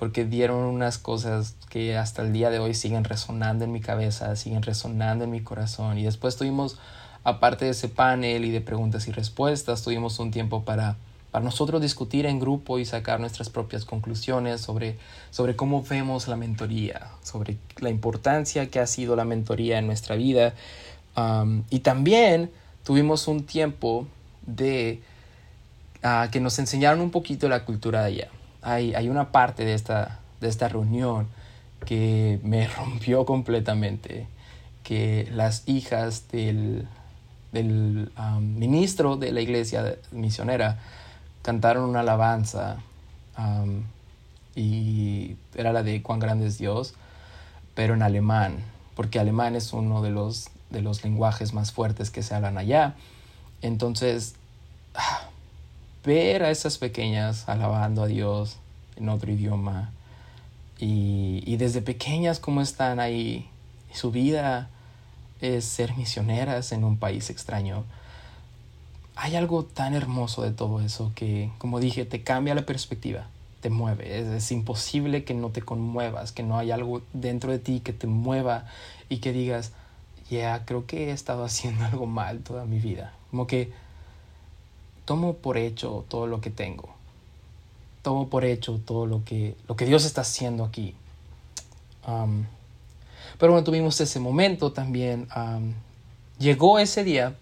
porque 0.02 0.24
dieron 0.24 0.64
unas 0.64 0.98
cosas 0.98 1.54
que 1.68 1.96
hasta 1.96 2.22
el 2.22 2.32
día 2.32 2.50
de 2.50 2.58
hoy 2.58 2.74
siguen 2.74 3.04
resonando 3.04 3.64
en 3.64 3.70
mi 3.70 3.80
cabeza, 3.80 4.34
siguen 4.34 4.64
resonando 4.64 5.22
en 5.22 5.30
mi 5.30 5.42
corazón. 5.42 5.96
Y 5.96 6.02
después 6.02 6.36
tuvimos, 6.36 6.76
aparte 7.22 7.66
de 7.66 7.70
ese 7.70 7.88
panel 7.88 8.44
y 8.44 8.50
de 8.50 8.60
preguntas 8.60 9.06
y 9.06 9.12
respuestas, 9.12 9.84
tuvimos 9.84 10.18
un 10.18 10.32
tiempo 10.32 10.64
para, 10.64 10.96
para 11.30 11.44
nosotros 11.44 11.80
discutir 11.80 12.26
en 12.26 12.40
grupo 12.40 12.80
y 12.80 12.84
sacar 12.84 13.20
nuestras 13.20 13.48
propias 13.48 13.84
conclusiones 13.84 14.60
sobre, 14.60 14.98
sobre 15.30 15.54
cómo 15.54 15.84
vemos 15.84 16.26
la 16.26 16.34
mentoría, 16.34 17.12
sobre 17.22 17.56
la 17.78 17.90
importancia 17.90 18.68
que 18.70 18.80
ha 18.80 18.88
sido 18.88 19.14
la 19.14 19.24
mentoría 19.24 19.78
en 19.78 19.86
nuestra 19.86 20.16
vida. 20.16 20.54
y 21.70 21.78
también 21.78 22.50
tuvimos 22.82 23.28
un 23.28 23.44
tiempo 23.46 24.08
de 24.46 25.00
ah, 26.02 26.26
que 26.32 26.40
nos 26.40 26.58
enseñaron 26.58 27.00
un 27.00 27.12
poquito 27.12 27.48
la 27.48 27.64
cultura 27.64 28.00
de 28.00 28.06
allá 28.06 28.41
hay, 28.62 29.08
una 29.08 29.32
parte 29.32 29.64
de 29.64 29.74
esta, 29.74 30.20
de 30.40 30.48
esta 30.48 30.68
reunión 30.68 31.28
que 31.84 32.40
me 32.42 32.66
rompió 32.76 33.26
completamente, 33.26 34.26
que 34.84 35.28
las 35.32 35.68
hijas 35.68 36.28
del, 36.28 36.86
del 37.52 38.10
ministro 38.40 39.16
de 39.16 39.32
la 39.32 39.40
iglesia 39.40 39.96
misionera 40.10 40.78
cantaron 41.42 41.88
una 41.88 42.00
alabanza 42.00 42.78
y 44.54 45.36
era 45.54 45.72
la 45.72 45.82
de 45.82 46.02
cuán 46.02 46.20
grande 46.20 46.46
es 46.46 46.58
Dios, 46.58 46.94
pero 47.74 47.94
en 47.94 48.02
alemán, 48.02 48.58
porque 48.94 49.18
alemán 49.18 49.56
es 49.56 49.72
uno 49.72 50.02
de 50.02 50.10
los, 50.10 50.50
de 50.70 50.82
los 50.82 51.02
lenguajes 51.04 51.54
más 51.54 51.72
fuertes 51.72 52.10
que 52.10 52.22
se 52.22 52.34
hablan 52.34 52.58
allá. 52.58 52.94
Entonces, 53.62 54.34
ah, 54.94 55.30
ver 56.04 56.42
a 56.42 56.50
esas 56.50 56.78
pequeñas 56.78 57.48
alabando 57.48 58.02
a 58.02 58.06
Dios 58.06 58.56
en 58.96 59.08
otro 59.08 59.30
idioma 59.30 59.90
y, 60.78 61.42
y 61.46 61.56
desde 61.56 61.82
pequeñas 61.82 62.38
como 62.40 62.60
están 62.60 63.00
ahí, 63.00 63.48
su 63.92 64.10
vida 64.10 64.68
es 65.42 65.64
ser 65.64 65.96
misioneras 65.96 66.72
en 66.72 66.84
un 66.84 66.96
país 66.96 67.28
extraño. 67.28 67.84
Hay 69.16 69.36
algo 69.36 69.64
tan 69.64 69.94
hermoso 69.94 70.42
de 70.42 70.52
todo 70.52 70.80
eso 70.80 71.12
que, 71.14 71.50
como 71.58 71.80
dije, 71.80 72.04
te 72.04 72.22
cambia 72.22 72.54
la 72.54 72.64
perspectiva, 72.64 73.26
te 73.60 73.68
mueve. 73.68 74.36
Es, 74.36 74.50
imposible 74.52 75.24
que 75.24 75.34
no 75.34 75.50
te 75.50 75.60
conmuevas, 75.60 76.32
que 76.32 76.42
no 76.42 76.58
hay 76.58 76.70
algo 76.70 77.02
dentro 77.12 77.52
de 77.52 77.58
ti 77.58 77.80
que 77.80 77.92
te 77.92 78.06
mueva 78.06 78.64
y 79.08 79.18
que 79.18 79.32
digas, 79.32 79.72
ya, 80.30 80.64
creo 80.64 80.86
que 80.86 81.10
he 81.10 81.12
estado 81.12 81.44
haciendo 81.44 81.84
algo 81.92 82.06
mal 82.06 82.40
toda 82.40 82.64
mi 82.64 82.78
vida. 82.78 83.12
Como 83.30 83.46
que 83.46 83.72
tomo 85.04 85.34
por 85.34 85.56
hecho 85.56 86.04
todo 86.08 86.26
lo 86.26 86.40
que 86.40 86.50
tengo. 86.50 86.94
Tomo 88.02 88.28
por 88.28 88.44
hecho 88.44 88.80
todo 88.84 89.06
lo 89.06 89.24
que, 89.24 89.56
lo 89.68 89.76
que 89.76 89.84
Dios 89.86 90.04
está 90.04 90.22
haciendo 90.22 90.64
aquí. 90.64 90.94
Pero 93.38 93.52
bueno, 93.52 93.64
tuvimos 93.64 94.00
ese 94.00 94.20
momento 94.20 94.72
también. 94.72 95.28
Llegó 96.38 96.78
ese 96.78 97.04
día 97.04 97.34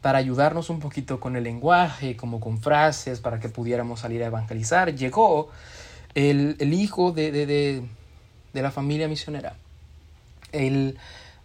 para 0.00 0.18
ayudarnos 0.18 0.70
un 0.70 0.80
poquito 0.80 1.20
con 1.20 1.36
el 1.36 1.44
lenguaje, 1.44 2.16
como 2.16 2.40
con 2.40 2.60
frases, 2.60 3.20
para 3.20 3.38
que 3.38 3.48
pudiéramos 3.48 4.00
salir 4.00 4.22
a 4.22 4.26
evangelizar. 4.26 4.94
Llegó 4.94 5.50
el, 6.14 6.56
el 6.58 6.74
hijo 6.74 7.12
de, 7.12 7.30
de, 7.30 7.46
de, 7.46 7.82
de, 8.52 8.62
la 8.62 8.70
familia 8.70 9.08
misionera. 9.08 9.56
Él 10.52 10.98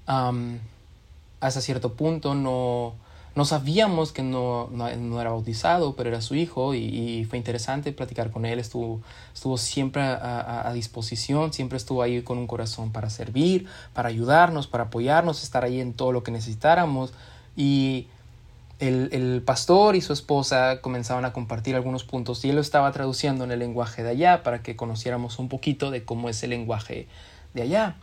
hasta 0.07 1.61
cierto 1.61 1.93
punto 1.93 2.33
no, 2.33 2.95
no 3.35 3.43
sabíamos 3.43 4.13
que 4.13 4.23
no, 4.23 4.69
no, 4.71 5.21
era 5.21 5.29
bautizado, 5.29 5.95
pero 5.95 6.09
era 6.09 6.21
su 6.21 6.35
hijo 6.35 6.73
y, 6.73 7.25
fue 7.29 7.37
interesante 7.37 7.91
platicar 7.91 8.31
con 8.31 8.45
él. 8.45 8.59
Estuvo, 8.59 9.01
estuvo 9.33 9.57
siempre 9.57 10.01
a, 10.03 10.71
disposición, 10.73 11.51
siempre 11.51 11.77
estuvo 11.77 12.01
ahí 12.01 12.21
con 12.21 12.37
un 12.37 12.47
corazón 12.47 12.93
para 12.93 13.09
servir, 13.09 13.67
para 13.93 14.07
ayudarnos, 14.07 14.67
para 14.67 14.85
apoyarnos, 14.85 15.43
estar 15.43 15.65
ahí 15.65 15.81
en 15.81 15.93
todo 15.93 16.13
lo 16.13 16.23
que 16.23 16.31
necesitáramos. 16.31 17.13
Y 17.57 18.07
el, 18.79 19.09
el, 19.11 19.41
pastor 19.41 19.97
y 19.97 20.01
su 20.01 20.13
esposa 20.13 20.79
comenzaban 20.81 21.25
a 21.25 21.33
compartir 21.33 21.75
algunos 21.75 22.05
puntos 22.05 22.43
y 22.45 22.49
él 22.49 22.55
lo 22.55 22.61
estaba 22.61 22.91
traduciendo 22.93 23.43
en 23.43 23.51
el 23.51 23.59
lenguaje 23.59 24.03
de 24.03 24.09
allá 24.09 24.43
para 24.43 24.61
que 24.61 24.77
conociéramos 24.77 25.39
un 25.39 25.49
poquito 25.49 25.91
de 25.91 26.05
cómo 26.05 26.29
es 26.29 26.41
el 26.43 26.51
lenguaje 26.51 27.07
de 27.53 27.61
allá. 27.63 27.95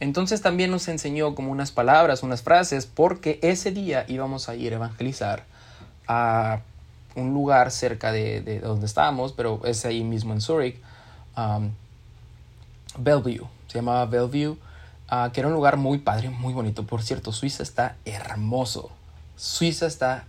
Entonces 0.00 0.40
también 0.40 0.70
nos 0.70 0.88
enseñó 0.88 1.34
como 1.34 1.52
unas 1.52 1.70
palabras, 1.70 2.22
unas 2.22 2.42
frases, 2.42 2.86
porque 2.86 3.38
ese 3.42 3.70
día 3.70 4.06
íbamos 4.08 4.48
a 4.48 4.54
ir 4.54 4.72
a 4.72 4.76
evangelizar 4.76 5.44
a 6.08 6.60
un 7.14 7.34
lugar 7.34 7.70
cerca 7.70 8.10
de, 8.10 8.40
de 8.40 8.60
donde 8.60 8.86
estábamos, 8.86 9.32
pero 9.32 9.60
es 9.64 9.84
ahí 9.84 10.02
mismo 10.02 10.32
en 10.32 10.40
Zurich, 10.40 10.80
um, 11.36 11.70
Bellevue, 12.98 13.46
se 13.68 13.78
llamaba 13.78 14.06
Bellevue, 14.06 14.56
uh, 15.12 15.30
que 15.32 15.40
era 15.40 15.48
un 15.48 15.54
lugar 15.54 15.76
muy 15.76 15.98
padre, 15.98 16.30
muy 16.30 16.52
bonito. 16.52 16.86
Por 16.86 17.02
cierto, 17.02 17.32
Suiza 17.32 17.62
está 17.62 17.96
hermoso, 18.04 18.90
Suiza 19.36 19.86
está 19.86 20.24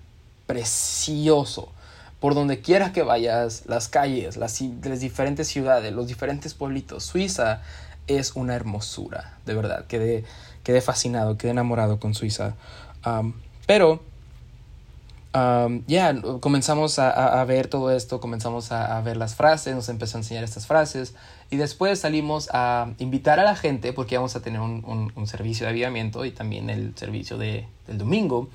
precioso. 0.48 1.72
Por 2.20 2.36
donde 2.36 2.62
quiera 2.62 2.94
que 2.94 3.02
vayas, 3.02 3.64
las 3.66 3.88
calles, 3.88 4.38
las, 4.38 4.62
las 4.62 5.00
diferentes 5.00 5.48
ciudades, 5.48 5.92
los 5.92 6.06
diferentes 6.06 6.54
pueblitos, 6.54 7.04
Suiza 7.04 7.64
es 8.08 8.36
una 8.36 8.56
hermosura, 8.56 9.38
de 9.46 9.54
verdad. 9.54 9.86
Quedé, 9.88 10.24
quedé 10.64 10.82
fascinado, 10.82 11.38
quedé 11.38 11.52
enamorado 11.52 12.00
con 12.00 12.14
Suiza. 12.14 12.56
Pero, 13.66 14.02
ya, 15.34 16.22
comenzamos 16.40 17.00
a, 17.00 17.42
a, 17.42 17.46
ver 17.46 17.68
todo 17.68 17.92
esto, 17.92 18.20
comenzamos 18.20 18.72
a, 18.72 18.98
a, 18.98 19.02
ver 19.02 19.18
las 19.18 19.36
frases, 19.36 19.76
nos 19.76 19.90
empezó 19.90 20.18
a 20.18 20.22
enseñar 20.22 20.44
estas 20.44 20.68
frases 20.68 21.16
y 21.50 21.58
después 21.58 22.00
salimos 22.00 22.50
a 22.54 22.90
invitar 22.98 23.40
a 23.40 23.44
la 23.44 23.56
gente 23.56 23.94
porque 23.94 24.18
vamos 24.18 24.36
a 24.36 24.42
tener 24.42 24.60
un, 24.62 25.12
un, 25.16 25.28
servicio 25.28 25.66
de 25.66 25.72
avivamiento 25.72 26.26
y 26.26 26.32
también 26.32 26.70
el 26.70 26.96
servicio 26.98 27.38
de, 27.38 27.68
del 27.88 27.98
domingo. 27.98 28.50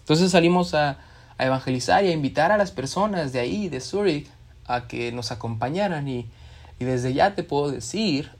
Entonces 0.00 0.30
salimos 0.30 0.74
a, 0.74 0.98
a 1.38 1.46
evangelizar 1.46 2.04
y 2.04 2.08
a 2.08 2.12
invitar 2.12 2.50
a 2.52 2.56
las 2.56 2.70
personas 2.70 3.32
de 3.32 3.40
ahí, 3.40 3.68
de 3.68 3.80
Zurich, 3.80 4.28
a 4.66 4.86
que 4.86 5.12
nos 5.12 5.32
acompañaran 5.32 6.08
y 6.08 6.30
y 6.78 6.84
desde 6.84 7.12
ya 7.14 7.34
te 7.34 7.42
puedo 7.42 7.70
decir 7.70 8.30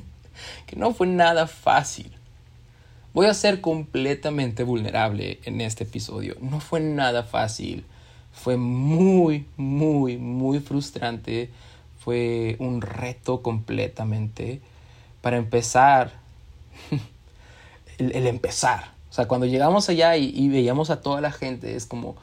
que 0.66 0.76
no 0.76 0.92
fue 0.92 1.06
nada 1.06 1.46
fácil. 1.46 2.12
Voy 3.12 3.26
a 3.26 3.34
ser 3.34 3.60
completamente 3.60 4.62
vulnerable 4.62 5.40
en 5.44 5.60
este 5.60 5.84
episodio. 5.84 6.36
No 6.40 6.60
fue 6.60 6.80
nada 6.80 7.24
fácil. 7.24 7.84
Fue 8.32 8.56
muy, 8.56 9.46
muy, 9.56 10.16
muy 10.16 10.60
frustrante. 10.60 11.50
Fue 11.98 12.56
un 12.60 12.80
reto 12.80 13.42
completamente. 13.42 14.60
Para 15.22 15.38
empezar, 15.38 16.12
el, 17.98 18.26
empezar. 18.26 18.92
O 19.10 19.12
sea, 19.12 19.26
cuando 19.26 19.46
llegamos 19.46 19.88
allá 19.88 20.16
y 20.16 20.48
veíamos 20.48 20.90
a 20.90 21.00
toda 21.00 21.20
la 21.20 21.32
gente, 21.32 21.74
es 21.74 21.86
como, 21.86 22.16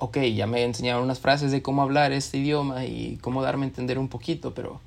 ok, 0.00 0.16
ya 0.34 0.46
me 0.46 0.64
enseñaron 0.64 1.04
unas 1.04 1.20
frases 1.20 1.52
de 1.52 1.62
cómo 1.62 1.82
hablar 1.82 2.12
este 2.12 2.38
idioma 2.38 2.84
y 2.86 3.18
cómo 3.20 3.42
darme 3.42 3.66
a 3.66 3.68
entender 3.68 3.98
un 3.98 4.08
poquito, 4.08 4.54
pero, 4.54 4.80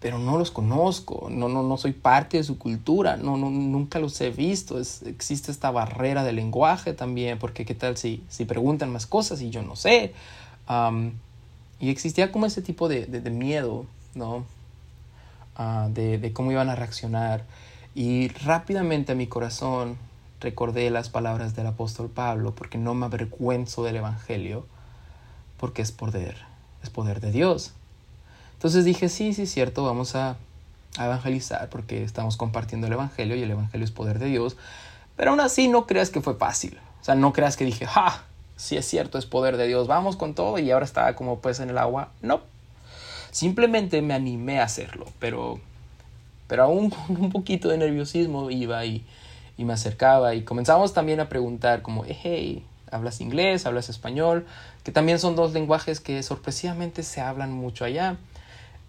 pero 0.00 0.18
no 0.18 0.38
los 0.38 0.50
conozco, 0.50 1.28
no, 1.30 1.48
no, 1.48 1.62
no 1.62 1.76
soy 1.76 1.92
parte 1.92 2.38
de 2.38 2.42
su 2.42 2.58
cultura, 2.58 3.18
no, 3.18 3.36
no, 3.36 3.50
nunca 3.50 3.98
los 3.98 4.18
he 4.22 4.30
visto, 4.30 4.80
es, 4.80 5.02
existe 5.02 5.52
esta 5.52 5.70
barrera 5.70 6.24
de 6.24 6.32
lenguaje 6.32 6.94
también, 6.94 7.38
porque 7.38 7.66
qué 7.66 7.74
tal 7.74 7.98
si, 7.98 8.24
si 8.30 8.46
preguntan 8.46 8.90
más 8.90 9.06
cosas 9.06 9.42
y 9.42 9.50
yo 9.50 9.62
no 9.62 9.76
sé. 9.76 10.14
Um, 10.68 11.12
y 11.78 11.90
existía 11.90 12.32
como 12.32 12.46
ese 12.46 12.62
tipo 12.62 12.88
de, 12.88 13.04
de, 13.04 13.20
de 13.20 13.30
miedo, 13.30 13.84
¿no? 14.14 14.46
Uh, 15.58 15.90
de, 15.92 16.16
de 16.16 16.32
cómo 16.32 16.52
iban 16.52 16.70
a 16.70 16.74
reaccionar. 16.74 17.44
Y 17.94 18.28
rápidamente 18.28 19.12
a 19.12 19.14
mi 19.14 19.26
corazón 19.26 19.98
recordé 20.40 20.90
las 20.90 21.08
palabras 21.08 21.54
del 21.54 21.66
apóstol 21.66 22.08
Pablo, 22.08 22.54
porque 22.54 22.78
no 22.78 22.94
me 22.94 23.06
avergüenzo 23.06 23.84
del 23.84 23.96
Evangelio, 23.96 24.66
porque 25.58 25.82
es 25.82 25.92
poder, 25.92 26.36
es 26.82 26.90
poder 26.90 27.20
de 27.20 27.30
Dios. 27.30 27.72
Entonces 28.54 28.84
dije, 28.84 29.08
sí, 29.08 29.34
sí, 29.34 29.46
cierto, 29.46 29.84
vamos 29.84 30.14
a, 30.14 30.36
evangelizar, 30.98 31.68
porque 31.70 32.02
estamos 32.02 32.36
compartiendo 32.36 32.88
el 32.88 32.94
Evangelio 32.94 33.36
y 33.36 33.42
el 33.42 33.50
Evangelio 33.50 33.84
es 33.84 33.92
poder 33.92 34.18
de 34.18 34.26
Dios, 34.26 34.56
pero 35.16 35.30
aún 35.30 35.40
así 35.40 35.68
no 35.68 35.86
creas 35.86 36.10
que 36.10 36.20
fue 36.20 36.34
fácil. 36.34 36.78
O 37.00 37.04
sea, 37.04 37.14
no 37.14 37.32
creas 37.32 37.56
que 37.56 37.64
dije, 37.64 37.86
ja, 37.86 38.24
sí 38.56 38.76
es 38.76 38.86
cierto, 38.86 39.16
es 39.16 39.24
poder 39.24 39.56
de 39.56 39.66
Dios, 39.68 39.86
vamos 39.86 40.16
con 40.16 40.34
todo 40.34 40.58
y 40.58 40.70
ahora 40.70 40.84
estaba 40.84 41.14
como 41.14 41.38
pues 41.38 41.60
en 41.60 41.70
el 41.70 41.78
agua. 41.78 42.10
No, 42.22 42.40
simplemente 43.30 44.02
me 44.02 44.14
animé 44.14 44.60
a 44.60 44.64
hacerlo, 44.64 45.06
pero, 45.18 45.60
pero 46.48 46.64
aún 46.64 46.90
con 47.06 47.16
un 47.20 47.30
poquito 47.30 47.68
de 47.68 47.78
nerviosismo 47.78 48.50
iba 48.50 48.84
y 48.84 49.04
y 49.60 49.66
me 49.66 49.74
acercaba 49.74 50.34
y 50.34 50.42
comenzamos 50.42 50.94
también 50.94 51.20
a 51.20 51.28
preguntar 51.28 51.82
como, 51.82 52.06
hey, 52.08 52.64
¿hablas 52.90 53.20
inglés? 53.20 53.66
¿Hablas 53.66 53.90
español? 53.90 54.46
Que 54.84 54.90
también 54.90 55.18
son 55.18 55.36
dos 55.36 55.52
lenguajes 55.52 56.00
que 56.00 56.22
sorpresivamente 56.22 57.02
se 57.02 57.20
hablan 57.20 57.52
mucho 57.52 57.84
allá. 57.84 58.16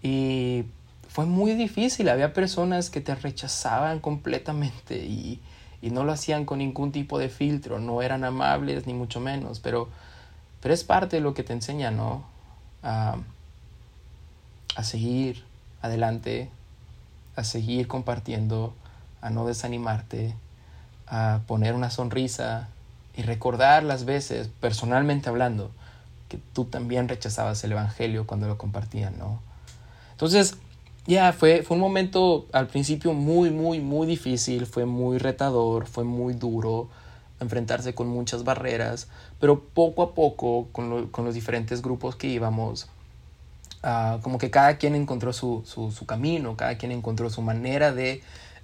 Y 0.02 0.64
fue 1.10 1.26
muy 1.26 1.52
difícil, 1.52 2.08
había 2.08 2.32
personas 2.32 2.88
que 2.88 3.02
te 3.02 3.14
rechazaban 3.14 4.00
completamente 4.00 4.96
y, 4.96 5.40
y 5.82 5.90
no 5.90 6.04
lo 6.04 6.12
hacían 6.12 6.46
con 6.46 6.60
ningún 6.60 6.90
tipo 6.90 7.18
de 7.18 7.28
filtro, 7.28 7.78
no 7.78 8.00
eran 8.00 8.24
amables 8.24 8.86
ni 8.86 8.94
mucho 8.94 9.20
menos, 9.20 9.60
pero, 9.60 9.90
pero 10.62 10.72
es 10.72 10.84
parte 10.84 11.16
de 11.16 11.20
lo 11.20 11.34
que 11.34 11.42
te 11.42 11.52
enseña, 11.52 11.90
¿no? 11.90 12.24
A, 12.82 13.18
a 14.74 14.84
seguir 14.84 15.44
adelante, 15.82 16.48
a 17.36 17.44
seguir 17.44 17.88
compartiendo, 17.88 18.72
a 19.20 19.28
no 19.28 19.44
desanimarte, 19.44 20.34
a 21.14 21.40
poner 21.46 21.74
una 21.74 21.90
sonrisa 21.90 22.68
y 23.14 23.22
recordar 23.22 23.82
las 23.82 24.06
veces, 24.06 24.48
personalmente 24.60 25.28
hablando, 25.28 25.70
que 26.30 26.38
tú 26.54 26.64
también 26.64 27.06
rechazabas 27.06 27.62
el 27.64 27.72
Evangelio 27.72 28.26
cuando 28.26 28.48
lo 28.48 28.56
compartían, 28.56 29.18
¿no? 29.18 29.38
Entonces, 30.12 30.56
ya, 31.06 31.34
fue, 31.34 31.64
fue 31.64 31.74
un 31.74 31.82
momento 31.82 32.46
al 32.52 32.66
principio 32.66 33.12
muy, 33.12 33.50
muy, 33.50 33.78
muy 33.78 34.06
difícil, 34.06 34.64
fue 34.64 34.86
muy 34.86 35.18
retador, 35.18 35.86
fue 35.86 36.04
muy 36.04 36.32
duro 36.32 36.88
enfrentarse 37.40 37.94
con 37.94 38.08
muchas 38.08 38.42
barreras, 38.42 39.08
pero 39.38 39.60
poco 39.60 40.02
a 40.02 40.14
poco, 40.14 40.68
con, 40.72 40.88
lo, 40.88 41.12
con 41.12 41.26
los 41.26 41.34
diferentes 41.34 41.82
grupos 41.82 42.16
que 42.16 42.28
íbamos, 42.28 42.88
uh, 43.84 44.18
como 44.22 44.38
que 44.38 44.50
cada 44.50 44.78
quien 44.78 44.94
encontró 44.94 45.34
su, 45.34 45.62
su 45.66 46.06
camino, 46.06 46.56
cada 46.56 46.78
quien 46.78 46.90
encontró 46.90 47.28
su 47.28 47.42
manera 47.42 47.92
de 47.92 48.22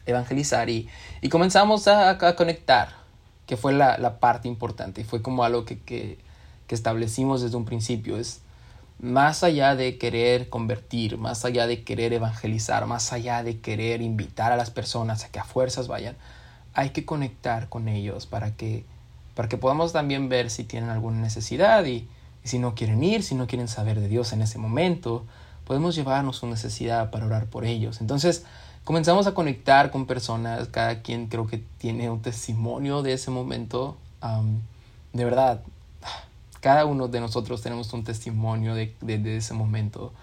evangelizar 0.09 0.71
y, 0.71 0.89
y 1.21 1.29
comenzamos 1.29 1.89
a, 1.89 2.19
conectar, 2.37 2.89
que 3.47 3.57
fue 3.57 3.73
la, 3.73 3.99
la, 3.99 4.19
parte 4.19 4.49
importante 4.49 5.03
y 5.03 5.05
fue 5.05 5.23
como 5.23 5.45
algo 5.45 5.65
que, 5.65 5.79
que, 5.79 6.19
que, 6.67 6.75
establecimos 6.75 7.43
desde 7.43 7.57
un 7.57 7.65
principio. 7.65 8.17
Es 8.17 8.41
más 9.01 9.45
allá 9.45 9.77
de 9.77 9.99
querer 9.99 10.49
convertir, 10.49 11.19
más 11.19 11.45
allá 11.45 11.67
de 11.67 11.85
querer 11.85 12.13
evangelizar, 12.13 12.87
más 12.87 13.13
allá 13.13 13.43
de 13.43 13.61
querer 13.61 14.03
invitar 14.03 14.53
a 14.53 14.57
las 14.57 14.71
personas 14.71 15.25
a 15.25 15.29
que 15.29 15.39
a 15.39 15.45
fuerzas 15.45 15.89
vayan, 15.89 16.17
hay 16.75 16.91
que 16.91 17.05
conectar 17.05 17.69
con 17.69 17.89
ellos 17.89 18.27
para 18.27 18.55
que, 18.57 18.85
para 19.35 19.49
que 19.49 19.57
podamos 19.57 19.93
también 19.93 20.29
ver 20.29 20.51
si 20.51 20.65
tienen 20.65 20.91
alguna 20.91 21.21
necesidad 21.21 21.85
y, 21.85 22.09
y 22.45 22.49
si 22.49 22.59
no 22.59 22.75
quieren 22.75 23.03
ir, 23.03 23.23
si 23.23 23.35
no 23.35 23.47
quieren 23.47 23.69
saber 23.69 24.01
de 24.01 24.09
Dios 24.09 24.33
en 24.33 24.43
ese 24.43 24.59
momento, 24.59 25.25
podemos 25.65 25.95
llevarnos 25.95 26.39
su 26.39 26.47
necesidad 26.47 27.11
para 27.11 27.27
orar 27.27 27.47
por 27.47 27.65
ellos. 27.65 28.01
Entonces, 28.01 28.45
comenzamos 28.89 29.27
a 29.27 29.35
conectar 29.35 29.91
con 29.91 30.07
personas, 30.07 30.69
cada 30.69 31.03
quien 31.03 31.27
creo 31.27 31.47
que 31.47 31.63
tiene 31.77 32.09
un 32.09 32.23
testimonio 32.23 33.03
de 33.03 33.13
ese 33.13 33.31
momento. 33.31 33.99
Um, 34.23 34.63
de 35.13 35.27
verdad, 35.27 35.61
cada 36.63 36.87
uno 36.87 37.07
de 37.07 37.21
nosotros 37.21 37.61
tenemos 37.61 37.93
un 37.93 38.03
testimonio 38.03 38.75
de, 38.75 38.97
de, 39.03 39.19
de 39.19 39.37
ese 39.37 39.53
momento. 39.53 40.15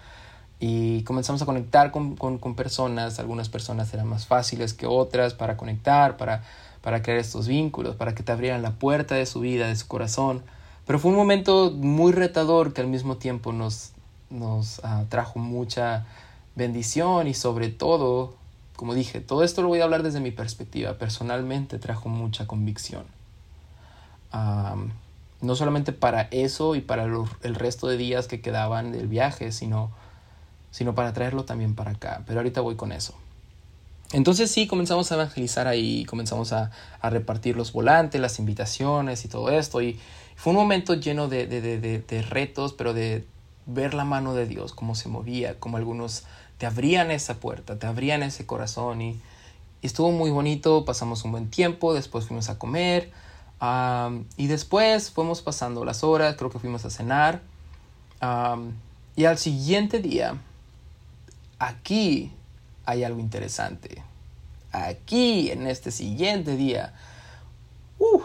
Y 0.58 1.04
comenzamos 1.04 1.40
a 1.42 1.46
conectar 1.46 1.92
con, 1.92 2.16
con, 2.16 2.38
con, 2.38 2.56
personas, 2.56 3.20
algunas 3.20 3.48
personas 3.48 3.94
eran 3.94 4.08
más 4.08 4.26
fáciles 4.26 4.74
que 4.74 4.86
otras 4.86 5.32
para 5.32 5.56
conectar, 5.56 6.16
para, 6.16 6.42
para 6.82 7.02
crear 7.02 7.20
estos 7.20 7.46
vínculos, 7.46 7.94
para 7.94 8.16
que 8.16 8.24
te 8.24 8.32
abrieran 8.32 8.62
la 8.62 8.72
puerta 8.72 9.14
de 9.14 9.26
su 9.26 9.38
vida, 9.38 9.68
de 9.68 9.76
su 9.76 9.86
corazón. 9.86 10.42
Pero 10.88 10.98
fue 10.98 11.12
un 11.12 11.16
momento 11.16 11.70
muy 11.70 12.10
retador 12.10 12.72
que 12.72 12.80
al 12.80 12.88
mismo 12.88 13.16
tiempo 13.16 13.52
nos, 13.52 13.92
nos 14.28 14.80
uh, 14.80 15.04
trajo 15.08 15.38
mucha 15.38 16.04
bendición 16.56 17.28
y 17.28 17.34
sobre 17.34 17.68
todo 17.68 18.34
como 18.76 18.94
dije, 18.94 19.20
todo 19.20 19.42
esto 19.42 19.62
lo 19.62 19.68
voy 19.68 19.80
a 19.80 19.84
hablar 19.84 20.02
desde 20.02 20.20
mi 20.20 20.30
perspectiva. 20.30 20.94
Personalmente 20.94 21.78
trajo 21.78 22.08
mucha 22.08 22.46
convicción. 22.46 23.04
No 25.40 25.56
solamente 25.56 25.92
para 25.92 26.22
eso 26.30 26.74
y 26.74 26.82
para 26.82 27.04
el 27.04 27.54
resto 27.54 27.88
de 27.88 27.96
días 27.96 28.28
que 28.28 28.40
quedaban 28.40 28.92
del 28.92 29.08
viaje, 29.08 29.50
sino, 29.50 29.90
sino 30.70 30.94
para 30.94 31.12
traerlo 31.14 31.44
también 31.44 31.74
para 31.74 31.92
acá. 31.92 32.22
Pero 32.26 32.40
ahorita 32.40 32.60
voy 32.60 32.76
con 32.76 32.92
eso. 32.92 33.14
Entonces 34.12 34.50
sí, 34.50 34.66
comenzamos 34.66 35.10
a 35.10 35.16
evangelizar 35.16 35.66
ahí, 35.66 36.04
comenzamos 36.04 36.52
a, 36.52 36.70
repartir 37.02 37.56
los 37.56 37.72
volantes, 37.72 38.20
las 38.20 38.38
invitaciones 38.38 39.24
y 39.24 39.28
todo 39.28 39.50
esto. 39.50 39.80
Y 39.80 39.98
fue 40.36 40.50
un 40.50 40.58
momento 40.58 40.94
lleno 40.94 41.28
de, 41.28 41.46
de 41.46 42.22
retos, 42.22 42.74
pero 42.74 42.92
de 42.92 43.24
ver 43.66 43.94
la 43.94 44.04
mano 44.04 44.34
de 44.34 44.46
Dios, 44.46 44.72
cómo 44.72 44.94
se 44.94 45.08
movía, 45.08 45.58
cómo 45.58 45.76
algunos 45.76 46.24
te 46.58 46.66
abrían 46.66 47.10
esa 47.10 47.34
puerta, 47.34 47.78
te 47.78 47.86
abrían 47.86 48.22
ese 48.22 48.46
corazón 48.46 49.02
y, 49.02 49.20
estuvo 49.82 50.10
muy 50.10 50.30
bonito, 50.30 50.84
pasamos 50.84 51.24
un 51.24 51.32
buen 51.32 51.48
tiempo, 51.48 51.94
después 51.94 52.26
fuimos 52.26 52.48
a 52.48 52.58
comer, 52.58 53.12
y 54.36 54.46
después 54.48 55.10
fuimos 55.10 55.42
pasando 55.42 55.84
las 55.84 56.02
horas, 56.02 56.36
creo 56.36 56.50
que 56.50 56.58
fuimos 56.58 56.84
a 56.84 56.90
cenar. 56.90 57.40
y 59.14 59.24
al 59.24 59.38
siguiente 59.38 60.00
día, 60.00 60.38
aquí 61.58 62.32
hay 62.84 63.04
algo 63.04 63.20
interesante. 63.20 64.02
Aquí, 64.72 65.50
en 65.50 65.66
este 65.66 65.90
siguiente 65.90 66.56
día, 66.56 66.92
uh, 67.98 68.22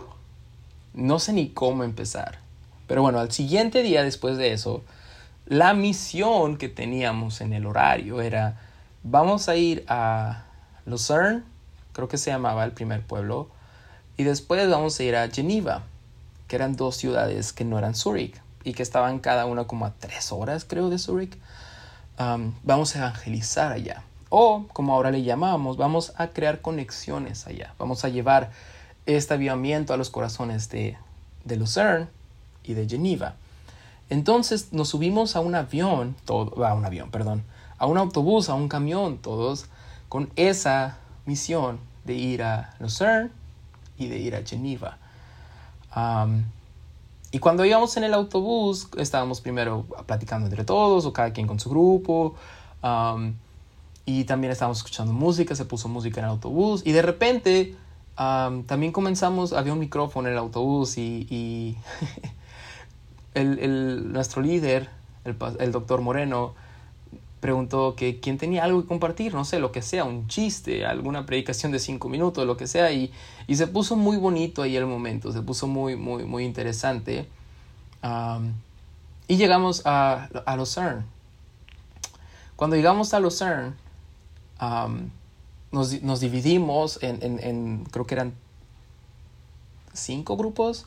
no 0.94 1.20
sé 1.20 1.34
ni 1.34 1.50
cómo 1.50 1.84
empezar. 1.84 2.40
Pero 2.88 3.04
bueno, 3.04 3.20
al 3.20 3.32
siguiente 3.32 3.84
día 3.84 4.04
después 4.04 4.38
de 4.38 4.52
eso, 4.52 4.84
la 5.46 5.74
misión 5.74 6.58
que 6.58 6.70
teníamos 6.70 7.42
en 7.42 7.54
el 7.54 7.66
horario 7.66 8.22
era, 8.22 8.60
vamos 9.04 9.50
a 9.50 9.56
ir 9.56 9.84
a 9.88 10.46
Lucerne, 10.86 11.44
creo 11.94 12.08
que 12.08 12.18
se 12.18 12.32
llamaba 12.32 12.64
el 12.64 12.72
primer 12.72 13.02
pueblo, 13.02 13.50
y 14.18 14.24
después 14.24 14.70
vamos 14.70 15.00
a 15.00 15.04
ir 15.04 15.16
a 15.16 15.30
Geneva, 15.30 15.84
que 16.48 16.56
eran 16.56 16.76
dos 16.76 16.98
ciudades 16.98 17.54
que 17.54 17.66
no 17.66 17.78
eran 17.78 17.96
Zurich 17.96 18.40
y 18.64 18.74
que 18.74 18.84
estaban 18.84 19.20
cada 19.20 19.46
una 19.46 19.66
como 19.66 19.86
a 19.86 19.94
tres 19.98 20.32
horas, 20.32 20.66
creo, 20.66 20.90
de 20.90 21.00
Zurich. 21.00 21.38
vamos 22.18 22.96
a 22.96 23.00
evangelizar 23.00 23.72
allá. 23.72 24.04
O, 24.30 24.66
como 24.72 24.94
ahora 24.94 25.12
le 25.12 25.24
llamamos, 25.24 25.78
vamos 25.78 26.14
a 26.18 26.28
crear 26.28 26.62
conexiones 26.62 27.48
allá. 27.48 27.74
Vamos 27.78 28.06
a 28.06 28.10
llevar 28.10 28.52
este 29.06 29.34
avivamiento 29.34 29.94
a 29.94 29.98
los 29.98 30.10
corazones 30.10 30.70
de, 30.70 30.98
de 31.44 31.56
Lucerne 31.56 32.08
y 32.64 32.74
de 32.74 32.88
Geneva. 32.88 33.36
Entonces 34.12 34.74
nos 34.74 34.90
subimos 34.90 35.38
a 35.38 35.40
un 35.40 35.56
avión, 35.56 36.18
a 36.28 36.74
un 36.74 36.86
avión, 36.86 37.10
perdón, 37.12 37.44
a 37.78 37.86
un 37.86 37.98
autobús, 37.98 38.50
a 38.50 38.56
un 38.56 38.68
camión, 38.68 39.18
todos 39.18 39.68
con 40.10 40.30
esa 40.36 40.98
misión 41.26 41.80
de 42.04 42.16
ir 42.16 42.44
a 42.44 42.76
Lucerne 42.80 43.30
y 43.98 44.10
de 44.10 44.20
ir 44.20 44.36
a 44.36 44.44
Geneva. 44.46 44.98
y 47.32 47.40
cuando 47.40 47.64
íbamos 47.64 47.96
en 47.96 48.04
el 48.04 48.14
autobús, 48.14 48.90
estábamos 48.98 49.40
primero 49.40 49.86
platicando 50.06 50.48
entre 50.48 50.66
todos 50.66 51.06
o 51.06 51.14
cada 51.14 51.32
quien 51.32 51.48
con 51.48 51.62
su 51.62 51.70
grupo. 51.70 52.36
y 54.06 54.26
también 54.26 54.52
estábamos 54.52 54.80
escuchando 54.80 55.14
música, 55.14 55.56
se 55.56 55.64
puso 55.64 55.88
música 55.88 56.20
en 56.20 56.26
el 56.26 56.32
autobús. 56.32 56.82
Y 56.86 56.92
de 56.92 57.02
repente 57.02 57.78
también 58.18 58.92
comenzamos, 58.92 59.54
había 59.54 59.72
un 59.72 59.80
micrófono 59.80 60.28
en 60.28 60.34
el 60.34 60.38
autobús 60.38 60.98
y, 60.98 61.78
el, 63.34 64.12
nuestro 64.12 64.42
líder, 64.42 64.90
el, 65.26 65.36
el 65.60 65.72
doctor 65.72 66.02
Moreno, 66.02 66.54
preguntó 67.42 67.96
que 67.96 68.20
quién 68.20 68.38
tenía 68.38 68.64
algo 68.64 68.84
que 68.84 68.88
compartir, 68.88 69.34
no 69.34 69.44
sé, 69.44 69.60
lo 69.60 69.72
que 69.72 69.82
sea, 69.82 70.04
un 70.06 70.28
chiste, 70.28 70.86
alguna 70.86 71.26
predicación 71.26 71.72
de 71.72 71.80
cinco 71.80 72.08
minutos, 72.08 72.46
lo 72.46 72.56
que 72.56 72.68
sea, 72.68 72.92
y, 72.92 73.12
y 73.48 73.56
se 73.56 73.68
puso 73.68 73.96
muy 73.96 74.18
bonito 74.18 74.62
ahí 74.62 74.78
el 74.78 74.86
momento, 74.86 75.32
se 75.32 75.42
puso 75.42 75.68
muy, 75.68 75.96
muy, 75.96 76.24
muy 76.24 76.46
interesante. 76.46 77.28
y 79.28 79.38
llegamos 79.38 79.82
a, 79.86 80.30
a 80.46 80.56
Lucerne. 80.56 81.04
Cuando 82.56 82.76
llegamos 82.76 83.14
a 83.16 83.20
Lucerne, 83.20 83.74
nos, 85.72 86.02
nos, 86.04 86.20
dividimos 86.20 87.02
en, 87.02 87.24
en, 87.24 87.40
en, 87.40 87.86
creo 87.86 88.06
que 88.06 88.14
eran 88.14 88.34
cinco 89.94 90.38
grupos, 90.38 90.86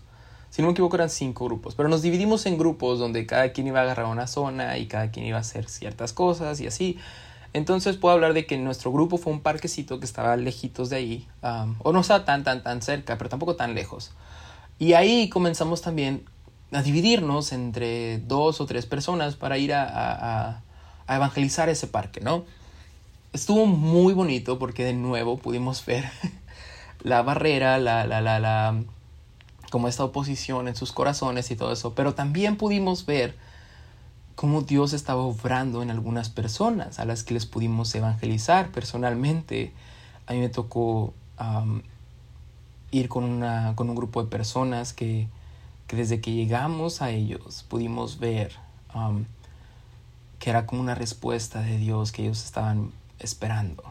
si 0.55 0.63
no 0.63 0.69
me 0.69 0.73
equivoco 0.73 0.95
eran 0.95 1.11
cinco 1.11 1.47
grupos, 1.47 1.75
pero 1.75 1.89
nos 1.89 2.01
dividimos 2.01 2.47
en 2.47 2.57
grupos 2.57 3.01
donde 3.01 3.27
cada 3.27 3.51
quien 3.51 3.67
iba 3.67 3.81
a 3.81 3.83
agarrar 3.83 4.07
una 4.07 4.29
zona 4.29 4.79
y 4.79 4.87
cada 4.87 5.11
quien 5.11 5.27
iba 5.27 5.37
a 5.37 5.41
hacer 5.41 5.69
ciertas 5.69 6.13
cosas 6.13 6.61
y 6.61 6.69
así. 6.69 6.97
Entonces 7.55 7.97
puedo 7.97 8.15
hablar 8.15 8.35
de 8.35 8.47
que 8.47 8.57
nuestro 8.57 8.93
grupo 8.93 9.19
fue 9.19 9.33
un 9.33 9.41
parquecito 9.41 9.99
que 9.99 10.05
estaba 10.05 10.37
lejitos 10.37 10.91
de 10.91 10.97
ahí, 10.97 11.29
o 11.81 11.93
no 11.93 12.03
estaba 12.03 12.25
tan, 12.25 12.45
tan, 12.45 12.63
tan 12.63 12.83
cerca, 12.83 13.19
pero 13.19 13.29
tampoco 13.29 13.57
tan 13.57 13.75
lejos. 13.75 14.13
Y 14.79 14.93
ahí 14.93 15.29
comenzamos 15.29 15.83
también 15.83 16.25
a 16.71 16.83
dividirnos 16.83 17.53
entre 17.53 18.19
dos 18.19 18.61
o 18.61 18.67
tres 18.67 18.87
personas 18.87 19.35
para 19.35 19.59
ir 19.59 19.75
a, 19.75 20.63
a 21.09 21.17
evangelizar 21.17 21.69
ese 21.69 21.89
parque, 21.89 22.21
¿no? 22.21 22.45
Estuvo 23.33 23.67
muy 23.67 24.15
bonito 24.15 24.61
porque 24.61 24.85
de 24.85 24.95
nuevo 24.95 25.37
pudimos 25.37 25.85
ver 25.85 26.05
la 27.03 27.23
barrera, 27.23 27.79
la, 27.79 28.07
la, 28.07 28.21
la, 28.21 28.39
la 28.39 28.85
como 29.75 29.89
esta 29.89 30.05
oposición 30.05 30.69
en 30.69 30.77
sus 30.77 30.93
corazones 30.93 31.51
y 31.51 31.57
todo 31.57 31.73
eso, 31.73 31.97
pero 31.97 32.15
también 32.15 32.57
pudimos 32.57 33.07
ver 33.07 33.37
cómo 34.37 34.63
Dios 34.63 34.93
estaba 34.93 35.23
obrando 35.23 35.83
en 35.83 35.91
algunas 35.91 36.29
personas 36.29 37.01
a 37.01 37.05
las 37.05 37.25
que 37.25 37.35
les 37.35 37.45
pudimos 37.45 37.93
evangelizar 37.93 38.71
personalmente. 38.71 39.73
A 40.29 40.33
mí 40.33 40.39
me 40.39 40.49
tocó 40.49 41.13
ir 42.93 43.09
con, 43.09 43.25
una, 43.25 43.73
con 43.75 43.91
un 43.91 43.97
grupo 43.97 44.23
de 44.23 44.31
personas 44.31 44.93
que, 44.93 45.27
que, 45.89 45.97
desde 45.97 46.21
que 46.21 46.31
llegamos 46.31 47.03
a 47.03 47.11
ellos 47.11 47.65
pudimos 47.69 48.21
ver 48.21 48.53
que 50.39 50.51
era 50.51 50.67
como 50.67 50.83
una 50.83 50.95
respuesta 50.95 51.63
de 51.63 51.79
Dios 51.79 52.13
que 52.13 52.23
ellos 52.23 52.45
estaban 52.45 52.93
esperando. 53.19 53.83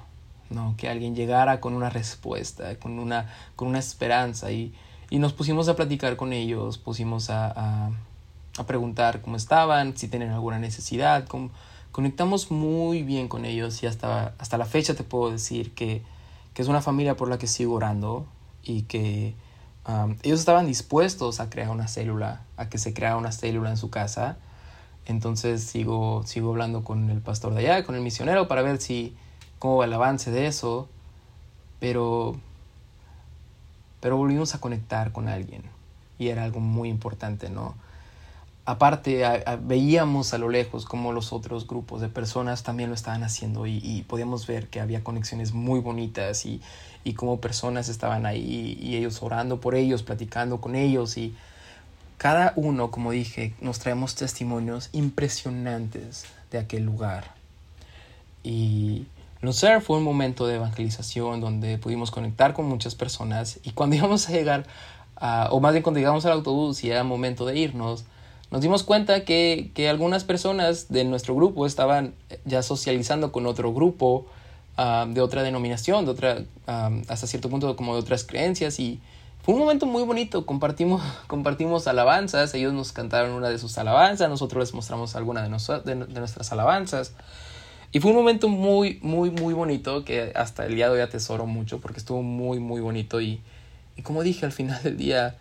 ¿no? 0.50 0.76
Que 0.78 0.88
alguien 0.88 1.14
llegara 1.14 1.60
con 1.60 1.74
una 1.74 1.90
respuesta, 1.90 2.80
con 2.80 3.00
una, 3.00 3.28
con 3.58 3.68
una 3.68 3.80
esperanza 3.80 4.50
y, 4.50 4.74
y 5.14 5.20
nos 5.20 5.32
pusimos 5.32 5.70
a 5.70 5.76
platicar 5.76 6.16
con 6.16 6.34
ellos, 6.34 6.80
pusimos 6.80 7.30
a, 7.30 7.92
a, 8.58 8.66
preguntar 8.66 9.22
cómo 9.22 9.36
estaban, 9.36 9.96
si 9.96 10.08
tienen 10.08 10.32
alguna 10.32 10.58
necesidad. 10.58 11.28
conectamos 11.92 12.50
muy 12.50 13.04
bien 13.04 13.28
con 13.28 13.46
ellos 13.46 13.84
y 13.84 13.86
hasta, 13.86 14.34
hasta 14.40 14.58
la 14.58 14.66
fecha 14.66 14.96
te 14.96 15.04
puedo 15.04 15.30
decir 15.30 15.76
que, 15.76 16.02
que 16.56 16.64
es 16.64 16.68
una 16.68 16.82
familia 16.82 17.16
por 17.16 17.30
la 17.30 17.38
que 17.38 17.46
sigo 17.46 17.76
orando 17.76 18.26
y 18.64 18.84
que 18.84 19.36
um, 19.88 20.16
ellos 20.24 20.40
estaban 20.40 20.66
dispuestos 20.66 21.40
a 21.40 21.48
crear 21.52 21.70
una 21.70 21.88
célula, 21.88 22.42
a 22.58 22.70
que 22.70 22.80
se 22.80 22.96
creara 22.96 23.16
una 23.16 23.32
célula 23.32 23.70
en 23.70 23.78
su 23.78 23.92
casa. 23.92 24.38
Entonces 25.06 25.64
sigo, 25.64 26.24
sigo 26.26 26.50
hablando 26.50 26.84
con 26.84 27.12
el 27.12 27.22
pastor 27.22 27.54
de 27.54 27.60
allá, 27.60 27.84
con 27.86 27.94
el 27.94 28.02
misionero, 28.02 28.48
para 28.48 28.64
ver 28.64 28.82
si 28.82 29.16
cómo 29.60 29.78
va 29.78 29.86
el 29.86 29.94
avance 29.94 30.32
de 30.32 30.48
eso. 30.48 30.90
Pero 31.80 32.40
pero 34.04 34.18
volvimos 34.18 34.54
a 34.54 34.60
conectar 34.60 35.14
con 35.14 35.30
alguien 35.30 35.62
y 36.20 36.28
era 36.28 36.44
algo 36.44 36.60
muy 36.60 36.90
importante, 36.90 37.50
¿no? 37.50 37.74
Aparte, 38.66 39.24
veíamos 39.62 40.34
a 40.34 40.38
lo 40.38 40.50
lejos 40.50 40.84
como 40.84 41.14
los 41.14 41.32
otros 41.32 41.66
grupos 41.66 42.02
de 42.02 42.10
personas 42.10 42.64
también 42.64 42.90
lo 42.90 42.96
estaban 42.96 43.24
haciendo 43.24 43.66
y, 43.66 44.04
podíamos 44.10 44.46
ver 44.46 44.68
que 44.68 44.82
había 44.82 45.06
conexiones 45.06 45.54
muy 45.54 45.80
bonitas 45.80 46.46
y, 46.46 46.60
y 47.06 47.14
como 47.14 47.40
personas 47.40 47.88
estaban 47.88 48.26
ahí 48.26 48.78
y 48.78 48.98
ellos 48.98 49.24
orando 49.24 49.62
por 49.62 49.74
ellos, 49.74 50.04
platicando 50.04 50.60
con 50.60 50.76
ellos 50.76 51.18
y 51.18 51.34
cada 52.18 52.52
uno, 52.58 52.92
como 52.92 53.12
dije, 53.12 53.54
nos 53.62 53.80
traemos 53.80 54.16
testimonios 54.16 54.90
impresionantes 54.92 56.26
de 56.52 56.58
aquel 56.58 56.84
lugar. 56.84 57.32
Y 58.44 59.06
Lucer 59.44 59.82
fue 59.82 59.98
un 59.98 60.06
momento 60.06 60.48
de 60.48 60.56
evangelización 60.56 61.42
donde 61.42 61.78
pudimos 61.78 62.12
conectar 62.12 62.54
con 62.54 62.66
muchas 62.66 62.96
personas 62.96 63.60
y 63.64 63.72
cuando 63.72 63.96
íbamos 63.98 64.30
a 64.30 64.32
llegar, 64.32 64.66
o 65.52 65.60
más 65.60 65.74
bien 65.74 65.84
cuando 65.84 66.00
llegamos 66.00 66.26
al 66.26 66.32
autobús 66.32 66.82
y 66.86 66.90
era 66.90 67.04
momento 67.04 67.46
de 67.46 67.60
irnos, 67.60 68.06
nos 68.52 68.62
dimos 68.62 68.84
cuenta 68.84 69.26
que, 69.26 69.72
que 69.74 69.90
algunas 69.90 70.24
personas 70.24 70.88
de 70.88 71.04
nuestro 71.04 71.36
grupo 71.36 71.66
estaban 71.66 72.14
ya 72.46 72.64
socializando 72.64 73.34
con 73.34 73.46
otro 73.46 73.74
grupo 73.74 74.28
ah, 74.78 75.06
de 75.10 75.20
otra 75.20 75.44
denominación, 75.44 76.06
de 76.06 76.12
otra, 76.12 76.38
ah, 76.68 76.92
hasta 77.10 77.28
cierto 77.28 77.50
punto 77.50 77.76
como 77.76 77.96
de 77.96 78.00
otras 78.00 78.24
creencias 78.24 78.80
y 78.80 79.02
fue 79.42 79.56
un 79.56 79.60
momento 79.60 79.86
muy 79.86 80.04
bonito, 80.04 80.46
compartimos, 80.46 81.02
compartimos 81.28 81.88
alabanzas, 81.88 82.54
ellos 82.54 82.72
nos 82.72 82.94
cantaron 82.94 83.32
una 83.32 83.50
de 83.50 83.60
sus 83.60 83.78
alabanzas, 83.78 84.30
nosotros 84.30 84.62
les 84.62 84.74
mostramos 84.74 85.18
alguna 85.18 85.42
de, 85.42 85.50
de 85.84 86.20
nuestras 86.20 86.50
alabanzas. 86.54 87.12
Y 87.96 88.00
fue 88.00 88.10
un 88.10 88.18
momento 88.18 88.50
muy, 88.50 89.00
muy, 89.04 89.30
muy 89.30 89.54
bonito 89.54 90.04
que 90.04 90.34
hasta 90.36 90.66
el 90.66 90.74
día 90.74 90.88
de 90.88 90.96
hoy 90.96 91.02
atesoro 91.02 91.46
mucho 91.46 91.80
porque 91.80 92.00
estuvo 92.00 92.24
muy, 92.24 92.60
muy 92.60 92.82
bonito 92.82 93.22
y, 93.22 93.40
y 93.96 94.02
como 94.02 94.24
dije 94.24 94.48
al 94.48 94.52
final 94.52 94.82
del 94.82 94.98
día, 94.98 95.36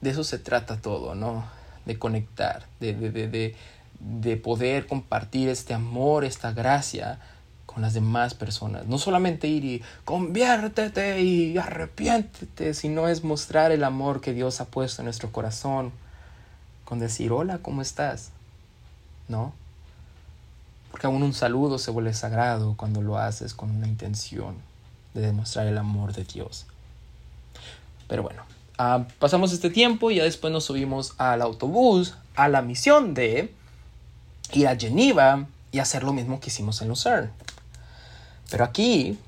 de 0.00 0.10
eso 0.10 0.24
se 0.24 0.40
trata 0.40 0.80
todo, 0.80 1.14
¿no? 1.14 1.44
De 1.86 1.96
conectar, 1.96 2.66
de, 2.80 2.94
de, 2.94 3.28
de, 3.28 3.54
de, 4.00 4.36
poder 4.36 4.88
compartir 4.88 5.48
este 5.48 5.72
amor, 5.72 6.24
esta 6.24 6.52
gracia 6.52 7.20
con 7.64 7.80
las 7.80 7.94
demás 7.94 8.34
personas. 8.34 8.86
No 8.86 8.98
solamente 8.98 9.46
ir 9.46 9.64
y 9.64 9.82
conviértete 10.04 11.20
y 11.20 11.58
arrepiéntete, 11.58 12.74
sino 12.74 13.06
es 13.06 13.22
mostrar 13.22 13.70
el 13.70 13.84
amor 13.84 14.20
que 14.20 14.32
Dios 14.32 14.60
ha 14.60 14.64
puesto 14.64 15.02
en 15.02 15.04
nuestro 15.04 15.30
corazón 15.30 15.92
con 16.84 16.98
decir, 16.98 17.30
hola, 17.30 17.58
¿cómo 17.58 17.82
estás? 17.82 18.32
¿No? 19.28 19.52
Porque 20.90 21.06
aún 21.06 21.22
un 21.22 21.34
saludo 21.34 21.78
se 21.78 21.90
vuelve 21.90 22.14
sagrado 22.14 22.74
cuando 22.76 23.02
lo 23.02 23.18
haces 23.18 23.54
con 23.54 23.70
una 23.70 23.86
intención 23.86 24.56
de 25.14 25.20
demostrar 25.20 25.66
el 25.66 25.78
amor 25.78 26.12
de 26.12 26.24
Dios. 26.24 26.66
Pero 28.06 28.22
bueno, 28.22 28.42
ah, 28.78 29.06
pasamos 29.18 29.52
este 29.52 29.70
tiempo 29.70 30.10
y 30.10 30.16
ya 30.16 30.24
después 30.24 30.52
nos 30.52 30.64
subimos 30.64 31.14
al 31.18 31.42
autobús 31.42 32.14
a 32.36 32.48
la 32.48 32.62
misión 32.62 33.14
de 33.14 33.52
ir 34.52 34.68
a 34.68 34.76
Geneva 34.76 35.46
y 35.72 35.80
hacer 35.80 36.02
lo 36.02 36.12
mismo 36.12 36.40
que 36.40 36.48
hicimos 36.48 36.80
en 36.80 36.88
Lucerne. 36.88 37.30
Pero 38.50 38.64
aquí, 38.64 39.18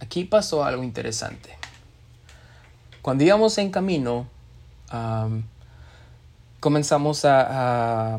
aquí 0.00 0.24
pasó 0.24 0.64
algo 0.64 0.82
interesante. 0.82 1.56
cuando 3.02 3.24
íbamos 3.24 3.58
en 3.58 3.70
camino, 3.70 4.26
comenzamos 6.60 7.24
a, 7.24 8.14
a, 8.14 8.18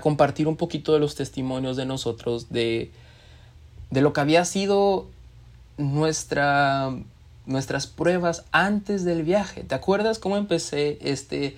compartir 0.00 0.46
un 0.48 0.56
poquito 0.56 0.92
de 0.92 0.98
los 0.98 1.14
testimonios 1.14 1.76
de 1.76 1.86
nosotros, 1.86 2.50
de, 2.50 2.90
de 3.90 4.00
lo 4.00 4.12
que 4.12 4.20
había 4.20 4.44
sido 4.44 5.06
nuestra, 5.78 6.92
nuestras 7.46 7.86
pruebas 7.86 8.44
antes 8.52 9.04
del 9.04 9.22
viaje. 9.22 9.64
¿Te 9.64 9.74
acuerdas 9.74 10.18
cómo 10.18 10.36
empecé 10.36 10.98
este 11.00 11.56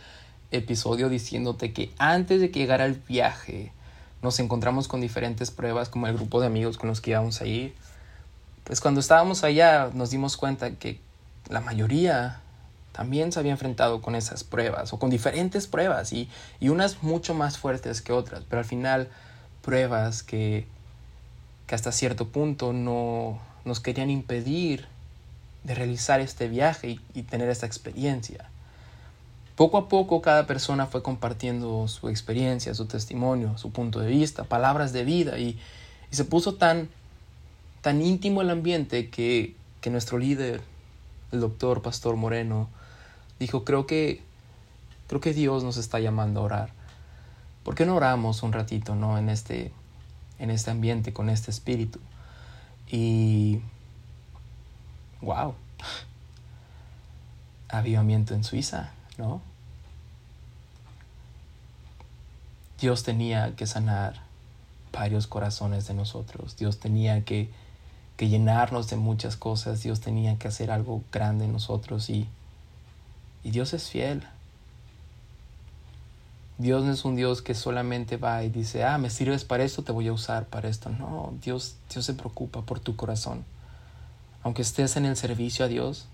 episodio 0.53 1.09
diciéndote 1.09 1.73
que 1.73 1.91
antes 1.99 2.41
de 2.41 2.51
que 2.51 2.61
llegara 2.61 2.87
el 2.87 2.95
viaje 2.95 3.73
nos 4.23 4.39
encontramos 4.39 4.89
con 4.89 5.01
diferentes 5.01 5.51
pruebas 5.51 5.89
como 5.89 6.07
el 6.07 6.15
grupo 6.15 6.41
de 6.41 6.47
amigos 6.47 6.77
con 6.77 6.89
los 6.89 7.01
que 7.01 7.11
íbamos 7.11 7.41
a 7.41 7.47
ir? 7.47 7.75
Pues 8.65 8.81
cuando 8.81 9.01
estábamos 9.01 9.43
allá 9.43 9.91
nos 9.93 10.11
dimos 10.11 10.37
cuenta 10.37 10.71
que 10.73 11.01
la 11.49 11.61
mayoría 11.61 12.41
también 12.93 13.33
se 13.33 13.39
había 13.39 13.53
enfrentado 13.53 14.01
con 14.01 14.15
esas 14.15 14.45
pruebas 14.45 14.93
o 14.93 14.99
con 14.99 15.11
diferentes 15.11 15.67
pruebas 15.67 16.13
y, 16.13 16.29
y 16.59 16.69
unas 16.69 17.03
mucho 17.03 17.35
más 17.35 17.59
fuertes 17.59 18.03
que 18.03 18.13
otras, 18.13 18.43
pero 18.49 18.61
al 18.61 18.65
final 18.67 19.09
pruebas 19.63 20.23
que, 20.23 20.67
que 21.67 21.75
hasta 21.75 21.93
cierto 21.93 22.29
punto 22.29 22.73
no 22.73 23.39
nos 23.65 23.81
querían 23.81 24.11
impedir 24.11 24.87
de 25.65 25.75
realizar 25.75 26.21
este 26.21 26.49
viaje 26.49 26.99
y, 27.15 27.23
tener 27.23 27.49
esta 27.49 27.67
experiencia. 27.67 28.49
Poco 29.57 29.77
a 29.77 29.89
poco 29.89 30.23
cada 30.23 30.47
persona 30.47 30.87
fue 30.87 31.03
compartiendo 31.03 31.87
su 31.87 32.09
experiencia, 32.09 32.75
su 32.75 32.87
testimonio, 32.87 33.59
su 33.59 33.71
punto 33.71 34.01
de 34.01 34.09
vista, 34.09 34.45
palabras 34.45 34.93
de 34.93 35.05
vida 35.05 35.39
y, 35.39 35.59
y 36.11 36.17
se 36.17 36.25
puso 36.25 36.55
tan, 36.55 36.89
tan 37.83 38.01
íntimo 38.01 38.41
el 38.41 38.51
ambiente 38.51 39.11
que, 39.11 39.55
que 39.83 39.91
nuestro 39.91 40.19
líder, 40.19 40.63
el 41.31 41.41
doctor 41.41 41.83
Pastor 41.83 42.17
Moreno, 42.17 42.69
dijo, 43.41 43.65
creo 43.65 43.87
que, 43.87 44.23
creo 45.09 45.21
que 45.21 45.33
Dios 45.33 45.65
nos 45.65 45.79
está 45.79 45.99
llamando 45.99 46.41
a 46.41 46.45
orar. 46.45 46.71
¿Por 47.65 47.75
qué 47.75 47.85
no 47.87 47.97
oramos 47.97 48.45
un 48.45 48.53
ratito, 48.53 48.95
no? 48.95 49.19
En 49.19 49.29
este, 49.29 49.73
en 50.39 50.51
este 50.51 50.71
ambiente, 50.71 51.13
con 51.13 51.29
este 51.29 51.51
espíritu. 51.51 51.99
Y, 52.87 53.61
wow, 55.23 55.55
avivamiento 57.69 58.35
en 58.35 58.45
Suiza, 58.45 58.91
¿no? 59.17 59.41
Dios 62.79 63.03
tenía 63.03 63.57
que 63.57 63.67
sanar 63.67 64.23
varios 64.93 65.27
corazones 65.27 65.87
de 65.87 65.95
nosotros. 65.95 66.57
Dios 66.57 66.79
tenía 66.79 67.25
que, 67.25 67.51
que 68.17 68.29
llenarnos 68.29 68.89
de 68.89 68.97
muchas 68.97 69.37
cosas. 69.37 69.83
Dios 69.83 70.01
tenía 70.01 70.39
que 70.39 70.49
hacer 70.49 70.71
algo 70.71 71.03
grande 71.13 71.45
en 71.45 71.53
nosotros 71.53 72.11
y 72.11 72.27
y 73.43 73.51
Dios 73.51 73.73
es 73.73 73.89
fiel. 73.89 74.27
Dios 76.59 76.85
no 76.85 76.93
es 76.93 77.07
un 77.07 77.17
Dios 77.17 77.41
que 77.41 77.55
solamente 77.55 78.19
va 78.19 78.45
y 78.45 78.51
dice, 78.51 78.85
ah, 78.85 78.99
me 78.99 79.09
sirves 79.09 79.45
para 79.45 79.65
esto, 79.65 79.83
te 79.83 79.93
voy 79.93 80.09
a 80.09 80.13
usar 80.13 80.45
para 80.45 80.69
esto. 80.69 80.91
No, 80.91 81.33
Dios, 81.43 81.77
Dios 81.91 82.05
se 82.05 82.13
preocupa 82.13 82.61
por 82.63 82.81
tu 82.81 82.97
corazón. 82.97 83.45
Aunque 84.43 84.61
estés 84.61 84.97
en 84.97 85.07
el 85.07 85.17
servicio 85.17 85.65
a 85.65 85.69
Dios, 85.69 86.07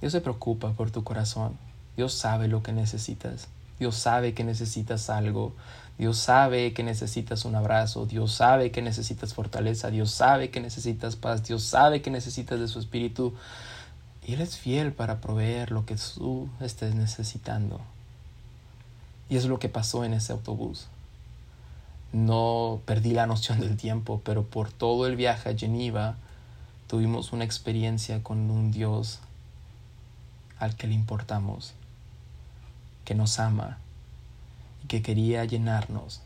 Dios 0.00 0.12
se 0.12 0.20
preocupa 0.20 0.72
por 0.72 0.90
tu 0.90 1.04
corazón. 1.04 1.56
Dios 1.96 2.14
sabe 2.14 2.48
lo 2.48 2.62
que 2.62 2.72
necesitas. 2.72 3.46
Dios 3.78 3.96
sabe 3.96 4.34
que 4.34 4.42
necesitas 4.42 5.08
algo. 5.08 5.52
Dios 5.98 6.18
sabe 6.18 6.72
que 6.72 6.82
necesitas 6.82 7.44
un 7.44 7.54
abrazo. 7.54 8.06
Dios 8.06 8.32
sabe 8.32 8.70
que 8.70 8.82
necesitas 8.82 9.34
fortaleza. 9.34 9.90
Dios 9.90 10.10
sabe 10.10 10.50
que 10.50 10.60
necesitas 10.60 11.16
paz. 11.16 11.44
Dios 11.44 11.62
sabe 11.64 12.02
que 12.02 12.10
necesitas 12.10 12.58
de 12.58 12.68
su 12.68 12.78
espíritu. 12.78 13.34
Y 14.28 14.34
Él 14.34 14.42
es 14.42 14.58
fiel 14.58 14.92
para 14.92 15.22
proveer 15.22 15.70
lo 15.70 15.86
que 15.86 15.96
tú 15.96 16.50
estés 16.60 16.94
necesitando. 16.94 17.80
Y 19.30 19.38
es 19.38 19.46
lo 19.46 19.58
que 19.58 19.70
pasó 19.70 20.04
en 20.04 20.12
ese 20.12 20.34
autobús. 20.34 20.88
No 22.12 22.82
perdí 22.84 23.12
la 23.12 23.26
noción 23.26 23.60
del 23.60 23.78
tiempo, 23.78 24.20
pero 24.22 24.44
por 24.44 24.70
todo 24.70 25.06
el 25.06 25.16
viaje 25.16 25.48
a 25.48 25.56
Geneva 25.56 26.16
tuvimos 26.88 27.32
una 27.32 27.44
experiencia 27.44 28.22
con 28.22 28.50
un 28.50 28.70
Dios 28.70 29.20
al 30.58 30.76
que 30.76 30.88
le 30.88 30.94
importamos, 30.94 31.72
que 33.06 33.14
nos 33.14 33.38
ama 33.38 33.78
y 34.84 34.88
que 34.88 35.00
quería 35.00 35.46
llenarnos. 35.46 36.20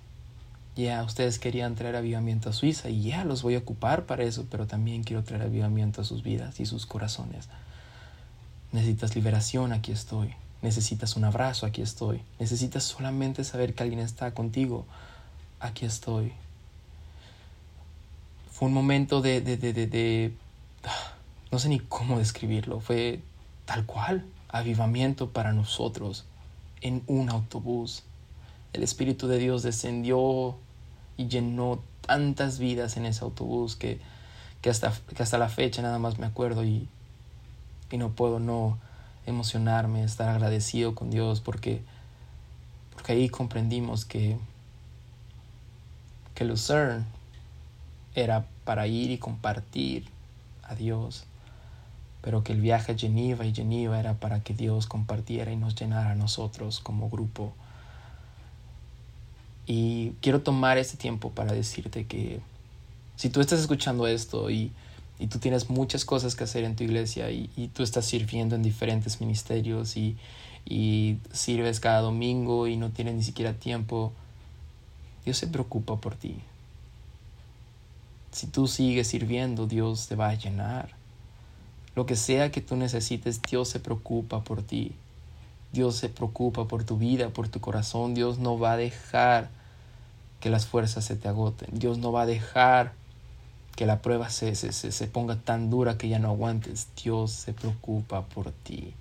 Ya, 0.74 1.04
ustedes 1.04 1.38
querían 1.38 1.76
traer 1.76 1.94
avivamiento 1.94 2.50
a 2.50 2.52
Suiza 2.52 2.88
y 2.88 3.02
ya 3.02 3.22
los 3.22 3.44
voy 3.44 3.54
a 3.54 3.58
ocupar 3.58 4.06
para 4.06 4.24
eso, 4.24 4.44
pero 4.50 4.66
también 4.66 5.04
quiero 5.04 5.22
traer 5.22 5.42
avivamiento 5.42 6.00
a 6.00 6.04
sus 6.04 6.24
vidas 6.24 6.58
y 6.58 6.66
sus 6.66 6.84
corazones. 6.84 7.48
Necesitas 8.72 9.14
liberación, 9.14 9.72
aquí 9.72 9.92
estoy. 9.92 10.34
Necesitas 10.62 11.16
un 11.16 11.24
abrazo, 11.24 11.66
aquí 11.66 11.82
estoy. 11.82 12.22
Necesitas 12.38 12.84
solamente 12.84 13.44
saber 13.44 13.74
que 13.74 13.82
alguien 13.82 14.00
está 14.00 14.32
contigo, 14.32 14.86
aquí 15.60 15.84
estoy. 15.84 16.32
Fue 18.50 18.68
un 18.68 18.74
momento 18.74 19.20
de, 19.20 19.40
de, 19.40 19.56
de, 19.56 19.72
de, 19.72 20.34
no 21.50 21.58
sé 21.58 21.68
ni 21.68 21.80
cómo 21.80 22.18
describirlo, 22.18 22.80
fue 22.80 23.20
tal 23.64 23.84
cual, 23.86 24.24
avivamiento 24.48 25.30
para 25.30 25.52
nosotros 25.52 26.24
en 26.80 27.02
un 27.06 27.28
autobús. 27.28 28.04
El 28.72 28.82
Espíritu 28.82 29.28
de 29.28 29.38
Dios 29.38 29.62
descendió 29.62 30.56
y 31.16 31.28
llenó 31.28 31.80
tantas 32.06 32.58
vidas 32.58 32.96
en 32.96 33.06
ese 33.06 33.24
autobús 33.24 33.76
que, 33.76 34.00
que, 34.60 34.70
hasta, 34.70 34.92
que 35.14 35.22
hasta 35.22 35.38
la 35.38 35.48
fecha 35.48 35.82
nada 35.82 35.98
más 35.98 36.18
me 36.18 36.26
acuerdo 36.26 36.64
y 36.64 36.88
y 37.92 37.98
no 37.98 38.10
puedo 38.10 38.40
no 38.40 38.78
emocionarme, 39.26 40.02
estar 40.02 40.28
agradecido 40.28 40.94
con 40.94 41.10
Dios 41.10 41.40
porque, 41.40 41.82
porque 42.92 43.12
ahí 43.12 43.28
comprendimos 43.28 44.04
que, 44.04 44.38
que 46.34 46.44
Lucerne 46.44 47.04
era 48.14 48.46
para 48.64 48.86
ir 48.86 49.10
y 49.10 49.18
compartir 49.18 50.06
a 50.62 50.74
Dios, 50.74 51.24
pero 52.20 52.42
que 52.42 52.52
el 52.52 52.60
viaje 52.60 52.92
a 52.92 52.98
Geneva 52.98 53.44
y 53.44 53.54
Geneva 53.54 53.98
era 53.98 54.14
para 54.14 54.40
que 54.40 54.54
Dios 54.54 54.86
compartiera 54.86 55.52
y 55.52 55.56
nos 55.56 55.74
llenara 55.74 56.12
a 56.12 56.14
nosotros 56.14 56.80
como 56.80 57.10
grupo. 57.10 57.52
Y 59.66 60.10
quiero 60.20 60.40
tomar 60.40 60.78
este 60.78 60.96
tiempo 60.96 61.30
para 61.30 61.52
decirte 61.52 62.06
que 62.06 62.40
si 63.16 63.30
tú 63.30 63.40
estás 63.40 63.60
escuchando 63.60 64.06
esto 64.06 64.50
y 64.50 64.72
y 65.22 65.28
tú 65.28 65.38
tienes 65.38 65.70
muchas 65.70 66.04
cosas 66.04 66.34
que 66.34 66.42
hacer 66.42 66.64
en 66.64 66.74
tu 66.74 66.82
iglesia 66.82 67.30
y, 67.30 67.70
tú 67.72 67.84
estás 67.84 68.06
sirviendo 68.06 68.56
en 68.56 68.62
diferentes 68.64 69.20
ministerios 69.20 69.96
y, 69.96 70.16
y 70.66 71.18
sirves 71.32 71.78
cada 71.78 72.00
domingo 72.00 72.66
y 72.66 72.76
no 72.76 72.90
tienes 72.90 73.14
ni 73.14 73.22
siquiera 73.22 73.52
tiempo, 73.52 74.12
Dios 75.24 75.38
se 75.38 75.46
preocupa 75.46 76.00
por 76.00 76.16
ti. 76.16 76.34
Si 78.32 78.48
tú 78.48 78.66
sigues 78.66 79.06
sirviendo, 79.06 79.68
Dios 79.68 80.08
te 80.08 80.16
va 80.16 80.30
a 80.30 80.34
llenar. 80.34 80.88
Lo 81.94 82.04
que 82.04 82.16
sea 82.16 82.50
que 82.50 82.60
tú 82.60 82.74
necesites, 82.74 83.40
Dios 83.42 83.68
se 83.68 83.78
preocupa 83.78 84.42
por 84.42 84.64
ti. 84.64 84.90
Dios 85.72 85.94
se 85.94 86.08
preocupa 86.08 86.66
por 86.66 86.82
tu 86.82 86.98
vida, 86.98 87.28
por 87.28 87.46
tu 87.46 87.60
corazón. 87.60 88.14
Dios 88.14 88.40
no 88.40 88.58
va 88.58 88.72
a 88.72 88.76
dejar 88.76 89.50
que 90.40 90.50
las 90.50 90.66
fuerzas 90.66 91.04
se 91.04 91.14
te 91.14 91.28
agoten. 91.28 91.68
Dios 91.78 91.98
no 91.98 92.10
va 92.10 92.22
a 92.22 92.26
dejar 92.26 93.00
que 93.76 93.86
la 93.86 94.02
prueba 94.02 94.30
se, 94.30 94.54
se, 94.54 94.72
se, 94.72 95.06
ponga 95.06 95.36
tan 95.36 95.70
dura 95.70 95.98
que 95.98 96.08
ya 96.08 96.18
no 96.18 96.28
aguantes. 96.28 96.88
Dios 97.02 97.32
se 97.32 97.52
preocupa 97.52 98.22
por 98.26 98.52
ti 98.52 98.94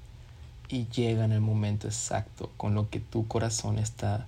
y 0.69 0.88
llega 0.88 1.26
en 1.26 1.34
el 1.34 1.41
momento 1.41 1.88
exacto 1.88 2.49
con 2.57 2.76
lo 2.76 2.89
que 2.89 2.99
tu 2.99 3.28
corazón 3.28 3.80
está 3.80 4.26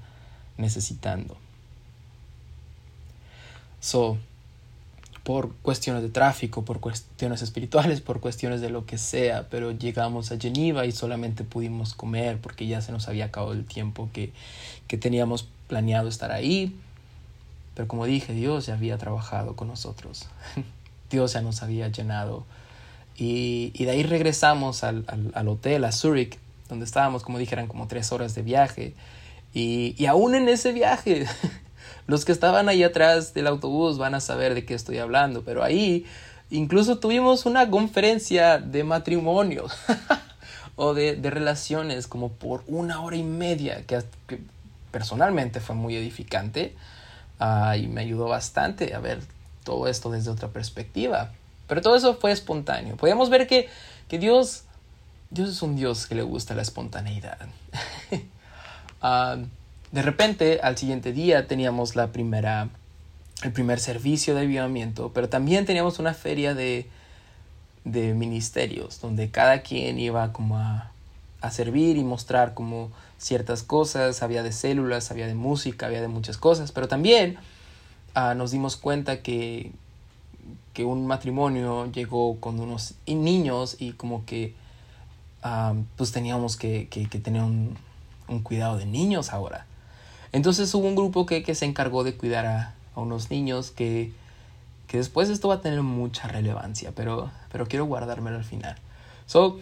necesitando. 0.57 1.37
So, 3.79 4.17
por 5.23 5.53
cuestiones 5.55 6.03
de 6.03 6.09
tráfico, 6.09 6.65
por 6.65 6.81
cuestiones 6.81 7.41
espirituales, 7.41 8.01
por 8.01 8.19
cuestiones 8.19 8.59
de 8.59 8.69
lo 8.69 8.85
que 8.85 8.97
sea, 8.97 9.47
pero 9.49 9.71
llegamos 9.71 10.31
a 10.31 10.37
Geneva 10.37 10.85
y 10.85 10.91
solamente 10.91 11.45
pudimos 11.45 11.93
comer 11.93 12.39
porque 12.39 12.67
ya 12.67 12.81
se 12.81 12.91
nos 12.91 13.07
había 13.07 13.25
acabado 13.25 13.53
el 13.53 13.65
tiempo 13.65 14.09
que, 14.11 14.33
que 14.87 14.97
teníamos 14.97 15.47
planeado 15.67 16.09
estar 16.09 16.31
ahí. 16.31 16.75
Pero 17.75 17.87
como 17.87 18.05
dije, 18.05 18.33
Dios 18.33 18.67
ya 18.67 18.75
había 18.75 18.97
trabajado 18.97 19.55
con 19.55 19.67
nosotros. 19.67 20.27
Dios 21.09 21.33
ya 21.33 21.41
nos 21.41 21.63
había 21.63 21.87
llenado. 21.87 22.45
Y, 23.15 23.71
y 23.75 23.85
de 23.85 23.91
ahí 23.91 24.03
regresamos 24.03 24.83
al, 24.83 25.05
al, 25.33 25.47
hotel, 25.47 25.83
a 25.85 25.91
Zurich, 25.91 26.39
donde 26.69 26.85
estábamos, 26.85 27.23
como 27.23 27.37
dije, 27.37 27.53
eran 27.55 27.67
como 27.67 27.87
tres 27.87 28.11
horas 28.11 28.35
de 28.35 28.41
viaje. 28.41 28.93
Y, 29.53 29.95
y 29.97 30.05
aún 30.07 30.35
en 30.35 30.49
ese 30.49 30.71
viaje, 30.71 31.25
los 32.07 32.25
que 32.25 32.31
estaban 32.31 32.69
ahí 32.69 32.83
atrás 32.83 33.33
del 33.33 33.47
autobús 33.47 33.97
van 33.97 34.15
a 34.15 34.19
saber 34.19 34.53
de 34.53 34.65
qué 34.65 34.73
estoy 34.73 34.97
hablando. 34.99 35.43
Pero 35.43 35.63
ahí 35.63 36.05
incluso 36.49 36.99
tuvimos 36.99 37.45
una 37.45 37.69
conferencia 37.69 38.59
de 38.59 38.83
matrimonios 38.83 39.73
o 40.75 40.93
de, 40.93 41.15
de, 41.15 41.29
relaciones 41.29 42.07
como 42.07 42.29
por 42.29 42.63
una 42.67 43.01
hora 43.01 43.15
y 43.15 43.23
media, 43.23 43.85
que 43.85 44.03
personalmente 44.91 45.59
fue 45.59 45.75
muy 45.75 45.95
edificante 45.95 46.75
Ah, 47.45 47.75
y 47.75 47.87
me 47.87 47.99
ayudó 47.99 48.29
bastante 48.29 48.95
a 48.95 48.99
ver 48.99 49.19
todo 49.65 49.89
esto 49.89 50.09
desde 50.09 50.31
otra 50.31 50.47
perspectiva. 50.47 51.33
Pero 51.67 51.81
todo 51.81 51.97
eso 51.97 52.15
fue 52.15 52.31
espontáneo. 52.31 52.95
Podíamos 52.95 53.29
ver 53.29 53.47
que, 53.47 53.67
que 54.07 54.17
Dios, 54.17 54.63
Dios 55.29 55.49
es 55.49 55.61
un 55.61 55.75
Dios 55.75 56.07
que 56.07 56.15
le 56.15 56.21
gusta 56.23 56.55
la 56.55 56.61
espontaneidad. 56.61 57.37
Ah, 59.05 59.35
de 59.91 60.01
repente, 60.01 60.61
al 60.63 60.77
siguiente 60.77 61.11
día 61.11 61.45
teníamos 61.45 61.97
la 61.97 62.13
primera, 62.13 62.69
el 63.43 63.51
primer 63.51 63.81
servicio 63.81 64.33
de 64.33 64.43
avivamiento, 64.43 65.11
pero 65.13 65.27
también 65.27 65.65
teníamos 65.65 65.99
una 65.99 66.13
feria 66.13 66.53
de, 66.53 66.87
de 67.83 68.13
ministerios, 68.13 69.01
donde 69.01 69.29
cada 69.29 69.61
quien 69.61 69.99
iba 69.99 70.31
como 70.31 70.57
a, 70.57 70.93
a 71.41 71.51
servir 71.51 71.97
y 71.97 72.05
mostrar 72.05 72.53
como 72.53 72.93
ciertas 73.23 73.63
cosas, 73.63 74.21
había 74.21 74.43
de 74.43 74.51
células, 74.51 75.09
había 75.09 75.27
de 75.27 75.33
música, 75.33 75.85
había 75.85 76.01
de 76.01 76.09
muchas 76.09 76.37
cosas, 76.37 76.71
pero 76.71 76.87
también 76.87 77.37
ah, 78.15 78.35
nos 78.35 78.51
dimos 78.51 78.75
cuenta 78.75 79.21
que, 79.21 79.71
que 80.73 80.83
un 80.83 81.07
matrimonio 81.07 81.89
llegó 81.91 82.39
con 82.39 82.59
unos 82.59 82.95
niños 83.07 83.77
y 83.79 83.93
como 83.93 84.25
que 84.25 84.55
ah, 85.41 85.73
pues 85.95 86.11
teníamos 86.11 86.57
que, 86.57 86.89
que, 86.89 87.05
tener 87.07 87.41
un, 87.41 87.77
un, 88.27 88.41
cuidado 88.41 88.77
de 88.77 88.85
niños 88.85 89.31
ahora. 89.31 89.65
Entonces 90.33 90.73
hubo 90.75 90.87
un 90.87 90.95
grupo 90.95 91.25
que, 91.25 91.43
que 91.43 91.55
se 91.55 91.65
encargó 91.65 92.03
de 92.03 92.15
cuidar 92.15 92.45
a, 92.45 92.75
a 92.95 92.99
unos 92.99 93.31
niños 93.31 93.71
que, 93.71 94.11
que 94.87 94.97
después 94.97 95.29
esto 95.29 95.47
va 95.47 95.55
a 95.55 95.61
tener 95.61 95.81
mucha 95.81 96.27
relevancia, 96.27 96.91
pero, 96.93 97.31
pero 97.51 97.67
quiero 97.67 97.85
guardármelo 97.85 98.35
al 98.35 98.43
final. 98.43 98.75
So, 99.27 99.59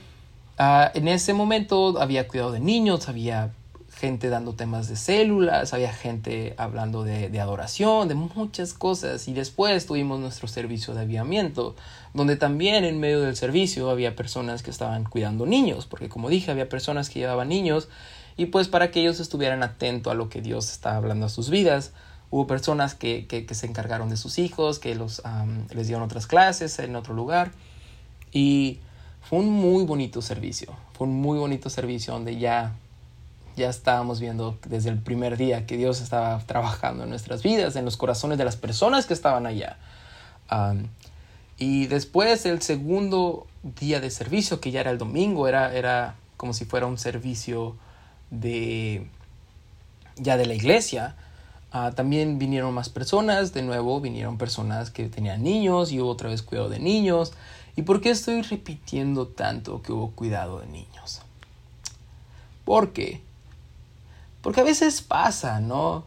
Ah, 0.64 0.92
en 0.94 1.08
ese 1.08 1.34
momento 1.34 2.00
había 2.00 2.28
cuidado 2.28 2.52
de 2.52 2.60
niños, 2.60 3.10
había 3.10 3.50
gente 3.96 4.30
dando 4.30 4.54
temas 4.54 4.88
de 4.88 4.96
células, 4.96 5.74
había 5.74 5.92
gente 5.92 6.54
hablando 6.56 7.04
de, 7.04 7.40
adoración, 7.40 8.08
de 8.08 8.14
muchas 8.14 8.76
cosas. 8.76 9.28
Y 9.28 9.34
después 9.34 9.88
tuvimos 9.88 10.20
nuestro 10.20 10.48
servicio 10.48 10.94
de 10.94 11.02
aviamiento, 11.02 11.76
donde 12.14 12.36
también 12.36 12.84
en 12.84 13.00
medio 13.00 13.22
del 13.22 13.36
servicio 13.36 13.90
había 13.90 14.16
personas 14.16 14.62
que 14.62 14.70
estaban 14.70 15.04
cuidando 15.04 15.48
niños, 15.48 15.88
porque 15.88 16.10
como 16.10 16.30
dije, 16.30 16.52
había 16.52 16.70
personas 16.70 17.10
que 17.10 17.22
llevaban 17.22 17.50
niños 17.50 17.90
y 18.38 18.46
pues 18.46 18.68
para 18.68 18.92
que 18.92 19.00
ellos 19.00 19.20
estuvieran 19.20 19.64
atentos 19.64 20.12
a 20.12 20.14
lo 20.14 20.30
que 20.30 20.44
Dios 20.44 20.72
estaba 20.72 20.98
hablando 20.98 21.26
a 21.26 21.30
sus 21.30 21.50
vidas. 21.50 21.92
Hubo 22.30 22.46
personas 22.46 22.94
que, 22.94 23.26
que, 23.26 23.56
se 23.56 23.66
encargaron 23.66 24.10
de 24.10 24.16
sus 24.16 24.38
hijos, 24.38 24.78
que 24.78 24.94
los, 24.94 25.24
les 25.72 25.88
dieron 25.88 26.04
otras 26.04 26.28
clases 26.28 26.78
en 26.78 26.96
otro 26.96 27.16
lugar. 27.16 27.52
Y 28.32 28.78
fue 29.22 29.40
un 29.40 29.50
muy 29.50 29.86
bonito 29.86 30.22
servicio, 30.22 30.74
fue 30.94 31.08
un 31.08 31.22
muy 31.22 31.38
bonito 31.40 31.70
servicio 31.70 32.14
donde 32.14 32.38
ya, 32.38 32.76
ya 33.56 33.70
estábamos 33.70 34.20
viendo 34.20 34.58
desde 34.68 34.90
el 34.90 35.00
primer 35.00 35.38
día 35.38 35.66
que 35.66 35.78
Dios 35.78 36.02
estaba 36.02 36.40
trabajando 36.40 37.04
en 37.04 37.10
nuestras 37.10 37.44
vidas, 37.44 37.76
en 37.76 37.86
los 37.86 37.98
corazones 37.98 38.38
de 38.38 38.46
las 38.46 38.56
personas 38.56 39.06
que 39.06 39.14
estaban 39.14 39.46
allá. 39.46 39.78
y 41.58 41.88
después 41.88 42.46
el 42.46 42.62
segundo 42.62 43.48
día 43.64 44.00
de 44.00 44.10
servicio, 44.10 44.60
que 44.60 44.72
ya 44.72 44.82
era 44.82 44.92
el 44.92 44.98
domingo, 44.98 45.48
era, 45.48 45.74
era 45.74 46.16
como 46.38 46.54
si 46.54 46.66
fuera 46.66 46.88
un 46.88 46.98
servicio 46.98 47.76
de 48.32 49.08
ya 50.18 50.38
de 50.38 50.46
la 50.46 50.54
iglesia. 50.54 51.16
Ah, 51.72 51.92
también 51.96 52.38
vinieron 52.38 52.74
más 52.74 52.90
personas, 52.90 53.54
de 53.54 53.62
nuevo 53.62 54.02
vinieron 54.02 54.38
personas 54.38 54.92
que 54.92 55.08
tenían 55.08 55.44
niños 55.44 55.92
y 55.92 56.02
hubo 56.02 56.10
otra 56.10 56.30
vez 56.30 56.42
cuidado 56.42 56.70
de 56.70 56.80
niños. 56.80 57.34
¿Y 57.76 57.84
por 57.84 58.02
qué 58.02 58.10
estoy 58.10 58.42
repitiendo 58.42 59.28
tanto 59.28 59.82
que 59.82 59.94
hubo 59.94 60.12
cuidado 60.12 60.60
de 60.60 60.68
niños? 60.68 61.22
¿Por 62.66 62.92
qué? 62.92 63.22
Porque 64.42 64.62
a 64.62 64.64
veces 64.64 65.02
pasa, 65.02 65.60
¿no? 65.60 66.06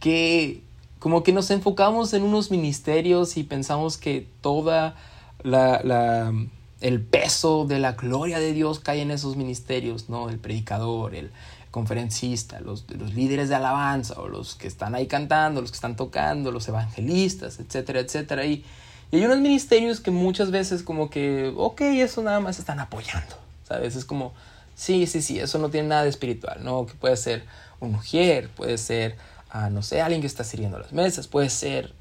Que 0.00 0.62
como 0.98 1.22
que 1.22 1.32
nos 1.32 1.50
enfocamos 1.50 2.12
en 2.14 2.22
unos 2.22 2.50
ministerios 2.50 3.36
y 3.36 3.42
pensamos 3.42 3.98
que 3.98 4.28
toda 4.40 4.96
la, 5.42 6.32
el 6.80 7.00
peso 7.00 7.66
de 7.66 7.78
la 7.78 7.92
gloria 7.92 8.38
de 8.38 8.52
Dios 8.52 8.78
cae 8.78 9.02
en 9.02 9.10
esos 9.10 9.36
ministerios, 9.36 10.08
¿no? 10.08 10.28
El 10.28 10.38
predicador, 10.38 11.14
el 11.14 11.32
conferencista, 11.70 12.60
los, 12.60 12.84
los 12.90 13.14
líderes 13.14 13.48
de 13.48 13.56
alabanza 13.56 14.20
o 14.20 14.28
los 14.28 14.54
que 14.54 14.68
están 14.68 14.94
ahí 14.94 15.06
cantando, 15.06 15.60
los 15.60 15.70
que 15.70 15.76
están 15.76 15.96
tocando, 15.96 16.52
los 16.52 16.68
evangelistas, 16.68 17.58
etcétera, 17.58 18.00
etcétera. 18.00 18.46
Y, 18.46 18.64
y 19.12 19.16
hay 19.16 19.26
unos 19.26 19.40
ministerios 19.40 20.00
que 20.00 20.10
muchas 20.10 20.50
veces 20.50 20.82
como 20.82 21.10
que, 21.10 21.52
ok, 21.54 21.82
eso 21.82 22.22
nada 22.22 22.40
más 22.40 22.58
están 22.58 22.80
apoyando, 22.80 23.36
¿sabes? 23.68 23.94
Es 23.94 24.06
como, 24.06 24.32
sí, 24.74 25.06
sí, 25.06 25.20
sí, 25.20 25.38
eso 25.38 25.58
no 25.58 25.68
tiene 25.68 25.88
nada 25.88 26.04
de 26.04 26.08
espiritual, 26.08 26.64
¿no? 26.64 26.86
Que 26.86 26.94
puede 26.94 27.18
ser 27.18 27.44
un 27.78 27.92
mujer, 27.92 28.48
puede 28.48 28.78
ser, 28.78 29.16
ah, 29.50 29.68
no 29.68 29.82
sé, 29.82 30.00
alguien 30.00 30.22
que 30.22 30.26
está 30.26 30.44
sirviendo 30.44 30.78
las 30.78 30.94
mesas, 30.94 31.28
puede 31.28 31.50
ser 31.50 31.92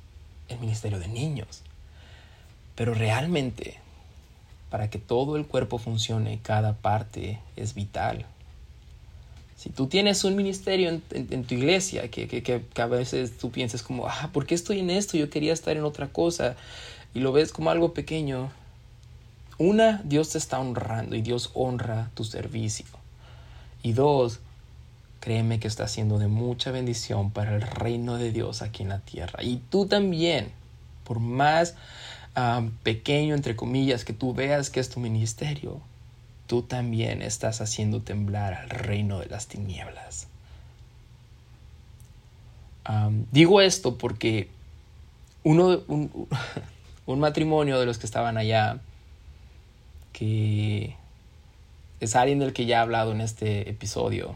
el 0.48 0.60
ministerio 0.60 1.00
de 1.00 1.10
niños. 1.10 1.64
Pero 2.76 2.94
realmente, 2.94 3.78
para 4.70 4.90
que 4.90 4.98
todo 4.98 5.36
el 5.36 5.46
cuerpo 5.46 5.80
funcione, 5.80 6.40
cada 6.42 6.76
parte 6.76 7.42
es 7.58 7.74
vital. 7.74 8.26
Si 9.58 9.70
tú 9.70 9.88
tienes 9.88 10.24
un 10.24 10.38
ministerio 10.38 10.90
en, 10.90 11.44
tu 11.44 11.56
iglesia 11.56 12.10
que, 12.10 12.30
que, 12.30 12.42
que, 12.42 12.82
a 12.82 12.88
veces 12.88 13.38
tú 13.38 13.52
piensas 13.52 13.84
como, 13.84 14.08
ah, 14.08 14.30
¿por 14.32 14.46
qué 14.46 14.56
estoy 14.56 14.80
en 14.80 14.90
esto? 14.90 15.18
Yo 15.18 15.30
quería 15.30 15.52
estar 15.52 15.76
en 15.76 15.84
otra 15.84 16.08
cosa 16.08 16.56
y 17.14 17.20
lo 17.20 17.32
ves 17.32 17.52
como 17.52 17.70
algo 17.70 17.94
pequeño, 17.94 18.52
una, 19.58 20.02
Dios 20.04 20.30
te 20.30 20.38
está 20.38 20.60
honrando 20.60 21.16
y 21.16 21.22
Dios 21.22 21.52
honra 21.54 22.10
tu 22.16 22.24
servicio. 22.24 22.86
Y 23.84 23.94
dos, 23.94 24.40
créeme 25.20 25.60
que 25.60 25.68
está 25.68 25.88
siendo 25.88 26.20
de 26.20 26.28
mucha 26.28 26.72
bendición 26.72 27.32
para 27.32 27.56
el 27.56 27.62
reino 27.62 28.18
de 28.18 28.32
Dios 28.32 28.62
aquí 28.62 28.84
en 28.84 28.90
la 28.90 29.00
tierra. 29.00 29.44
Y 29.44 29.62
tú 29.70 29.86
también, 29.86 30.52
por 31.04 31.20
más 31.20 31.76
ah, 32.36 32.64
pequeño, 32.84 33.36
entre 33.36 33.56
comillas, 33.56 34.04
que 34.04 34.14
tú 34.14 34.34
veas 34.34 34.70
que 34.70 34.80
es 34.80 34.90
tu 34.90 35.00
ministerio, 35.00 35.80
tú 36.48 36.64
también 36.64 37.22
estás 37.22 37.62
haciendo 37.62 38.02
temblar 38.02 38.54
al 38.54 38.70
reino 38.70 39.20
de 39.20 39.28
las 39.28 39.48
tinieblas. 39.48 40.28
Ah, 42.86 43.12
digo 43.32 43.62
esto 43.62 43.98
porque 43.98 44.50
uno, 45.44 45.82
un, 45.88 46.28
un 47.06 47.20
matrimonio 47.20 47.80
de 47.80 47.86
los 47.86 47.98
que 47.98 48.06
estaban 48.06 48.38
allá, 48.38 48.80
que 50.14 50.96
es 52.00 52.16
alguien 52.16 52.40
del 52.40 52.54
que 52.54 52.66
ya 52.66 52.78
he 52.78 52.80
hablado 52.80 53.12
en 53.12 53.22
este 53.22 53.70
episodio, 53.70 54.36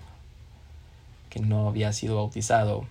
que 1.29 1.39
no 1.39 1.67
había 1.67 1.93
sido 1.93 2.17
bautizado. 2.17 2.85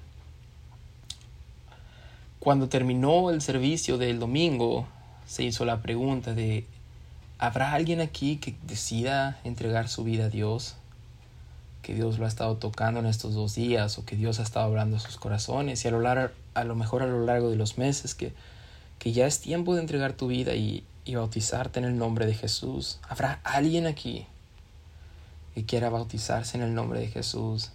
Cuando 2.40 2.68
terminó 2.68 3.30
el 3.30 3.40
servicio 3.40 3.98
del 3.98 4.18
domingo, 4.18 4.86
se 5.26 5.44
hizo 5.44 5.64
la 5.64 5.80
pregunta 5.80 6.34
de, 6.34 6.66
¿habrá 7.38 7.72
alguien 7.72 8.00
aquí 8.00 8.36
que 8.36 8.54
decida 8.66 9.38
entregar 9.44 9.88
su 9.88 10.04
vida 10.04 10.26
a 10.26 10.28
Dios? 10.28 10.76
Que 11.82 11.94
Dios 11.94 12.18
lo 12.18 12.26
ha 12.26 12.28
estado 12.28 12.56
tocando 12.56 13.00
en 13.00 13.06
estos 13.06 13.34
dos 13.34 13.54
días 13.54 13.98
o 13.98 14.04
que 14.04 14.16
Dios 14.16 14.40
ha 14.40 14.42
estado 14.42 14.66
hablando 14.66 14.96
a 14.96 15.00
sus 15.00 15.16
corazones 15.16 15.84
y 15.84 15.88
a 15.88 15.90
lo, 15.90 16.00
largo, 16.00 16.34
a 16.54 16.64
lo 16.64 16.74
mejor 16.74 17.02
a 17.02 17.06
lo 17.06 17.24
largo 17.24 17.50
de 17.50 17.56
los 17.56 17.78
meses 17.78 18.14
que 18.14 18.32
que 19.04 19.12
ya 19.12 19.26
es 19.26 19.38
tiempo 19.38 19.74
de 19.74 19.82
entregar 19.82 20.14
tu 20.14 20.28
vida 20.28 20.54
y, 20.54 20.82
bautizarte 21.12 21.78
en 21.78 21.84
el 21.84 21.98
nombre 21.98 22.24
de 22.24 22.32
Jesús. 22.32 23.00
¿Habrá 23.06 23.38
alguien 23.44 23.86
aquí 23.86 24.26
que 25.54 25.66
quiera 25.66 25.90
bautizarse 25.90 26.56
en 26.56 26.62
el 26.62 26.74
nombre 26.74 27.00
de 27.00 27.08
Jesús? 27.08 27.72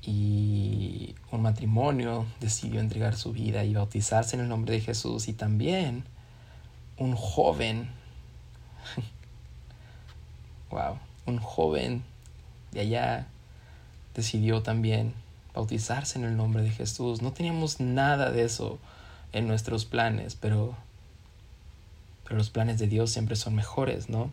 Y 0.00 1.14
un 1.30 1.42
matrimonio 1.42 2.24
decidió 2.40 2.80
entregar 2.80 3.14
su 3.14 3.32
vida 3.32 3.62
y 3.62 3.74
bautizarse 3.74 4.36
en 4.36 4.40
el 4.40 4.48
nombre 4.48 4.72
de 4.72 4.80
Jesús. 4.80 5.28
Y 5.28 5.34
también 5.34 6.04
un 6.96 7.14
joven, 7.14 7.90
wow, 10.70 10.96
un 11.26 11.36
joven 11.36 12.02
de 12.70 12.80
allá 12.80 13.26
decidió 14.14 14.62
también 14.62 15.12
bautizarse 15.52 16.18
en 16.18 16.24
el 16.24 16.38
nombre 16.38 16.62
de 16.62 16.70
Jesús. 16.70 17.20
No 17.20 17.34
teníamos 17.34 17.80
nada 17.80 18.30
de 18.30 18.44
eso 18.44 18.78
en 19.32 19.46
nuestros 19.48 19.84
planes, 19.84 20.36
pero, 20.38 20.74
pero 22.24 22.36
los 22.36 22.50
planes 22.50 22.78
de 22.78 22.86
Dios 22.86 23.10
siempre 23.10 23.36
son 23.36 23.54
mejores, 23.54 24.08
¿no? 24.08 24.30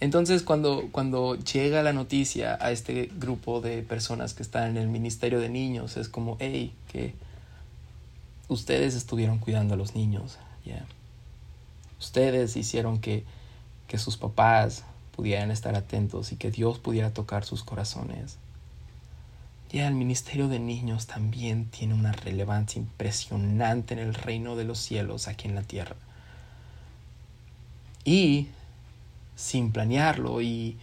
Entonces 0.00 0.42
cuando, 0.42 0.88
cuando 0.92 1.36
llega 1.36 1.82
la 1.82 1.92
noticia 1.92 2.56
a 2.60 2.70
este 2.70 3.10
grupo 3.18 3.60
de 3.60 3.82
personas 3.82 4.32
que 4.32 4.42
están 4.42 4.70
en 4.70 4.76
el 4.78 4.88
Ministerio 4.88 5.40
de 5.40 5.50
Niños, 5.50 5.98
es 5.98 6.08
como, 6.08 6.38
hey, 6.40 6.72
que 6.90 7.14
ustedes 8.48 8.94
estuvieron 8.94 9.38
cuidando 9.38 9.74
a 9.74 9.76
los 9.76 9.94
niños, 9.94 10.38
ya. 10.64 10.84
Ustedes 11.98 12.56
hicieron 12.56 12.98
que, 12.98 13.24
que 13.88 13.98
sus 13.98 14.16
papás 14.16 14.84
pudieran 15.14 15.50
estar 15.50 15.76
atentos 15.76 16.32
y 16.32 16.36
que 16.36 16.50
Dios 16.50 16.78
pudiera 16.78 17.12
tocar 17.12 17.44
sus 17.44 17.62
corazones. 17.62 18.38
Ya 19.72 19.86
el 19.86 19.94
ministerio 19.94 20.48
de 20.48 20.58
niños 20.58 21.06
también 21.06 21.66
tiene 21.66 21.94
una 21.94 22.10
relevancia 22.10 22.80
impresionante 22.80 23.94
en 23.94 24.00
el 24.00 24.14
reino 24.14 24.56
de 24.56 24.64
los 24.64 24.78
cielos 24.78 25.28
aquí 25.28 25.46
en 25.46 25.54
la 25.54 25.62
tierra. 25.62 25.94
Y 28.04 28.48
sin 29.36 29.70
planearlo 29.70 30.42
y, 30.42 30.76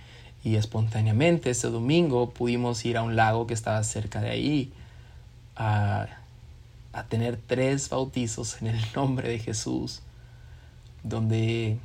y 0.43 0.55
espontáneamente 0.55 1.49
ese 1.49 1.67
domingo 1.67 2.29
pudimos 2.29 2.85
ir 2.85 2.97
a 2.97 3.03
un 3.03 3.17
lago 3.17 3.45
que 3.45 3.53
estaba 3.53 3.83
cerca 3.83 4.21
de 4.21 4.29
ahí 4.29 4.71
a, 5.57 6.07
a 6.93 7.03
tener 7.03 7.38
tres 7.45 7.89
bautizos 7.89 8.61
en 8.61 8.67
el 8.67 8.81
nombre 8.95 9.27
de 9.27 9.39
Jesús 9.39 10.01
donde 11.03 11.77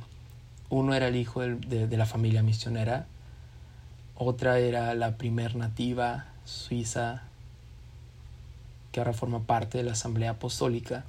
uno 0.69 0.93
era 0.93 1.07
el 1.07 1.15
hijo 1.15 1.41
de, 1.41 1.87
de 1.87 1.97
la 1.97 2.05
familia 2.05 2.43
misionera, 2.43 3.05
otra 4.15 4.59
era 4.59 4.93
la 4.95 5.17
primer 5.17 5.55
nativa 5.55 6.32
suiza 6.45 7.23
que 8.91 8.99
ahora 8.99 9.13
forma 9.13 9.41
parte 9.41 9.79
de 9.79 9.83
la 9.83 9.93
Asamblea 9.93 10.31
Apostólica, 10.31 11.03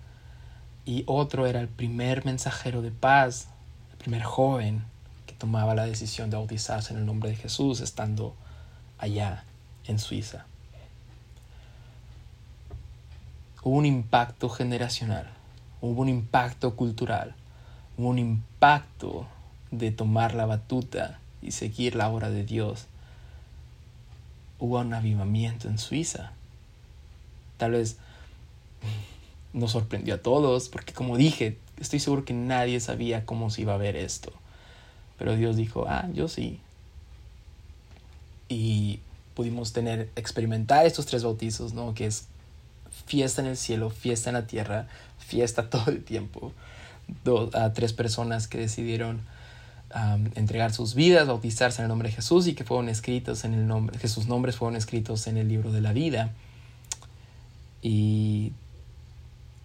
y 0.87 1.05
otro 1.07 1.47
era 1.47 1.61
el 1.61 1.69
primer 1.69 2.25
mensajero 2.25 2.83
de 2.83 2.91
paz, 2.91 3.49
el 3.93 3.99
primer 3.99 4.23
joven 4.23 4.85
que 5.27 5.35
tomaba 5.35 5.75
la 5.75 5.87
decisión 5.87 6.31
de 6.31 6.37
bautizarse 6.37 6.93
en 6.93 7.01
el 7.01 7.07
nombre 7.07 7.31
de 7.31 7.37
Jesús 7.37 7.81
estando 7.81 8.35
allá 8.99 9.45
en 9.87 9.99
Suiza. 9.99 10.47
Hubo 13.63 13.77
un 13.77 13.87
impacto 13.87 14.51
generacional, 14.51 15.27
hubo 15.81 16.03
un 16.03 16.09
impacto 16.09 16.77
cultural, 16.77 17.35
hubo 17.97 18.09
un 18.09 18.19
impacto 18.19 19.27
de 19.71 19.91
tomar 19.91 20.35
la 20.35 20.47
batuta 20.47 21.19
y 21.41 21.53
seguir 21.53 21.97
la 21.97 22.09
obra 22.09 22.29
de 22.31 22.45
Dios. 22.45 22.87
Hubo 24.59 24.79
un 24.79 24.95
avivamiento 24.95 25.69
en 25.69 25.79
Suiza. 25.79 26.33
Tal 27.57 27.73
vez 27.73 27.99
nos 29.53 29.73
sorprendió 29.73 30.15
a 30.15 30.19
todos, 30.19 30.69
porque 30.69 30.93
como 30.93 31.17
dije, 31.17 31.59
estoy 31.81 32.01
seguro 32.01 32.25
que 32.25 32.35
nadie 32.35 32.81
sabía 32.81 33.25
cómo 33.25 33.51
se 33.51 33.63
iba 33.63 33.75
a 33.75 33.79
ver 33.79 33.97
esto. 33.97 34.33
Pero 35.19 35.37
Dios 35.37 35.57
dijo, 35.57 35.87
ah, 35.89 36.09
yo 36.13 36.29
sí. 36.29 36.61
Y 38.49 39.01
pudimos 39.35 39.73
tener, 39.73 40.11
experimentar 40.17 40.87
estos 40.87 41.07
tres 41.07 41.25
bautizos, 41.25 41.73
¿no? 41.73 41.95
Que 41.95 42.07
es 42.07 42.27
fiesta 43.07 43.43
en 43.43 43.49
el 43.49 43.57
cielo, 43.57 43.91
fiesta 43.91 44.31
en 44.31 44.35
la 44.35 44.47
tierra, 44.47 44.89
fiesta 45.19 45.71
todo 45.71 45.91
el 45.91 46.03
tiempo. 46.05 46.53
a 47.55 47.73
tres 47.73 47.93
personas 47.93 48.49
que 48.49 48.59
decidieron 48.59 49.23
entregar 50.35 50.73
sus 50.73 50.95
vidas, 50.95 51.29
bautizarse 51.29 51.81
en 51.81 51.85
el 51.85 51.89
nombre 51.89 52.09
de 52.09 52.17
Jesús 52.17 52.47
y 52.49 52.55
que 52.55 52.65
fueron 52.65 52.89
escritos 52.89 53.45
en 53.45 53.55
el 53.55 53.67
nombre, 53.67 53.99
que 53.99 54.09
sus 54.09 54.27
nombres 54.27 54.57
fueron 54.57 54.77
escritos 54.77 55.27
en 55.27 55.37
el 55.37 55.49
libro 55.49 55.71
de 55.71 55.81
la 55.81 55.93
vida. 55.93 56.33
Y, 57.81 58.53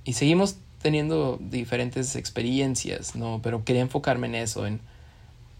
y 0.03 0.13
seguimos 0.13 0.57
teniendo 0.81 1.39
diferentes 1.41 2.15
experiencias, 2.15 3.15
¿no? 3.15 3.39
Pero 3.41 3.63
quería 3.63 3.81
enfocarme 3.81 4.27
en 4.27 4.35
eso, 4.35 4.67
en 4.67 4.79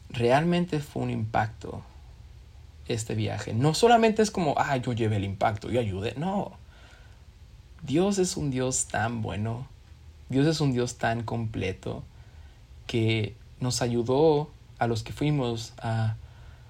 realmente 0.10 0.80
fue 0.80 1.04
un 1.04 1.10
impacto 1.10 1.84
este 2.88 3.16
viaje. 3.16 3.54
No 3.54 3.74
solamente 3.74 4.22
es 4.22 4.32
como, 4.32 4.56
ah, 4.58 4.78
yo 4.78 4.94
llevé 4.94 5.18
el 5.18 5.24
impacto, 5.24 5.70
yo 5.70 5.80
ayudé, 5.80 6.14
no. 6.18 6.52
Dios 7.84 8.18
es 8.18 8.38
un 8.38 8.52
Dios 8.52 8.86
tan 8.86 9.22
bueno, 9.22 9.68
Dios 10.30 10.48
es 10.48 10.62
un 10.62 10.74
Dios 10.74 10.98
tan 10.98 11.24
completo 11.24 12.04
que 12.88 13.36
nos 13.60 13.82
ayudó 13.82 14.50
a 14.80 14.88
los 14.88 15.04
que 15.04 15.14
fuimos 15.14 15.74
a, 15.82 16.16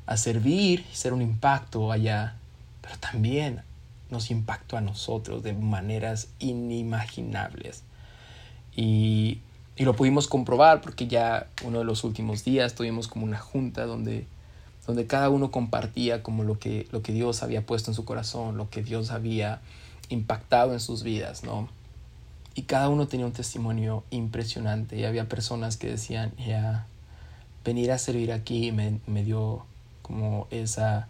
a 0.06 0.18
servir 0.18 0.86
y 0.92 0.96
ser 0.96 1.14
un 1.14 1.22
impacto 1.22 1.92
allá, 1.92 2.36
pero 2.82 2.98
también 2.98 3.62
nos 4.10 4.32
impactó 4.32 4.76
a 4.78 4.82
nosotros 4.82 5.44
de 5.44 5.54
maneras 5.54 6.30
inimaginables. 6.40 7.84
Y, 8.76 9.40
y, 9.76 9.84
lo 9.84 9.96
pudimos 9.96 10.28
comprobar 10.28 10.82
porque 10.82 11.08
ya 11.08 11.48
uno 11.64 11.80
de 11.80 11.86
los 11.86 12.04
últimos 12.04 12.44
días 12.44 12.76
tuvimos 12.76 13.08
como 13.08 13.26
una 13.26 13.40
junta 13.40 13.86
donde, 13.86 14.26
donde 14.88 15.06
cada 15.06 15.30
uno 15.30 15.52
compartía 15.52 16.24
como 16.24 16.44
lo 16.44 16.60
que, 16.60 16.88
lo 16.92 17.02
que 17.02 17.14
Dios 17.14 17.44
había 17.44 17.66
puesto 17.66 17.92
en 17.92 17.96
su 17.96 18.06
corazón, 18.06 18.58
lo 18.58 18.70
que 18.70 18.82
Dios 18.82 19.12
había 19.12 19.62
impactado 20.10 20.74
en 20.74 20.80
sus 20.80 21.04
vidas, 21.04 21.44
¿no? 21.44 21.70
Y 22.56 22.64
cada 22.64 22.90
uno 22.90 23.08
tenía 23.08 23.26
un 23.26 23.32
testimonio 23.32 24.04
impresionante 24.10 24.98
y 24.98 25.06
había 25.06 25.30
personas 25.30 25.78
que 25.78 25.88
decían, 25.88 26.34
ya, 26.38 26.88
venir 27.64 27.92
a 27.92 27.98
servir 27.98 28.32
aquí 28.32 28.72
me, 28.72 29.00
me 29.08 29.24
dio 29.24 29.66
como 30.02 30.48
esa 30.52 31.08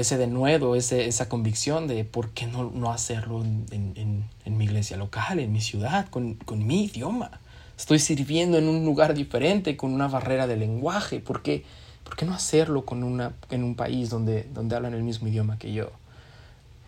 ese 0.00 0.16
denuedo, 0.16 0.76
ese, 0.76 1.06
esa 1.06 1.28
convicción 1.28 1.88
de 1.88 2.04
por 2.04 2.30
qué 2.30 2.46
no, 2.46 2.70
no 2.70 2.92
hacerlo 2.92 3.42
en, 3.42 4.28
en, 4.44 4.56
mi 4.56 4.64
iglesia 4.64 4.96
local, 4.96 5.40
en 5.40 5.52
mi 5.52 5.60
ciudad, 5.60 6.08
con, 6.08 6.34
con, 6.34 6.66
mi 6.66 6.84
idioma. 6.84 7.30
Estoy 7.76 7.98
sirviendo 7.98 8.58
en 8.58 8.68
un 8.68 8.84
lugar 8.84 9.14
diferente, 9.14 9.76
con 9.76 9.92
una 9.92 10.08
barrera 10.08 10.46
de 10.46 10.56
lenguaje. 10.56 11.20
¿Por 11.20 11.42
qué, 11.42 11.64
por 12.04 12.16
qué 12.16 12.26
no 12.26 12.34
hacerlo 12.34 12.84
con 12.84 13.02
una, 13.02 13.32
en 13.50 13.64
un 13.64 13.74
país 13.74 14.10
donde, 14.10 14.48
donde 14.54 14.76
hablan 14.76 14.94
el 14.94 15.02
mismo 15.02 15.28
idioma 15.28 15.58
que 15.58 15.72
yo? 15.72 15.90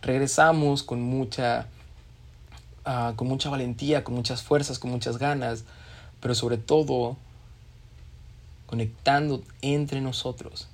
Regresamos 0.02 0.82
con 0.82 1.02
mucha, 1.02 1.66
uh, 2.86 3.14
con 3.16 3.28
mucha 3.28 3.50
valentía, 3.50 4.04
con 4.04 4.14
muchas 4.14 4.42
fuerzas, 4.42 4.78
con 4.78 4.90
muchas 4.90 5.18
ganas, 5.18 5.64
pero 6.20 6.34
sobre 6.34 6.58
todo 6.58 7.16
conectando 8.70 9.42
entre 9.60 10.00
nosotros 10.00 10.68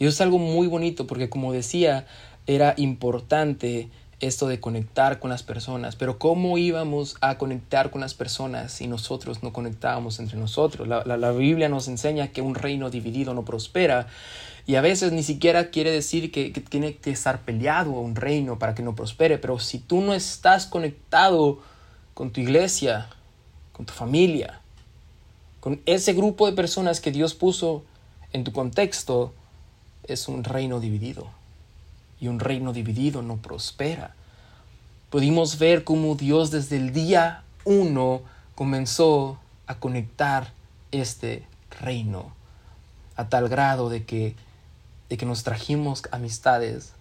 y 0.00 0.06
eso 0.06 0.14
es 0.14 0.20
algo 0.22 0.38
muy 0.38 0.66
bonito 0.66 1.06
porque 1.06 1.28
como 1.28 1.52
decía, 1.52 2.06
era 2.46 2.72
importante 2.78 3.90
esto 4.18 4.48
de 4.48 4.58
conectar 4.58 5.18
con 5.18 5.28
las 5.28 5.42
personas, 5.42 5.94
pero 5.94 6.18
¿cómo 6.18 6.56
íbamos 6.56 7.16
a 7.20 7.36
conectar 7.36 7.90
con 7.90 8.00
las 8.00 8.14
personas 8.14 8.72
si 8.72 8.86
nosotros 8.86 9.42
no 9.42 9.52
conectábamos 9.52 10.18
entre 10.18 10.38
nosotros? 10.38 10.88
La, 10.88 11.32
Biblia 11.32 11.68
nos 11.68 11.86
enseña 11.86 12.28
que 12.28 12.40
un 12.40 12.54
reino 12.54 12.88
dividido 12.88 13.34
no 13.34 13.44
prospera 13.44 14.06
y 14.66 14.76
a 14.76 14.80
veces 14.80 15.12
ni 15.12 15.22
siquiera 15.22 15.70
quiere 15.70 15.90
decir 15.90 16.32
que, 16.32 16.50
que 16.52 16.62
tiene 16.62 16.96
que 16.96 17.10
estar 17.10 17.42
peleado 17.42 17.90
un 17.90 18.16
reino 18.16 18.58
para 18.58 18.74
que 18.74 18.82
no 18.82 18.94
prospere, 18.94 19.36
pero 19.36 19.58
si 19.58 19.78
tú 19.78 20.00
no 20.00 20.14
estás 20.14 20.66
conectado 20.66 21.60
con 22.14 22.30
tu 22.30 22.40
iglesia, 22.40 23.08
con 23.72 23.84
tu 23.84 23.92
familia, 23.92 24.60
con 25.60 25.80
ese 25.86 26.14
grupo 26.14 26.46
de 26.46 26.52
personas 26.52 27.00
que 27.00 27.12
Dios 27.12 27.34
puso 27.34 27.84
en 28.32 28.44
tu 28.44 28.52
contexto, 28.52 29.34
es 30.04 30.26
un 30.28 30.44
reino 30.44 30.80
dividido. 30.80 31.28
Y 32.20 32.28
un 32.28 32.40
reino 32.40 32.72
dividido 32.72 33.22
no 33.22 33.36
prospera. 33.36 34.14
Pudimos 35.10 35.58
ver 35.58 35.84
cómo 35.84 36.14
Dios 36.14 36.50
desde 36.50 36.76
el 36.76 36.92
día 36.92 37.42
uno 37.64 38.22
comenzó 38.54 39.38
a 39.66 39.76
conectar 39.76 40.52
este 40.92 41.46
reino 41.80 42.32
a 43.16 43.28
tal 43.28 43.48
grado 43.48 43.88
de 43.88 44.04
que, 44.04 44.34
de 45.08 45.16
que 45.16 45.26
nos 45.26 45.42
trajimos 45.42 46.02
amistades 46.10 46.92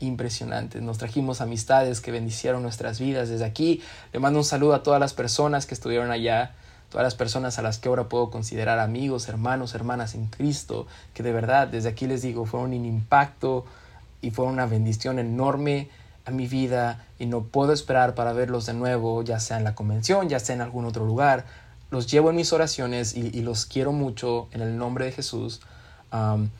impresionantes, 0.00 0.82
nos 0.82 0.98
trajimos 0.98 1.40
amistades 1.40 2.00
que 2.00 2.10
bendicieron 2.10 2.62
nuestras 2.62 2.98
vidas. 2.98 3.28
Desde 3.28 3.44
aquí 3.44 3.82
le 4.12 4.18
mando 4.18 4.38
un 4.38 4.44
saludo 4.44 4.74
a 4.74 4.82
todas 4.82 5.00
las 5.00 5.14
personas 5.14 5.66
que 5.66 5.74
estuvieron 5.74 6.10
allá 6.10 6.54
todas 6.92 7.04
las 7.06 7.14
personas 7.14 7.58
a 7.58 7.62
las 7.62 7.78
que 7.78 7.88
ahora 7.88 8.10
puedo 8.10 8.30
considerar 8.30 8.78
amigos, 8.78 9.26
hermanos, 9.26 9.74
hermanas 9.74 10.14
en 10.14 10.26
Cristo, 10.26 10.86
que 11.14 11.22
de 11.22 11.32
verdad 11.32 11.66
desde 11.66 11.88
aquí 11.88 12.06
les 12.06 12.20
digo, 12.20 12.44
fueron 12.44 12.74
un 12.74 12.84
impacto 12.84 13.64
y 14.20 14.30
fue 14.30 14.44
una 14.44 14.66
bendición 14.66 15.18
enorme 15.18 15.88
a 16.26 16.30
mi 16.32 16.46
vida 16.46 17.06
y 17.18 17.24
no 17.24 17.44
puedo 17.44 17.72
esperar 17.72 18.14
para 18.14 18.34
verlos 18.34 18.66
de 18.66 18.74
nuevo, 18.74 19.22
ya 19.22 19.40
sea 19.40 19.56
en 19.56 19.64
la 19.64 19.74
convención, 19.74 20.28
ya 20.28 20.38
sea 20.38 20.54
en 20.54 20.60
algún 20.60 20.84
otro 20.84 21.06
lugar. 21.06 21.46
Los 21.90 22.10
llevo 22.10 22.28
en 22.28 22.36
mis 22.36 22.52
oraciones 22.52 23.16
y, 23.16 23.40
los 23.40 23.64
quiero 23.64 23.92
mucho 23.92 24.48
en 24.52 24.60
el 24.60 24.76
nombre 24.76 25.06
de 25.06 25.12
Jesús, 25.12 25.62
en 26.12 26.50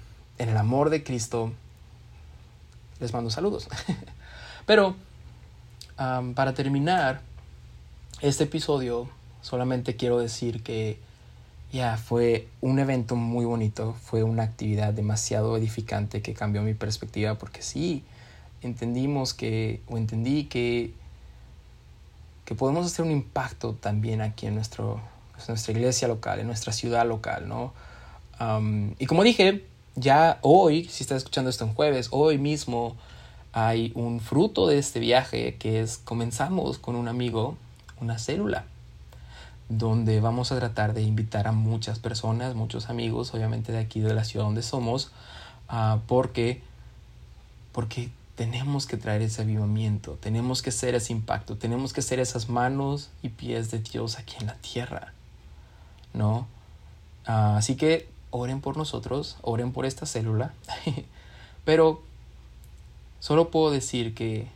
el 0.49 0.57
amor 0.57 0.89
de 0.89 1.05
Cristo. 1.05 1.53
Les 3.01 3.13
mando 3.13 3.29
saludos. 3.29 3.69
Pero 4.67 4.97
para 5.97 6.55
terminar 6.55 7.21
este 8.23 8.45
episodio, 8.45 9.11
Solamente 9.43 9.97
quiero 9.97 10.19
decir 10.19 10.63
que 10.63 10.99
ya 11.73 11.97
fue 11.97 12.49
un 12.61 12.79
evento 12.79 13.17
muy 13.17 13.45
bonito, 13.45 13.95
fue 14.05 14.23
una 14.23 14.43
actividad 14.45 14.93
demasiado 14.93 15.57
edificante 15.57 16.23
que 16.23 16.35
cambió 16.35 16.63
mi 16.63 16.75
perspectiva 16.75 17.37
porque 17.37 17.63
sí, 17.63 18.05
entendimos 18.61 19.35
que, 19.35 19.81
o 19.89 19.97
entendí 19.97 20.45
que, 20.45 20.93
que 22.45 22.55
podemos 22.55 22.87
hacer 22.87 23.05
un 23.05 23.11
impacto 23.11 23.75
también 23.75 24.21
aquí 24.21 24.47
en, 24.47 24.55
nuestro, 24.55 25.01
nuestra 25.49 25.73
iglesia 25.73 26.09
local, 26.09 26.41
en 26.41 26.47
nuestra 26.47 26.73
ciudad 26.73 27.07
local, 27.07 27.49
¿no? 27.49 27.73
y 28.99 29.07
como 29.07 29.23
dije, 29.23 29.65
ya 29.95 30.41
hoy, 30.43 30.87
si 30.87 31.05
estás 31.05 31.19
escuchando 31.19 31.49
esto 31.49 31.65
en 31.65 31.75
jueves, 31.75 32.09
hoy 32.11 32.39
mismo 32.39 32.97
hay 33.53 33.93
un 33.95 34.19
fruto 34.19 34.67
de 34.67 34.79
este 34.79 34.99
viaje 34.99 35.55
que 35.59 35.81
es 35.81 35.99
comenzamos 35.99 36.79
con 36.79 36.97
un 36.97 37.07
amigo 37.07 37.57
una 38.01 38.19
célula 38.19 38.65
donde 39.69 40.21
vamos 40.21 40.53
a 40.53 40.59
tratar 40.59 40.93
de 40.95 41.03
invitar 41.03 41.47
a 41.47 41.53
muchas 41.53 41.99
personas, 41.99 42.55
muchos 42.55 42.91
amigos, 42.91 43.35
obviamente 43.35 43.73
de 43.73 43.79
aquí 43.79 44.01
de 44.01 44.15
la 44.15 44.25
ciudad 44.25 44.45
donde 44.45 44.63
somos, 44.63 45.13
uh, 45.71 45.99
porque, 46.07 46.63
porque 47.73 48.11
tenemos 48.35 48.87
que 48.87 48.97
traer 48.97 49.23
ese 49.23 49.43
avivamiento, 49.43 50.19
tenemos 50.21 50.63
que 50.63 50.71
ser 50.71 50.95
ese 50.95 51.13
impacto, 51.13 51.57
tenemos 51.57 51.93
que 51.93 52.03
ser 52.03 52.21
esas 52.21 52.49
manos 52.49 53.11
y 53.23 53.31
pies 53.31 53.71
de 53.71 53.79
Dios 53.79 54.19
aquí 54.19 54.37
en 54.41 54.47
la 54.47 54.55
tierra, 54.57 55.13
¿no? 56.13 56.47
Uh, 57.27 57.57
así 57.57 57.77
que 57.77 58.09
oren 58.31 58.61
por 58.61 58.77
nosotros, 58.77 59.37
oren 59.43 59.73
por 59.73 59.87
esta 59.87 60.07
célula, 60.07 60.53
pero 61.65 62.03
solo 63.21 63.51
puedo 63.51 63.71
decir 63.71 64.15
que 64.15 64.49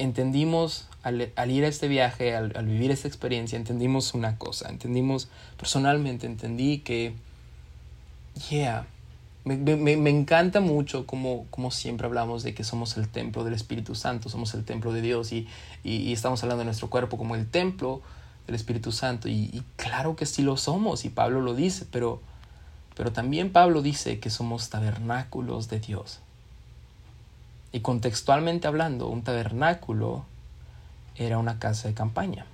entendimos 0.00 0.88
al, 1.02 1.20
ir 1.50 1.64
a 1.64 1.68
este 1.68 1.88
viaje, 1.88 2.34
al, 2.34 2.66
vivir 2.66 2.90
esta 2.90 3.06
experiencia, 3.06 3.56
entendimos 3.56 4.14
una 4.14 4.38
cosa, 4.38 4.68
entendimos, 4.68 5.28
personalmente 5.56 6.26
entendí 6.26 6.78
que, 6.78 7.14
yeah, 8.48 8.86
me, 9.44 9.56
me, 9.56 10.10
encanta 10.10 10.60
mucho 10.60 11.06
como, 11.06 11.46
como, 11.50 11.70
siempre 11.70 12.06
hablamos 12.06 12.42
de 12.42 12.54
que 12.54 12.64
somos 12.64 12.96
el 12.96 13.08
templo 13.08 13.44
del 13.44 13.54
Espíritu 13.54 13.94
Santo, 13.94 14.28
somos 14.28 14.54
el 14.54 14.64
templo 14.64 14.92
de 14.92 15.02
Dios 15.02 15.32
y, 15.32 15.48
y, 15.84 16.12
estamos 16.12 16.42
hablando 16.42 16.60
de 16.60 16.66
nuestro 16.66 16.90
cuerpo 16.90 17.16
como 17.16 17.34
el 17.34 17.46
templo 17.48 18.00
del 18.46 18.56
Espíritu 18.56 18.92
Santo 18.92 19.28
y, 19.28 19.50
y, 19.52 19.62
claro 19.76 20.16
que 20.16 20.26
sí 20.26 20.42
lo 20.42 20.56
somos 20.56 21.04
y 21.04 21.10
Pablo 21.10 21.40
lo 21.40 21.54
dice, 21.54 21.86
pero, 21.90 22.20
pero 22.96 23.12
también 23.12 23.52
Pablo 23.52 23.82
dice 23.82 24.18
que 24.18 24.30
somos 24.30 24.70
tabernáculos 24.70 25.68
de 25.68 25.80
Dios. 25.80 26.20
Y 27.72 27.80
contextualmente 27.80 28.66
hablando, 28.66 29.08
un 29.08 29.22
tabernáculo 29.22 30.24
era 31.16 31.38
una 31.38 31.58
casa 31.58 31.88
de 31.88 31.94
campaña. 31.94 32.46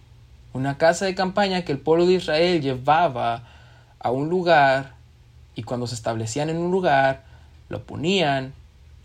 Una 0.52 0.78
casa 0.78 1.04
de 1.04 1.14
campaña 1.14 1.64
que 1.64 1.72
el 1.72 1.78
pueblo 1.78 2.06
de 2.06 2.14
Israel 2.14 2.60
llevaba 2.60 3.44
a 3.98 4.10
un 4.10 4.28
lugar 4.28 4.94
y 5.54 5.62
cuando 5.62 5.86
se 5.86 5.94
establecían 5.94 6.50
en 6.50 6.58
un 6.58 6.70
lugar, 6.70 7.24
lo 7.68 7.82
ponían 7.82 8.52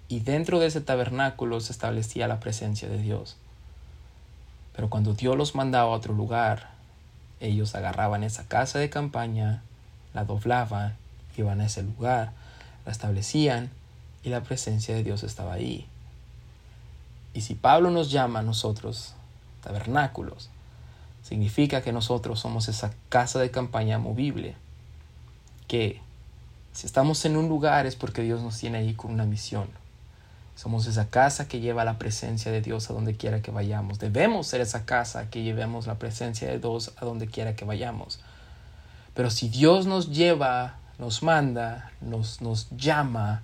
y 0.08 0.20
dentro 0.20 0.60
de 0.60 0.68
ese 0.68 0.82
tabernáculo 0.82 1.62
se 1.62 1.72
establecía 1.72 2.28
la 2.28 2.40
presencia 2.40 2.90
de 2.90 2.98
Dios. 2.98 3.38
Pero 4.76 4.90
cuando 4.90 5.14
Dios 5.14 5.38
los 5.38 5.56
mandaba 5.56 5.92
a 5.92 5.96
otro 5.96 6.14
lugar, 6.14 6.70
ellos 7.40 7.76
agarraban 7.76 8.24
esa 8.24 8.48
casa 8.48 8.80
de 8.80 8.90
campaña, 8.90 9.62
la 10.14 10.26
doblaban, 10.26 10.96
iban 11.38 11.62
a 11.62 11.66
ese 11.66 11.84
lugar, 11.84 12.32
la 12.86 12.92
establecían 12.92 13.70
y 14.24 14.30
la 14.30 14.42
presencia 14.42 14.96
de 14.96 15.04
Dios 15.04 15.24
estaba 15.24 15.54
ahí. 15.54 15.88
Y 17.34 17.42
si 17.42 17.56
Pablo 17.56 17.92
nos 17.92 18.12
llama 18.12 18.40
a 18.40 18.44
nosotros 18.44 19.14
tabernáculos, 19.64 20.50
significa 21.24 21.82
que 21.82 21.94
nosotros 21.94 22.40
somos 22.40 22.68
esa 22.68 22.92
casa 23.10 23.40
de 23.40 23.52
campaña 23.52 24.00
movible, 24.00 24.56
que 25.68 26.02
si 26.74 26.88
estamos 26.88 27.24
en 27.26 27.38
un 27.38 27.50
lugar 27.50 27.86
es 27.86 27.96
porque 27.96 28.22
Dios 28.22 28.42
nos 28.42 28.58
tiene 28.58 28.80
ahí 28.80 28.94
con 28.94 29.12
una 29.12 29.26
misión. 29.26 29.68
Somos 30.56 30.86
esa 30.86 31.08
casa 31.08 31.48
que 31.48 31.60
lleva 31.60 31.86
la 31.86 31.98
presencia 31.98 32.52
de 32.52 32.62
Dios 32.62 32.90
a 32.90 32.94
donde 32.94 33.16
quiera 33.16 33.42
que 33.42 33.52
vayamos. 33.52 34.00
Debemos 34.00 34.48
ser 34.48 34.62
esa 34.62 34.86
casa 34.86 35.30
que 35.30 35.44
llevemos 35.44 35.88
la 35.88 35.96
presencia 35.96 36.50
de 36.50 36.60
Dios 36.60 36.92
a 36.98 37.06
donde 37.06 37.28
quiera 37.28 37.56
que 37.56 37.66
vayamos. 37.66 38.20
Pero 39.14 39.30
si 39.30 39.50
Dios 39.50 39.86
nos 39.86 40.12
lleva, 40.12 40.76
nos 41.00 41.24
manda, 41.24 41.92
nos, 42.00 42.42
nos 42.42 42.70
llama 42.72 43.42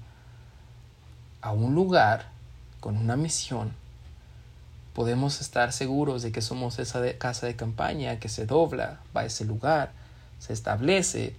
a 1.42 1.52
un 1.52 1.74
lugar 1.74 2.37
con 2.80 2.98
una 2.98 3.16
misión, 3.16 3.74
podemos 4.94 5.42
estar 5.42 5.74
seguros 5.74 6.24
de 6.24 6.32
que 6.32 6.42
somos 6.42 6.80
esa 6.80 7.02
casa 7.20 7.46
de 7.46 7.56
campaña 7.56 8.20
que 8.20 8.30
se 8.30 8.46
dobla, 8.46 9.00
va 9.16 9.22
a 9.22 9.26
ese 9.26 9.46
lugar, 9.46 9.92
se 10.40 10.54
establece 10.54 11.36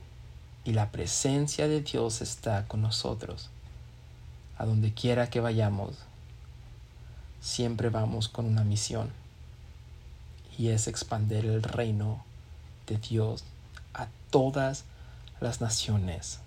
y 0.65 0.73
la 0.73 0.91
presencia 0.91 1.67
de 1.67 1.81
Dios 1.81 2.21
está 2.21 2.67
con 2.69 2.83
nosotros. 2.83 3.51
A 4.59 4.65
donde 4.65 4.93
quiera 4.93 5.31
que 5.31 5.41
vayamos, 5.41 5.97
siempre 7.41 7.89
vamos 7.91 8.29
con 8.29 8.47
una 8.47 8.65
misión 8.65 9.11
y 10.57 10.69
es 10.69 10.89
expandir 10.89 11.47
el 11.47 11.63
reino 11.63 12.25
de 12.87 12.99
Dios 12.99 13.45
a 13.95 14.07
todas 14.31 14.85
las 15.41 15.61
naciones 15.61 16.41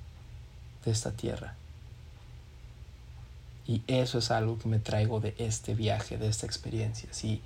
de 0.85 0.91
esta 0.91 1.11
tierra. 1.11 1.55
Y 3.68 3.84
eso 3.88 4.20
es 4.20 4.32
algo 4.32 4.57
que 4.57 4.68
me 4.68 4.80
traigo 4.80 5.20
de 5.20 5.36
este 5.38 5.76
viaje, 5.76 6.18
de 6.18 6.28
esta 6.28 6.45
experiencia. 6.45 7.09
Si, 7.12 7.41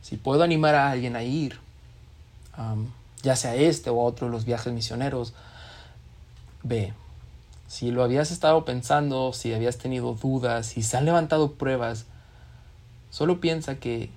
si 0.00 0.16
puedo 0.16 0.42
animar 0.42 0.74
a 0.74 0.90
alguien 0.90 1.16
a 1.16 1.22
ir, 1.22 1.58
ya 3.22 3.36
sea 3.36 3.54
este 3.54 3.90
o 3.90 4.00
otro 4.00 4.26
de 4.26 4.32
los 4.32 4.44
viajes 4.44 4.72
misioneros, 4.72 5.34
ve. 6.62 6.94
Si 7.68 7.90
lo 7.90 8.02
habías 8.02 8.30
estado 8.30 8.64
pensando, 8.64 9.32
si 9.32 9.54
habías 9.54 9.78
tenido 9.78 10.14
dudas, 10.14 10.66
si 10.66 10.82
se 10.82 10.96
han 10.96 11.04
levantado 11.04 11.52
pruebas, 11.52 12.04
solo 13.10 13.40
piensa 13.40 13.76
que, 13.76 14.10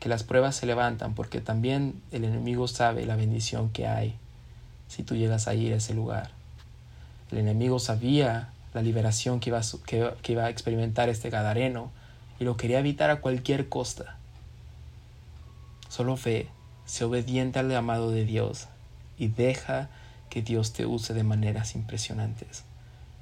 que 0.00 0.08
las 0.08 0.24
pruebas 0.24 0.56
se 0.56 0.66
levantan 0.66 1.14
porque 1.14 1.40
también 1.40 2.00
el 2.10 2.24
enemigo 2.24 2.66
sabe 2.66 3.06
la 3.06 3.14
bendición 3.14 3.70
que 3.70 3.86
hay 3.86 4.16
si 4.88 5.02
tú 5.02 5.14
llegas 5.14 5.46
a 5.46 5.54
ir 5.54 5.72
a 5.72 5.76
ese 5.76 5.94
lugar. 5.94 6.30
El 7.30 7.38
enemigo 7.38 7.78
sabía 7.78 8.50
la 8.74 8.82
liberación 8.82 9.40
que 9.40 9.50
iba, 9.50 9.58
a, 10.44 10.50
experimentar 10.50 11.08
este 11.08 11.30
Gadareno 11.30 11.90
y 12.38 12.44
lo 12.44 12.56
quería 12.56 12.78
evitar 12.78 13.10
a 13.10 13.20
cualquier 13.20 13.68
costa. 13.68 14.16
Solo 15.88 16.16
fe, 16.16 16.48
sé 16.84 17.04
obediente 17.04 17.58
al 17.58 17.70
llamado 17.70 18.10
de 18.10 18.24
Dios 18.24 18.68
y 19.18 19.28
deja 19.28 19.88
que 20.30 20.42
Dios 20.42 20.72
te 20.72 20.86
use 20.86 21.14
de 21.14 21.24
maneras 21.24 21.74
impresionantes. 21.74 22.64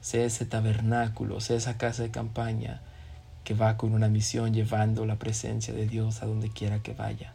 Sé 0.01 0.25
ese 0.25 0.45
tabernáculo, 0.47 1.41
sé 1.41 1.57
esa 1.57 1.79
casa 1.79 2.03
de 2.03 2.11
campaña 2.11 2.81
que 3.45 3.55
va 3.55 3.77
con 3.77 3.93
una 3.93 4.09
misión 4.09 4.53
llevando 4.53 5.07
la 5.07 5.17
presencia 5.17 5.73
de 5.73 5.87
Dios 5.87 6.23
a 6.23 6.27
donde 6.27 6.51
quiera 6.51 6.81
que 6.81 6.95
vaya. 6.95 7.33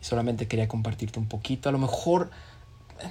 Solamente 0.00 0.46
quería 0.46 0.68
compartirte 0.68 1.18
un 1.18 1.26
poquito, 1.26 1.70
a 1.70 1.72
lo 1.72 1.78
mejor, 1.78 2.30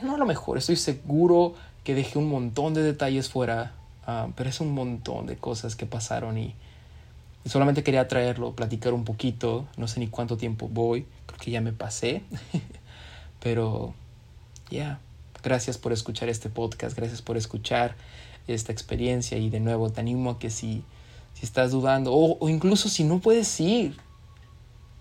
no 0.03 0.13
a 0.13 0.17
lo 0.19 0.27
mejor, 0.27 0.59
estoy 0.59 0.75
seguro 0.75 1.55
que 1.83 1.95
dejé 1.95 2.17
un 2.17 2.29
montón 2.29 2.73
de 2.73 2.83
detalles 2.83 3.29
fuera, 3.29 3.73
ah, 4.07 4.29
pero 4.35 4.49
es 4.49 4.59
un 4.59 4.73
montón 4.73 5.27
de 5.27 5.37
cosas 5.37 5.75
que 5.75 5.85
pasaron 5.85 6.37
y, 6.37 6.55
solamente 7.45 7.83
quería 7.83 8.07
traerlo, 8.07 8.53
platicar 8.53 8.93
un 8.93 9.03
poquito, 9.03 9.65
no 9.75 9.87
sé 9.89 9.99
ni 9.99 10.07
cuánto 10.07 10.37
tiempo 10.37 10.69
voy, 10.69 11.05
creo 11.25 11.39
que 11.39 11.51
ya 11.51 11.59
me 11.59 11.73
pasé, 11.73 12.21
pero 13.41 13.93
ya, 14.69 14.99
gracias 15.43 15.77
por 15.77 15.91
escuchar 15.91 16.29
este 16.29 16.49
podcast, 16.49 16.95
gracias 16.95 17.21
por 17.21 17.35
escuchar 17.35 17.95
esta 18.47 18.71
experiencia 18.71 19.37
y 19.37 19.49
de 19.49 19.59
nuevo 19.59 19.89
te 19.89 19.99
animo 19.99 20.31
a 20.31 20.39
que 20.39 20.49
si, 20.49 20.83
si 21.33 21.45
estás 21.45 21.71
dudando 21.71 22.13
o, 22.13 22.37
o 22.39 22.49
incluso 22.49 22.87
si 22.87 23.03
no 23.03 23.19
puedes 23.19 23.59
ir, 23.59 23.97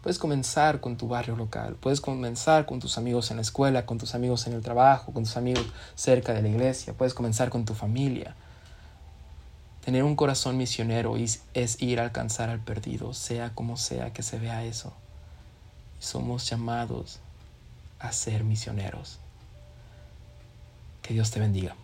Puedes 0.03 0.19
comenzar 0.19 0.81
con 0.81 0.97
tu 0.97 1.07
barrio 1.07 1.37
local, 1.37 1.77
puedes 1.77 2.01
comenzar 2.01 2.67
con 2.67 2.81
tus 2.81 2.99
amigos 2.99 3.31
en 3.31 3.37
la 3.37 3.43
escuela, 3.43 3.87
con 3.87 3.99
tus 3.99 4.17
amigos 4.17 4.49
en 4.49 4.53
el 4.53 4.61
trabajo, 4.61 5.13
con 5.13 5.23
tus 5.23 5.37
amigos 5.37 5.65
cerca 5.95 6.35
de 6.35 6.43
la 6.43 6.49
iglesia, 6.49 6.93
puedes 6.93 7.15
comenzar 7.15 7.51
con 7.51 7.65
tu 7.65 7.75
familia. 7.75 8.35
Tener 9.85 10.03
un 10.03 10.17
corazón 10.17 10.57
misionero 10.57 11.17
es, 11.17 11.43
ir 11.81 12.01
a 12.01 12.05
alcanzar 12.05 12.51
al 12.51 12.59
perdido, 12.59 13.15
sea 13.15 13.55
como 13.55 13.77
sea 13.77 14.13
que 14.13 14.23
se 14.23 14.39
vea 14.39 14.65
eso. 14.65 14.93
somos 16.01 16.51
llamados 16.51 17.21
a 18.01 18.11
ser 18.11 18.43
misioneros. 18.43 19.21
Que 21.03 21.15
Dios 21.15 21.31
te 21.31 21.39
bendiga. 21.39 21.77